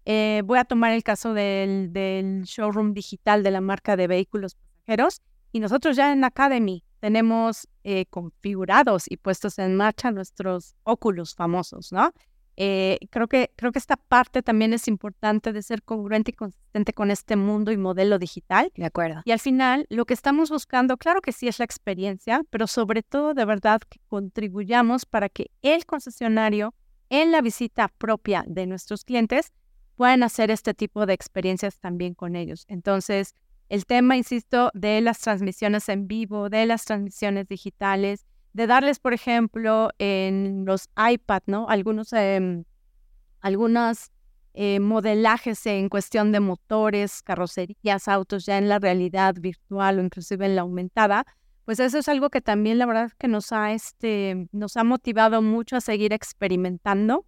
Eh, 0.05 0.43
voy 0.45 0.59
a 0.59 0.65
tomar 0.65 0.93
el 0.93 1.03
caso 1.03 1.35
del, 1.35 1.93
del, 1.93 2.45
showroom 2.45 2.95
digital 2.95 3.43
de 3.43 3.51
la 3.51 3.61
marca 3.61 3.97
de 3.97 4.07
vehículos 4.07 4.55
pasajeros 4.55 5.21
y 5.53 5.61
nosotros 5.61 5.97
ya 5.97 6.13
en 6.13 6.25
Academy 6.25 6.85
tenemos 7.01 7.67
eh, 7.83 8.07
configurados 8.07 9.11
y 9.11 9.17
puestos 9.17 9.59
en 9.59 9.77
marcha 9.77 10.11
nuestros 10.11 10.77
óculos 10.85 11.35
famosos, 11.35 11.93
¿no? 11.93 12.13
Eh, 12.63 12.99
creo, 13.09 13.27
que, 13.27 13.51
creo 13.57 13.73
que 13.73 13.79
esta 13.79 13.97
parte 13.97 14.43
también 14.43 14.75
es 14.75 14.87
importante 14.87 15.55
de 15.55 15.63
ser 15.63 15.83
congruente 15.83 16.33
y 16.33 16.35
consistente 16.35 16.93
con 16.93 17.11
este 17.11 17.37
mundo 17.37 17.73
y 17.73 17.79
modelo 17.79 18.19
digital. 18.19 18.71
De 18.77 18.85
acuerdo. 18.85 19.23
Y 19.25 19.31
al 19.31 19.39
final, 19.39 19.87
lo 19.89 20.05
que 20.05 20.13
estamos 20.13 20.51
buscando, 20.51 20.99
claro 20.99 21.23
que 21.23 21.33
sí 21.33 21.49
es 21.49 21.59
la 21.59 21.65
experiencia, 21.65 22.43
pero 22.51 22.67
sobre 22.67 23.03
todo 23.03 23.33
de 23.33 23.47
verdad 23.47 23.81
que 23.89 23.99
contribuyamos 24.09 25.07
para 25.07 25.31
que 25.31 25.51
el 25.63 25.87
concesionario 25.87 26.75
en 27.09 27.33
la 27.33 27.41
visita 27.41 27.89
propia 27.89 28.45
de 28.47 28.67
nuestros 28.67 29.05
clientes 29.05 29.53
puedan 29.97 30.23
hacer 30.23 30.51
este 30.51 30.75
tipo 30.75 31.07
de 31.07 31.15
experiencias 31.15 31.79
también 31.79 32.13
con 32.13 32.37
ellos. 32.37 32.67
Entonces, 32.69 33.35
el 33.71 33.87
tema, 33.87 34.19
insisto, 34.19 34.71
de 34.75 35.01
las 35.01 35.21
transmisiones 35.21 35.89
en 35.89 36.07
vivo, 36.07 36.51
de 36.51 36.67
las 36.67 36.85
transmisiones 36.85 37.49
digitales, 37.49 38.27
de 38.53 38.67
darles, 38.67 38.99
por 38.99 39.15
ejemplo, 39.15 39.91
en 39.99 40.67
los 40.67 40.91
iPad, 40.97 41.41
¿no? 41.47 41.69
Algunos, 41.71 42.13
eh, 42.13 42.63
algunos 43.41 44.11
modelajes 44.81 45.65
en 45.65 45.89
cuestión 45.89 46.33
de 46.33 46.41
motores, 46.41 47.23
carrocerías, 47.23 48.09
autos 48.09 48.45
ya 48.45 48.59
en 48.59 48.69
la 48.69 48.79
realidad 48.79 49.37
virtual 49.41 49.99
o 49.99 50.03
inclusive 50.03 50.45
en 50.45 50.57
la 50.57 50.63
aumentada, 50.63 51.25
pues 51.71 51.79
eso 51.79 51.99
es 51.99 52.09
algo 52.09 52.31
que 52.31 52.41
también 52.41 52.79
la 52.79 52.87
verdad 52.87 53.13
que 53.17 53.29
nos 53.29 53.53
ha, 53.53 53.73
este, 53.73 54.49
nos 54.51 54.77
ha 54.77 54.83
motivado 54.83 55.41
mucho 55.41 55.77
a 55.77 55.81
seguir 55.81 56.13
experimentando. 56.13 57.25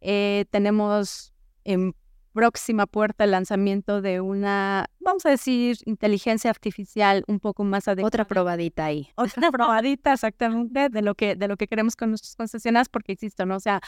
Eh, 0.00 0.46
tenemos 0.50 1.34
en 1.64 1.94
próxima 2.34 2.86
puerta 2.86 3.24
el 3.24 3.30
lanzamiento 3.30 4.02
de 4.02 4.20
una, 4.20 4.90
vamos 5.00 5.24
a 5.24 5.30
decir, 5.30 5.78
inteligencia 5.86 6.50
artificial 6.50 7.24
un 7.28 7.40
poco 7.40 7.64
más 7.64 7.88
adecuada. 7.88 8.08
Otra 8.08 8.24
probadita 8.26 8.84
ahí. 8.84 9.08
Otra 9.16 9.50
probadita, 9.50 10.12
exactamente, 10.12 10.90
de 10.90 11.02
lo 11.02 11.14
que, 11.14 11.36
de 11.36 11.48
lo 11.48 11.56
que 11.56 11.66
queremos 11.66 11.96
con 11.96 12.10
nuestros 12.10 12.36
concesionarios, 12.36 12.90
porque 12.90 13.12
insisto, 13.12 13.46
¿no? 13.46 13.56
O 13.56 13.60
sea, 13.60 13.80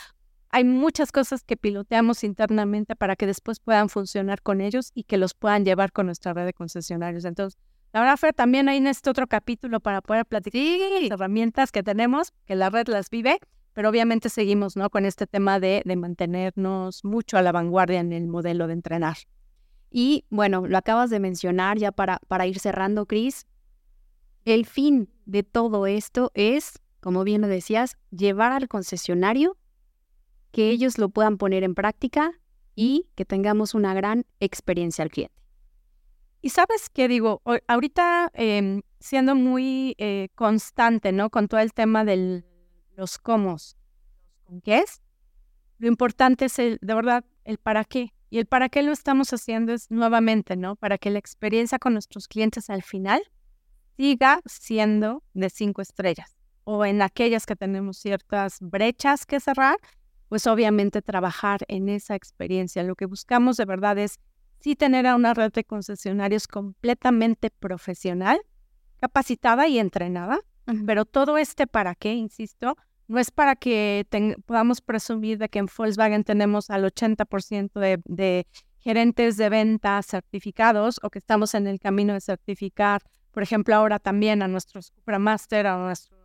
hay 0.50 0.64
muchas 0.64 1.12
cosas 1.12 1.42
que 1.42 1.56
piloteamos 1.56 2.24
internamente 2.24 2.96
para 2.96 3.16
que 3.16 3.26
después 3.26 3.60
puedan 3.60 3.88
funcionar 3.88 4.40
con 4.40 4.60
ellos 4.60 4.92
y 4.94 5.02
que 5.02 5.18
los 5.18 5.34
puedan 5.34 5.64
llevar 5.64 5.92
con 5.92 6.06
nuestra 6.06 6.32
red 6.32 6.46
de 6.46 6.52
concesionarios. 6.52 7.24
Entonces, 7.24 7.58
la 7.92 8.00
verdad, 8.00 8.16
Fer, 8.16 8.32
también 8.32 8.68
hay 8.68 8.78
en 8.78 8.86
este 8.86 9.10
otro 9.10 9.26
capítulo 9.26 9.80
para 9.80 10.00
poder 10.02 10.24
platicar 10.24 10.62
las 11.02 11.10
herramientas 11.10 11.72
que 11.72 11.82
tenemos, 11.82 12.32
que 12.46 12.54
la 12.54 12.70
red 12.70 12.86
las 12.88 13.10
vive 13.10 13.40
pero 13.76 13.90
obviamente 13.90 14.30
seguimos 14.30 14.74
¿no? 14.74 14.88
con 14.88 15.04
este 15.04 15.26
tema 15.26 15.60
de, 15.60 15.82
de 15.84 15.96
mantenernos 15.96 17.04
mucho 17.04 17.36
a 17.36 17.42
la 17.42 17.52
vanguardia 17.52 18.00
en 18.00 18.14
el 18.14 18.26
modelo 18.26 18.68
de 18.68 18.72
entrenar. 18.72 19.18
Y 19.90 20.24
bueno, 20.30 20.66
lo 20.66 20.78
acabas 20.78 21.10
de 21.10 21.20
mencionar 21.20 21.76
ya 21.76 21.92
para, 21.92 22.18
para 22.26 22.46
ir 22.46 22.58
cerrando, 22.58 23.04
Cris. 23.04 23.46
El 24.46 24.64
fin 24.64 25.10
de 25.26 25.42
todo 25.42 25.86
esto 25.86 26.30
es, 26.32 26.80
como 27.00 27.22
bien 27.22 27.42
lo 27.42 27.48
decías, 27.48 27.98
llevar 28.10 28.52
al 28.52 28.66
concesionario, 28.66 29.58
que 30.52 30.70
ellos 30.70 30.96
lo 30.96 31.10
puedan 31.10 31.36
poner 31.36 31.62
en 31.62 31.74
práctica 31.74 32.32
y 32.74 33.10
que 33.14 33.26
tengamos 33.26 33.74
una 33.74 33.92
gran 33.92 34.24
experiencia 34.40 35.02
al 35.02 35.10
cliente. 35.10 35.36
Y 36.40 36.48
sabes 36.48 36.88
qué 36.88 37.08
digo, 37.08 37.42
ahorita 37.68 38.30
em, 38.32 38.80
siendo 39.00 39.34
muy 39.34 39.96
eh, 39.98 40.30
constante, 40.34 41.12
¿no? 41.12 41.28
Con 41.28 41.46
todo 41.46 41.60
el 41.60 41.74
tema 41.74 42.06
del 42.06 42.46
los 42.96 43.18
cómo, 43.18 43.56
con 44.44 44.60
qué 44.60 44.78
es. 44.78 45.02
Lo 45.78 45.88
importante 45.88 46.46
es 46.46 46.58
el, 46.58 46.78
de 46.80 46.94
verdad, 46.94 47.24
el 47.44 47.58
para 47.58 47.84
qué. 47.84 48.12
Y 48.30 48.38
el 48.38 48.46
para 48.46 48.68
qué 48.68 48.82
lo 48.82 48.92
estamos 48.92 49.32
haciendo 49.32 49.72
es 49.72 49.90
nuevamente, 49.90 50.56
¿no? 50.56 50.74
Para 50.76 50.98
que 50.98 51.10
la 51.10 51.18
experiencia 51.18 51.78
con 51.78 51.92
nuestros 51.92 52.26
clientes 52.26 52.70
al 52.70 52.82
final 52.82 53.22
siga 53.96 54.40
siendo 54.46 55.22
de 55.34 55.50
cinco 55.50 55.82
estrellas. 55.82 56.36
O 56.64 56.84
en 56.84 57.02
aquellas 57.02 57.46
que 57.46 57.54
tenemos 57.54 57.98
ciertas 57.98 58.58
brechas 58.60 59.26
que 59.26 59.38
cerrar, 59.38 59.78
pues 60.28 60.46
obviamente 60.46 61.02
trabajar 61.02 61.60
en 61.68 61.88
esa 61.88 62.16
experiencia. 62.16 62.82
Lo 62.82 62.96
que 62.96 63.06
buscamos 63.06 63.56
de 63.56 63.64
verdad 63.64 63.96
es 63.98 64.18
sí 64.58 64.74
tener 64.74 65.06
a 65.06 65.14
una 65.14 65.34
red 65.34 65.52
de 65.52 65.64
concesionarios 65.64 66.48
completamente 66.48 67.50
profesional, 67.50 68.40
capacitada 69.00 69.68
y 69.68 69.78
entrenada, 69.78 70.40
pero 70.86 71.04
todo 71.04 71.38
este 71.38 71.66
para 71.66 71.94
qué, 71.94 72.14
insisto, 72.14 72.76
no 73.08 73.18
es 73.18 73.30
para 73.30 73.56
que 73.56 74.06
podamos 74.46 74.80
presumir 74.80 75.38
de 75.38 75.48
que 75.48 75.58
en 75.60 75.68
Volkswagen 75.74 76.24
tenemos 76.24 76.70
al 76.70 76.84
80% 76.84 77.78
de, 77.78 78.00
de 78.04 78.46
gerentes 78.78 79.36
de 79.36 79.48
venta 79.48 80.02
certificados 80.02 81.00
o 81.02 81.10
que 81.10 81.18
estamos 81.18 81.54
en 81.54 81.66
el 81.66 81.78
camino 81.78 82.14
de 82.14 82.20
certificar, 82.20 83.02
por 83.32 83.42
ejemplo, 83.42 83.74
ahora 83.74 83.98
también 83.98 84.42
a 84.42 84.48
nuestros 84.48 84.90
Cupra 84.90 85.18
Master, 85.18 85.66
a 85.66 85.76
nuestra 85.76 86.16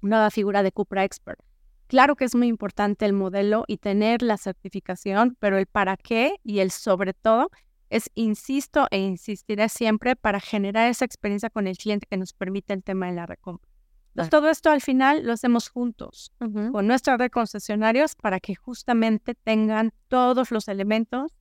nueva 0.00 0.30
figura 0.30 0.62
de 0.62 0.72
Cupra 0.72 1.04
Expert. 1.04 1.40
Claro 1.86 2.16
que 2.16 2.24
es 2.24 2.34
muy 2.34 2.48
importante 2.48 3.04
el 3.04 3.12
modelo 3.12 3.64
y 3.66 3.76
tener 3.76 4.22
la 4.22 4.38
certificación, 4.38 5.36
pero 5.38 5.58
el 5.58 5.66
para 5.66 5.96
qué 5.96 6.36
y 6.42 6.60
el 6.60 6.70
sobre 6.70 7.12
todo 7.12 7.50
es, 7.92 8.10
insisto 8.14 8.86
e 8.90 8.98
insistiré 8.98 9.68
siempre 9.68 10.16
para 10.16 10.40
generar 10.40 10.88
esa 10.88 11.04
experiencia 11.04 11.50
con 11.50 11.66
el 11.66 11.76
cliente 11.76 12.06
que 12.08 12.16
nos 12.16 12.32
permite 12.32 12.72
el 12.72 12.82
tema 12.82 13.06
de 13.06 13.12
la 13.12 13.26
recompra. 13.26 13.70
Entonces, 14.08 14.30
todo 14.30 14.50
esto 14.50 14.70
al 14.70 14.80
final 14.80 15.24
lo 15.24 15.32
hacemos 15.32 15.68
juntos 15.68 16.32
con 16.38 16.86
nuestra 16.86 17.16
red 17.16 17.30
concesionarios 17.30 18.14
para 18.14 18.40
que 18.40 18.54
justamente 18.54 19.34
tengan 19.34 19.92
todos 20.08 20.50
los 20.50 20.68
elementos 20.68 21.32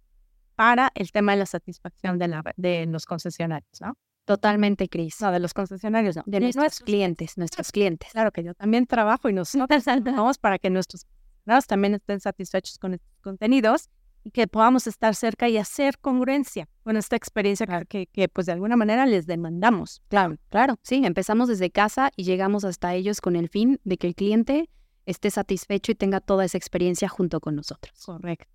para 0.56 0.92
el 0.96 1.12
tema 1.12 1.34
de 1.34 1.40
la 1.40 1.46
satisfacción 1.46 2.18
de, 2.18 2.30
la, 2.30 2.44
de 2.56 2.86
los 2.86 3.06
concesionarios, 3.06 3.82
¿no? 3.82 3.98
Totalmente, 4.26 4.88
Cris. 4.88 5.20
No, 5.20 5.32
de 5.32 5.40
los 5.40 5.54
concesionarios, 5.54 6.16
no. 6.16 6.24
De, 6.26 6.40
nuestros, 6.40 6.80
clientes, 6.80 7.38
nuestros 7.38 7.72
clientes. 7.72 8.12
Claro 8.12 8.32
que 8.32 8.44
yo 8.44 8.54
también 8.54 8.86
trabajo 8.86 9.28
y 9.28 9.34
nosotros 9.34 9.84
trabajamos 9.84 10.38
para 10.38 10.60
que 10.60 10.70
nuestros 10.70 11.06
también 11.68 11.96
estén 11.96 12.20
satisfechos 12.20 12.78
con 12.78 12.94
estos 12.94 13.20
contenidos 13.22 13.90
y 14.24 14.32
que 14.32 14.48
podamos 14.48 14.88
estar 14.88 15.16
cerca 15.16 15.50
y 15.50 15.58
hacer 15.58 15.98
congruencia 16.00 16.68
con 16.84 16.98
esta 16.98 17.16
experiencia 17.16 17.66
que, 17.86 18.08
que, 18.08 18.28
pues 18.28 18.48
de 18.48 18.54
alguna 18.54 18.76
manera 18.78 19.06
les 19.06 19.26
demandamos. 19.26 20.02
Claro, 20.10 20.38
claro, 20.50 20.80
sí, 20.84 21.02
empezamos 21.04 21.48
desde 21.48 21.72
casa 21.72 22.12
y 22.16 22.24
llegamos 22.24 22.64
hasta 22.64 22.94
ellos 22.94 23.22
con 23.22 23.36
el 23.36 23.50
fin 23.50 23.80
de 23.84 23.98
que 23.98 24.08
el 24.08 24.16
cliente 24.16 24.70
esté 25.06 25.32
satisfecho 25.32 25.92
y 25.92 25.96
tenga 25.96 26.20
toda 26.20 26.46
esa 26.46 26.58
experiencia 26.58 27.10
junto 27.10 27.40
con 27.40 27.56
nosotros. 27.56 27.94
Correcto. 28.06 28.48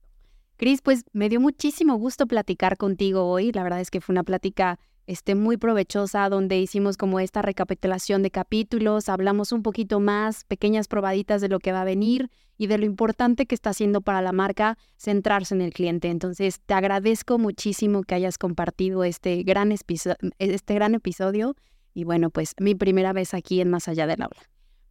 Cris, 0.56 0.80
pues 0.80 1.04
me 1.12 1.28
dio 1.28 1.40
muchísimo 1.40 1.96
gusto 1.96 2.26
platicar 2.26 2.76
contigo 2.78 3.28
hoy. 3.28 3.52
La 3.52 3.62
verdad 3.62 3.80
es 3.80 3.90
que 3.90 4.00
fue 4.00 4.14
una 4.14 4.24
plática 4.24 4.78
este, 5.06 5.34
muy 5.34 5.56
provechosa 5.56 6.28
donde 6.28 6.58
hicimos 6.58 6.96
como 6.96 7.20
esta 7.20 7.42
recapitulación 7.42 8.22
de 8.22 8.30
capítulos, 8.30 9.08
hablamos 9.08 9.52
un 9.52 9.62
poquito 9.62 10.00
más, 10.00 10.44
pequeñas 10.44 10.88
probaditas 10.88 11.40
de 11.40 11.48
lo 11.48 11.58
que 11.58 11.72
va 11.72 11.82
a 11.82 11.84
venir 11.84 12.30
y 12.58 12.66
de 12.66 12.78
lo 12.78 12.86
importante 12.86 13.46
que 13.46 13.54
está 13.54 13.70
haciendo 13.70 14.00
para 14.00 14.22
la 14.22 14.32
marca 14.32 14.78
centrarse 14.96 15.54
en 15.54 15.60
el 15.60 15.72
cliente. 15.72 16.08
Entonces, 16.08 16.60
te 16.64 16.74
agradezco 16.74 17.38
muchísimo 17.38 18.02
que 18.02 18.14
hayas 18.14 18.38
compartido 18.38 19.04
este 19.04 19.42
gran, 19.42 19.72
este 19.72 20.74
gran 20.74 20.94
episodio 20.94 21.54
y 21.94 22.04
bueno, 22.04 22.30
pues 22.30 22.54
mi 22.58 22.74
primera 22.74 23.12
vez 23.12 23.32
aquí 23.34 23.60
en 23.60 23.70
Más 23.70 23.88
Allá 23.88 24.06
del 24.06 24.22
Aula. 24.22 24.42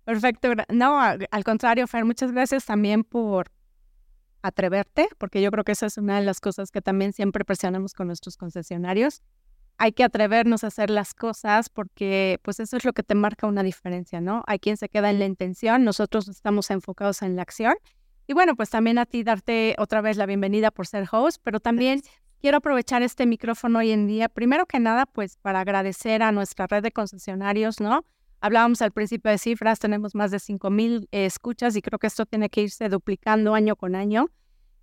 Perfecto. 0.05 0.49
No, 0.69 0.99
al 0.99 1.43
contrario, 1.43 1.87
Fer, 1.87 2.05
muchas 2.05 2.31
gracias 2.31 2.65
también 2.65 3.03
por 3.03 3.51
atreverte, 4.43 5.07
porque 5.17 5.41
yo 5.41 5.49
creo 5.51 5.63
que 5.63 5.71
esa 5.71 5.87
es 5.87 5.97
una 5.97 6.19
de 6.19 6.25
las 6.25 6.39
cosas 6.39 6.71
que 6.71 6.81
también 6.81 7.13
siempre 7.13 7.43
presionamos 7.43 7.93
con 7.93 8.07
nuestros 8.07 8.37
concesionarios 8.37 9.21
hay 9.77 9.91
que 9.91 10.03
atrevernos 10.03 10.63
a 10.63 10.67
hacer 10.67 10.89
las 10.89 11.13
cosas 11.13 11.69
porque 11.69 12.39
pues 12.43 12.59
eso 12.59 12.77
es 12.77 12.85
lo 12.85 12.93
que 12.93 13.03
te 13.03 13.15
marca 13.15 13.47
una 13.47 13.63
diferencia, 13.63 14.21
¿no? 14.21 14.43
Hay 14.47 14.59
quien 14.59 14.77
se 14.77 14.89
queda 14.89 15.09
en 15.09 15.19
la 15.19 15.25
intención, 15.25 15.83
nosotros 15.83 16.27
estamos 16.27 16.71
enfocados 16.71 17.21
en 17.21 17.35
la 17.35 17.41
acción. 17.41 17.75
Y 18.27 18.33
bueno, 18.33 18.55
pues 18.55 18.69
también 18.69 18.97
a 18.97 19.05
ti 19.05 19.23
darte 19.23 19.75
otra 19.77 20.01
vez 20.01 20.17
la 20.17 20.25
bienvenida 20.25 20.71
por 20.71 20.87
ser 20.87 21.07
host, 21.11 21.41
pero 21.43 21.59
también 21.59 22.01
quiero 22.41 22.57
aprovechar 22.57 23.01
este 23.03 23.25
micrófono 23.25 23.79
hoy 23.79 23.91
en 23.91 24.07
día, 24.07 24.29
primero 24.29 24.65
que 24.65 24.79
nada, 24.79 25.05
pues 25.05 25.37
para 25.37 25.59
agradecer 25.59 26.23
a 26.23 26.31
nuestra 26.31 26.67
red 26.67 26.81
de 26.81 26.91
concesionarios, 26.91 27.79
¿no? 27.79 28.05
Hablábamos 28.39 28.81
al 28.81 28.91
principio 28.91 29.31
de 29.31 29.37
cifras, 29.37 29.79
tenemos 29.79 30.15
más 30.15 30.31
de 30.31 30.39
5 30.39 30.69
mil 30.69 31.07
escuchas 31.11 31.75
y 31.75 31.81
creo 31.81 31.99
que 31.99 32.07
esto 32.07 32.25
tiene 32.25 32.49
que 32.49 32.61
irse 32.61 32.89
duplicando 32.89 33.55
año 33.55 33.75
con 33.75 33.95
año. 33.95 34.27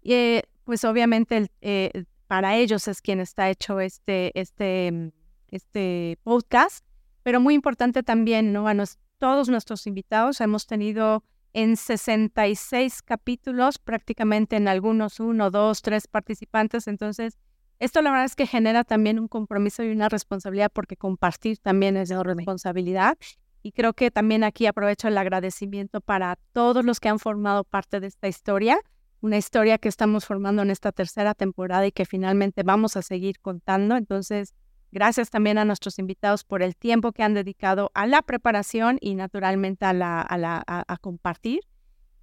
Y 0.02 0.14
eh, 0.14 0.42
pues 0.64 0.84
obviamente 0.84 1.36
el, 1.36 1.50
eh, 1.60 2.04
para 2.32 2.56
ellos 2.56 2.88
es 2.88 3.02
quien 3.02 3.20
está 3.20 3.50
hecho 3.50 3.78
este, 3.78 4.32
este, 4.40 4.90
mm, 4.90 5.08
este 5.48 6.18
podcast, 6.22 6.82
pero 7.22 7.40
muy 7.40 7.52
importante 7.52 8.02
también, 8.02 8.54
¿no? 8.54 8.68
A 8.68 8.74
todos 9.18 9.50
nuestros 9.50 9.86
invitados 9.86 10.40
hemos 10.40 10.66
tenido 10.66 11.24
en 11.52 11.76
66 11.76 13.02
capítulos, 13.02 13.78
prácticamente 13.78 14.56
en 14.56 14.66
algunos 14.66 15.20
uno, 15.20 15.50
dos, 15.50 15.82
tres 15.82 16.08
participantes. 16.08 16.88
Entonces, 16.88 17.36
esto 17.78 18.00
la 18.00 18.10
verdad 18.10 18.24
es 18.24 18.34
que 18.34 18.46
genera 18.46 18.82
también 18.82 19.18
un 19.18 19.28
compromiso 19.28 19.82
y 19.82 19.90
una 19.90 20.08
responsabilidad 20.08 20.72
porque 20.72 20.96
compartir 20.96 21.58
también 21.58 21.98
es 21.98 22.08
de 22.08 22.22
responsabilidad. 22.22 23.18
Y 23.62 23.72
creo 23.72 23.92
que 23.92 24.10
también 24.10 24.42
aquí 24.42 24.64
aprovecho 24.64 25.06
el 25.06 25.18
agradecimiento 25.18 26.00
para 26.00 26.38
todos 26.54 26.82
los 26.82 26.98
que 26.98 27.10
han 27.10 27.18
formado 27.18 27.64
parte 27.64 28.00
de 28.00 28.06
esta 28.06 28.26
historia 28.26 28.80
una 29.22 29.38
historia 29.38 29.78
que 29.78 29.88
estamos 29.88 30.26
formando 30.26 30.62
en 30.62 30.70
esta 30.70 30.92
tercera 30.92 31.32
temporada 31.34 31.86
y 31.86 31.92
que 31.92 32.04
finalmente 32.04 32.64
vamos 32.64 32.96
a 32.96 33.02
seguir 33.02 33.38
contando. 33.40 33.96
Entonces, 33.96 34.52
gracias 34.90 35.30
también 35.30 35.58
a 35.58 35.64
nuestros 35.64 36.00
invitados 36.00 36.42
por 36.42 36.60
el 36.60 36.76
tiempo 36.76 37.12
que 37.12 37.22
han 37.22 37.32
dedicado 37.32 37.92
a 37.94 38.06
la 38.06 38.22
preparación 38.22 38.98
y 39.00 39.14
naturalmente 39.14 39.86
a, 39.86 39.92
la, 39.92 40.26
a, 40.28 40.96
compartir. 40.98 41.60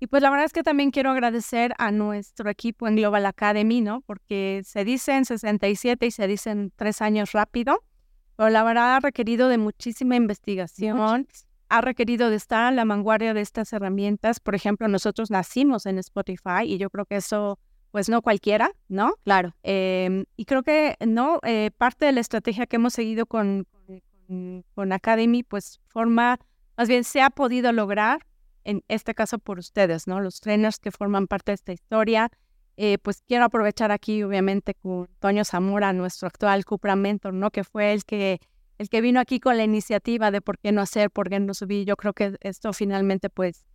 Y 0.02 0.08
pues 0.08 0.22
la 0.22 0.30
verdad 0.30 0.46
es 0.46 0.54
que 0.54 0.62
también 0.62 0.92
quiero 0.92 1.10
agradecer 1.12 1.74
a 1.78 1.92
nuestro 1.92 2.50
equipo 2.50 2.86
en 2.88 2.98
Global 2.98 3.26
Academy, 3.26 3.80
¿no? 3.80 4.02
Porque 4.02 4.62
se 4.66 4.84
dice 4.84 5.16
en 5.16 5.24
67 5.24 6.06
y 6.06 6.12
se 6.12 6.28
dicen 6.28 6.74
tres 6.76 7.02
años 7.02 7.32
rápido, 7.32 7.82
pero 8.36 8.50
la 8.50 8.64
verdad 8.64 8.96
ha 8.96 9.00
requerido 9.00 9.48
de 9.48 9.58
muchísima 9.58 10.18
investigación 10.18 11.28
ha 11.70 11.82
requerido 11.82 12.30
de 12.30 12.36
estar 12.36 12.66
a 12.66 12.72
la 12.72 12.84
vanguardia 12.84 13.34
de 13.34 13.42
estas 13.42 13.72
herramientas. 13.74 14.40
Por 14.40 14.56
ejemplo, 14.56 14.88
nosotros 14.88 15.30
nacimos 15.30 15.86
en 15.86 16.00
Spotify 16.00 16.64
y 16.66 16.78
yo 16.78 16.90
creo 16.90 17.06
que 17.06 17.18
eso, 17.18 17.60
pues 17.92 18.10
no 18.10 18.22
cualquiera, 18.22 18.72
¿no? 18.88 19.14
Claro. 19.24 19.56
Em, 19.64 20.26
y 20.36 20.46
creo 20.46 20.64
que, 20.64 20.96
¿no? 21.06 21.40
Eh, 21.44 21.70
parte 21.78 22.06
de 22.06 22.12
la 22.12 22.22
estrategia 22.22 22.66
que 22.66 22.78
hemos 22.78 22.94
seguido 22.94 23.28
con, 23.28 23.68
con, 24.76 24.92
Academy, 24.92 25.44
pues 25.44 25.80
forma, 25.88 26.40
más 26.78 26.88
bien 26.88 27.04
se 27.04 27.22
ha 27.22 27.30
podido 27.30 27.72
lograr, 27.72 28.26
en 28.64 28.84
este 28.88 29.14
caso 29.14 29.40
por 29.40 29.60
ustedes, 29.60 30.08
¿no? 30.08 30.20
Los 30.20 30.42
trainers 30.42 30.80
que 30.80 30.92
forman 30.92 31.28
parte 31.28 31.52
de 31.52 31.56
esta 31.56 31.74
historia. 31.74 32.32
Eh, 32.78 32.98
pues 32.98 33.22
quiero 33.28 33.46
aprovechar 33.46 33.92
aquí, 33.92 34.24
obviamente, 34.24 34.74
con 34.74 35.08
Toño 35.20 35.44
Zamora, 35.44 35.94
nuestro 35.94 36.28
actual 36.28 36.66
Cupra 36.66 36.96
Mentor, 36.96 37.34
¿no? 37.34 37.52
Que 37.52 37.64
fue 37.64 37.94
el 37.94 38.06
que 38.06 38.40
el 38.80 38.90
que 38.90 39.02
vino 39.02 39.20
aquí 39.20 39.40
con 39.40 39.58
la 39.58 39.66
iniciativa 39.66 40.32
de 40.32 40.42
por 40.42 40.58
qué 40.58 40.72
no 40.72 40.82
hacer, 40.82 41.12
por 41.12 41.30
qué 41.30 41.40
no 41.40 41.54
subir. 41.54 41.86
Yo 41.86 41.98
creo 41.98 42.14
que 42.14 42.38
esto 42.40 42.72
finalmente 42.72 43.30
pues 43.30 43.66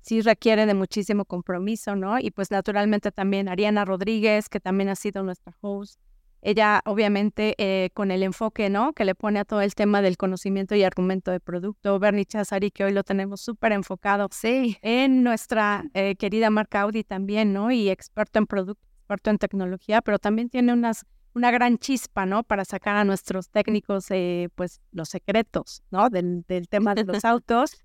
sí 0.00 0.22
requiere 0.22 0.64
de 0.64 0.72
muchísimo 0.72 1.26
compromiso, 1.26 1.94
¿no? 1.94 2.18
Y 2.18 2.30
pues 2.30 2.50
naturalmente 2.50 3.12
también 3.12 3.48
Ariana 3.50 3.84
Rodríguez, 3.84 4.48
que 4.48 4.58
también 4.58 4.88
ha 4.88 4.96
sido 4.96 5.22
nuestra 5.22 5.54
host. 5.60 6.00
Ella 6.40 6.80
obviamente 6.86 7.54
eh, 7.58 7.90
con 7.92 8.10
el 8.10 8.22
enfoque, 8.22 8.70
¿no? 8.70 8.94
Que 8.94 9.04
le 9.04 9.14
pone 9.14 9.40
a 9.40 9.44
todo 9.44 9.60
el 9.60 9.74
tema 9.74 10.00
del 10.00 10.16
conocimiento 10.16 10.74
y 10.74 10.84
argumento 10.84 11.32
de 11.32 11.40
producto. 11.40 11.98
Bernie 11.98 12.24
Chazari, 12.24 12.70
que 12.70 12.84
hoy 12.84 12.92
lo 12.92 13.04
tenemos 13.04 13.42
súper 13.42 13.72
enfocado 13.72 14.28
sí. 14.32 14.78
en 14.80 15.22
nuestra 15.22 15.84
eh, 15.92 16.14
querida 16.16 16.48
marca 16.48 16.80
Audi 16.82 17.04
también, 17.04 17.52
¿no? 17.52 17.70
Y 17.72 17.90
experto 17.90 18.38
en 18.38 18.46
producto, 18.46 18.82
experto 19.00 19.28
en 19.28 19.38
tecnología, 19.38 20.00
pero 20.00 20.18
también 20.18 20.48
tiene 20.48 20.72
unas 20.72 21.04
una 21.36 21.50
gran 21.50 21.76
chispa, 21.76 22.24
¿no? 22.24 22.44
Para 22.44 22.64
sacar 22.64 22.96
a 22.96 23.04
nuestros 23.04 23.50
técnicos, 23.50 24.06
eh, 24.08 24.48
pues, 24.54 24.80
los 24.90 25.10
secretos, 25.10 25.82
¿no? 25.90 26.08
Del, 26.08 26.44
del 26.48 26.66
tema 26.66 26.94
de 26.94 27.04
los 27.04 27.26
autos. 27.26 27.82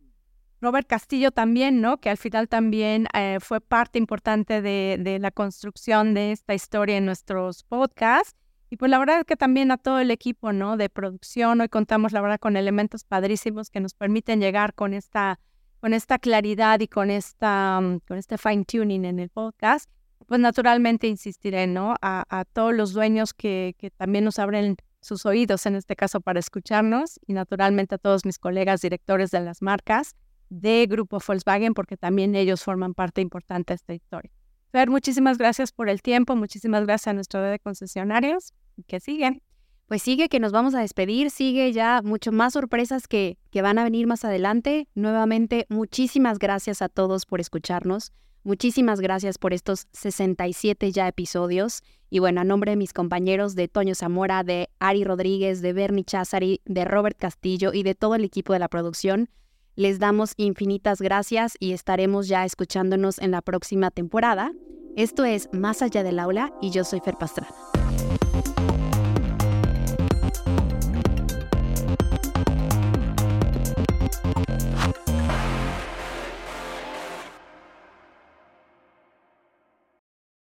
Robert 0.62 0.88
Castillo 0.88 1.32
también, 1.32 1.82
¿no? 1.82 1.98
Que 1.98 2.10
al 2.10 2.18
final 2.18 2.48
también 2.48 3.08
eh, 3.14 3.40
fue 3.42 3.60
parte 3.60 4.00
importante 4.00 4.62
de, 4.62 4.98
de, 5.02 5.20
la 5.20 5.32
construcción 5.32 6.14
de 6.14 6.32
esta 6.32 6.54
historia 6.54 6.96
en 6.96 7.06
nuestros 7.06 7.64
podcasts. 7.64 8.36
Y 8.70 8.78
pues 8.78 8.90
la 8.90 9.00
verdad 9.00 9.20
es 9.20 9.26
que 9.26 9.36
también 9.36 9.70
a 9.72 9.78
todo 9.78 10.00
el 10.00 10.12
equipo, 10.12 10.54
¿no? 10.54 10.78
De 10.78 10.90
producción, 10.90 11.60
hoy 11.60 11.68
contamos 11.68 12.14
la 12.14 12.22
verdad 12.22 12.40
con 12.40 12.56
elementos 12.56 13.04
padrísimos 13.04 13.70
que 13.70 13.82
nos 13.82 13.94
permiten 13.94 14.40
llegar 14.40 14.74
con 14.76 14.94
esta, 14.94 15.42
con 15.82 15.94
esta 15.94 16.20
claridad 16.20 16.80
y 16.80 16.88
con, 16.88 17.12
esta, 17.12 17.82
con 18.08 18.18
este 18.18 18.38
fine 18.38 18.64
tuning 18.64 19.04
en 19.04 19.20
el 19.20 19.30
podcast. 19.30 19.90
Pues 20.28 20.40
naturalmente 20.40 21.08
insistiré, 21.08 21.68
¿no? 21.68 21.96
A, 22.02 22.46
todos 22.54 22.74
los 22.74 22.94
dueños 22.94 23.34
que, 23.34 23.76
también 23.98 24.24
nos 24.24 24.40
abren 24.40 24.78
sus 25.02 25.26
oídos, 25.26 25.66
en 25.66 25.76
este 25.76 25.96
caso, 25.96 26.22
para 26.22 26.40
escucharnos 26.40 27.20
y 27.26 27.34
naturalmente 27.34 27.96
a 27.96 27.98
todos 27.98 28.26
mis 28.26 28.38
colegas 28.38 28.82
directores 28.82 29.32
de 29.32 29.42
las 29.42 29.62
marcas 29.62 30.16
de 30.50 30.86
Grupo 30.88 31.20
Volkswagen, 31.26 31.74
porque 31.74 31.98
también 31.98 32.36
ellos 32.36 32.64
forman 32.64 32.94
parte 32.94 33.22
importante 33.22 33.74
de 33.74 33.76
esta 33.76 33.94
historia. 33.94 34.32
Fer, 34.72 34.90
muchísimas 34.90 35.38
gracias 35.38 35.72
por 35.72 35.90
el 35.90 36.02
tiempo, 36.02 36.36
muchísimas 36.36 36.86
gracias 36.86 37.08
a 37.08 37.14
nuestro 37.14 37.42
de 37.42 37.60
concesionarios. 37.60 38.54
que 38.88 39.00
siguen? 39.00 39.42
Pues 39.88 40.02
sigue 40.02 40.30
que 40.30 40.40
nos 40.40 40.54
vamos 40.54 40.74
a 40.74 40.80
despedir, 40.80 41.32
sigue 41.32 41.74
ya 41.74 42.02
mucho 42.02 42.32
más 42.32 42.54
sorpresas 42.54 43.10
que, 43.10 43.38
que 43.50 43.62
van 43.62 43.78
a 43.78 43.84
venir 43.84 44.08
más 44.08 44.24
adelante. 44.24 44.88
Nuevamente, 44.96 45.66
muchísimas 45.68 46.40
gracias 46.40 46.82
a 46.82 46.88
todos 46.88 47.26
por 47.26 47.42
escucharnos. 47.42 48.14
Muchísimas 48.44 49.00
gracias 49.00 49.38
por 49.38 49.54
estos 49.54 49.88
67 49.94 50.92
ya 50.92 51.08
episodios. 51.08 51.84
Y 52.10 52.20
bueno, 52.20 52.42
a 52.42 52.44
nombre 52.44 52.72
de 52.72 52.76
mis 52.76 52.92
compañeros 52.92 53.56
de 53.56 53.68
Toño 53.68 53.96
Zamora, 53.96 54.44
de 54.44 54.70
Ari 54.80 55.04
Rodríguez, 55.04 55.62
de 55.62 55.74
Bernie 55.74 56.04
Chazari, 56.04 56.62
de 56.66 56.84
Robert 56.86 57.18
Castillo 57.18 57.72
y 57.74 57.84
de 57.84 57.96
todo 57.96 58.16
el 58.16 58.24
equipo 58.24 58.54
de 58.54 58.60
la 58.60 58.68
producción, 58.68 59.30
les 59.76 60.00
damos 60.00 60.34
infinitas 60.38 61.02
gracias 61.02 61.56
y 61.60 61.72
estaremos 61.72 62.28
ya 62.28 62.44
escuchándonos 62.44 63.20
en 63.20 63.32
la 63.32 63.42
próxima 63.42 63.92
temporada. 63.92 64.52
Esto 64.98 65.24
es 65.24 65.48
Más 65.54 65.82
allá 65.82 66.04
del 66.04 66.20
aula 66.20 66.52
y 66.62 66.72
yo 66.72 66.84
soy 66.84 67.00
Fer 67.00 67.16
Pastrana. 67.18 67.56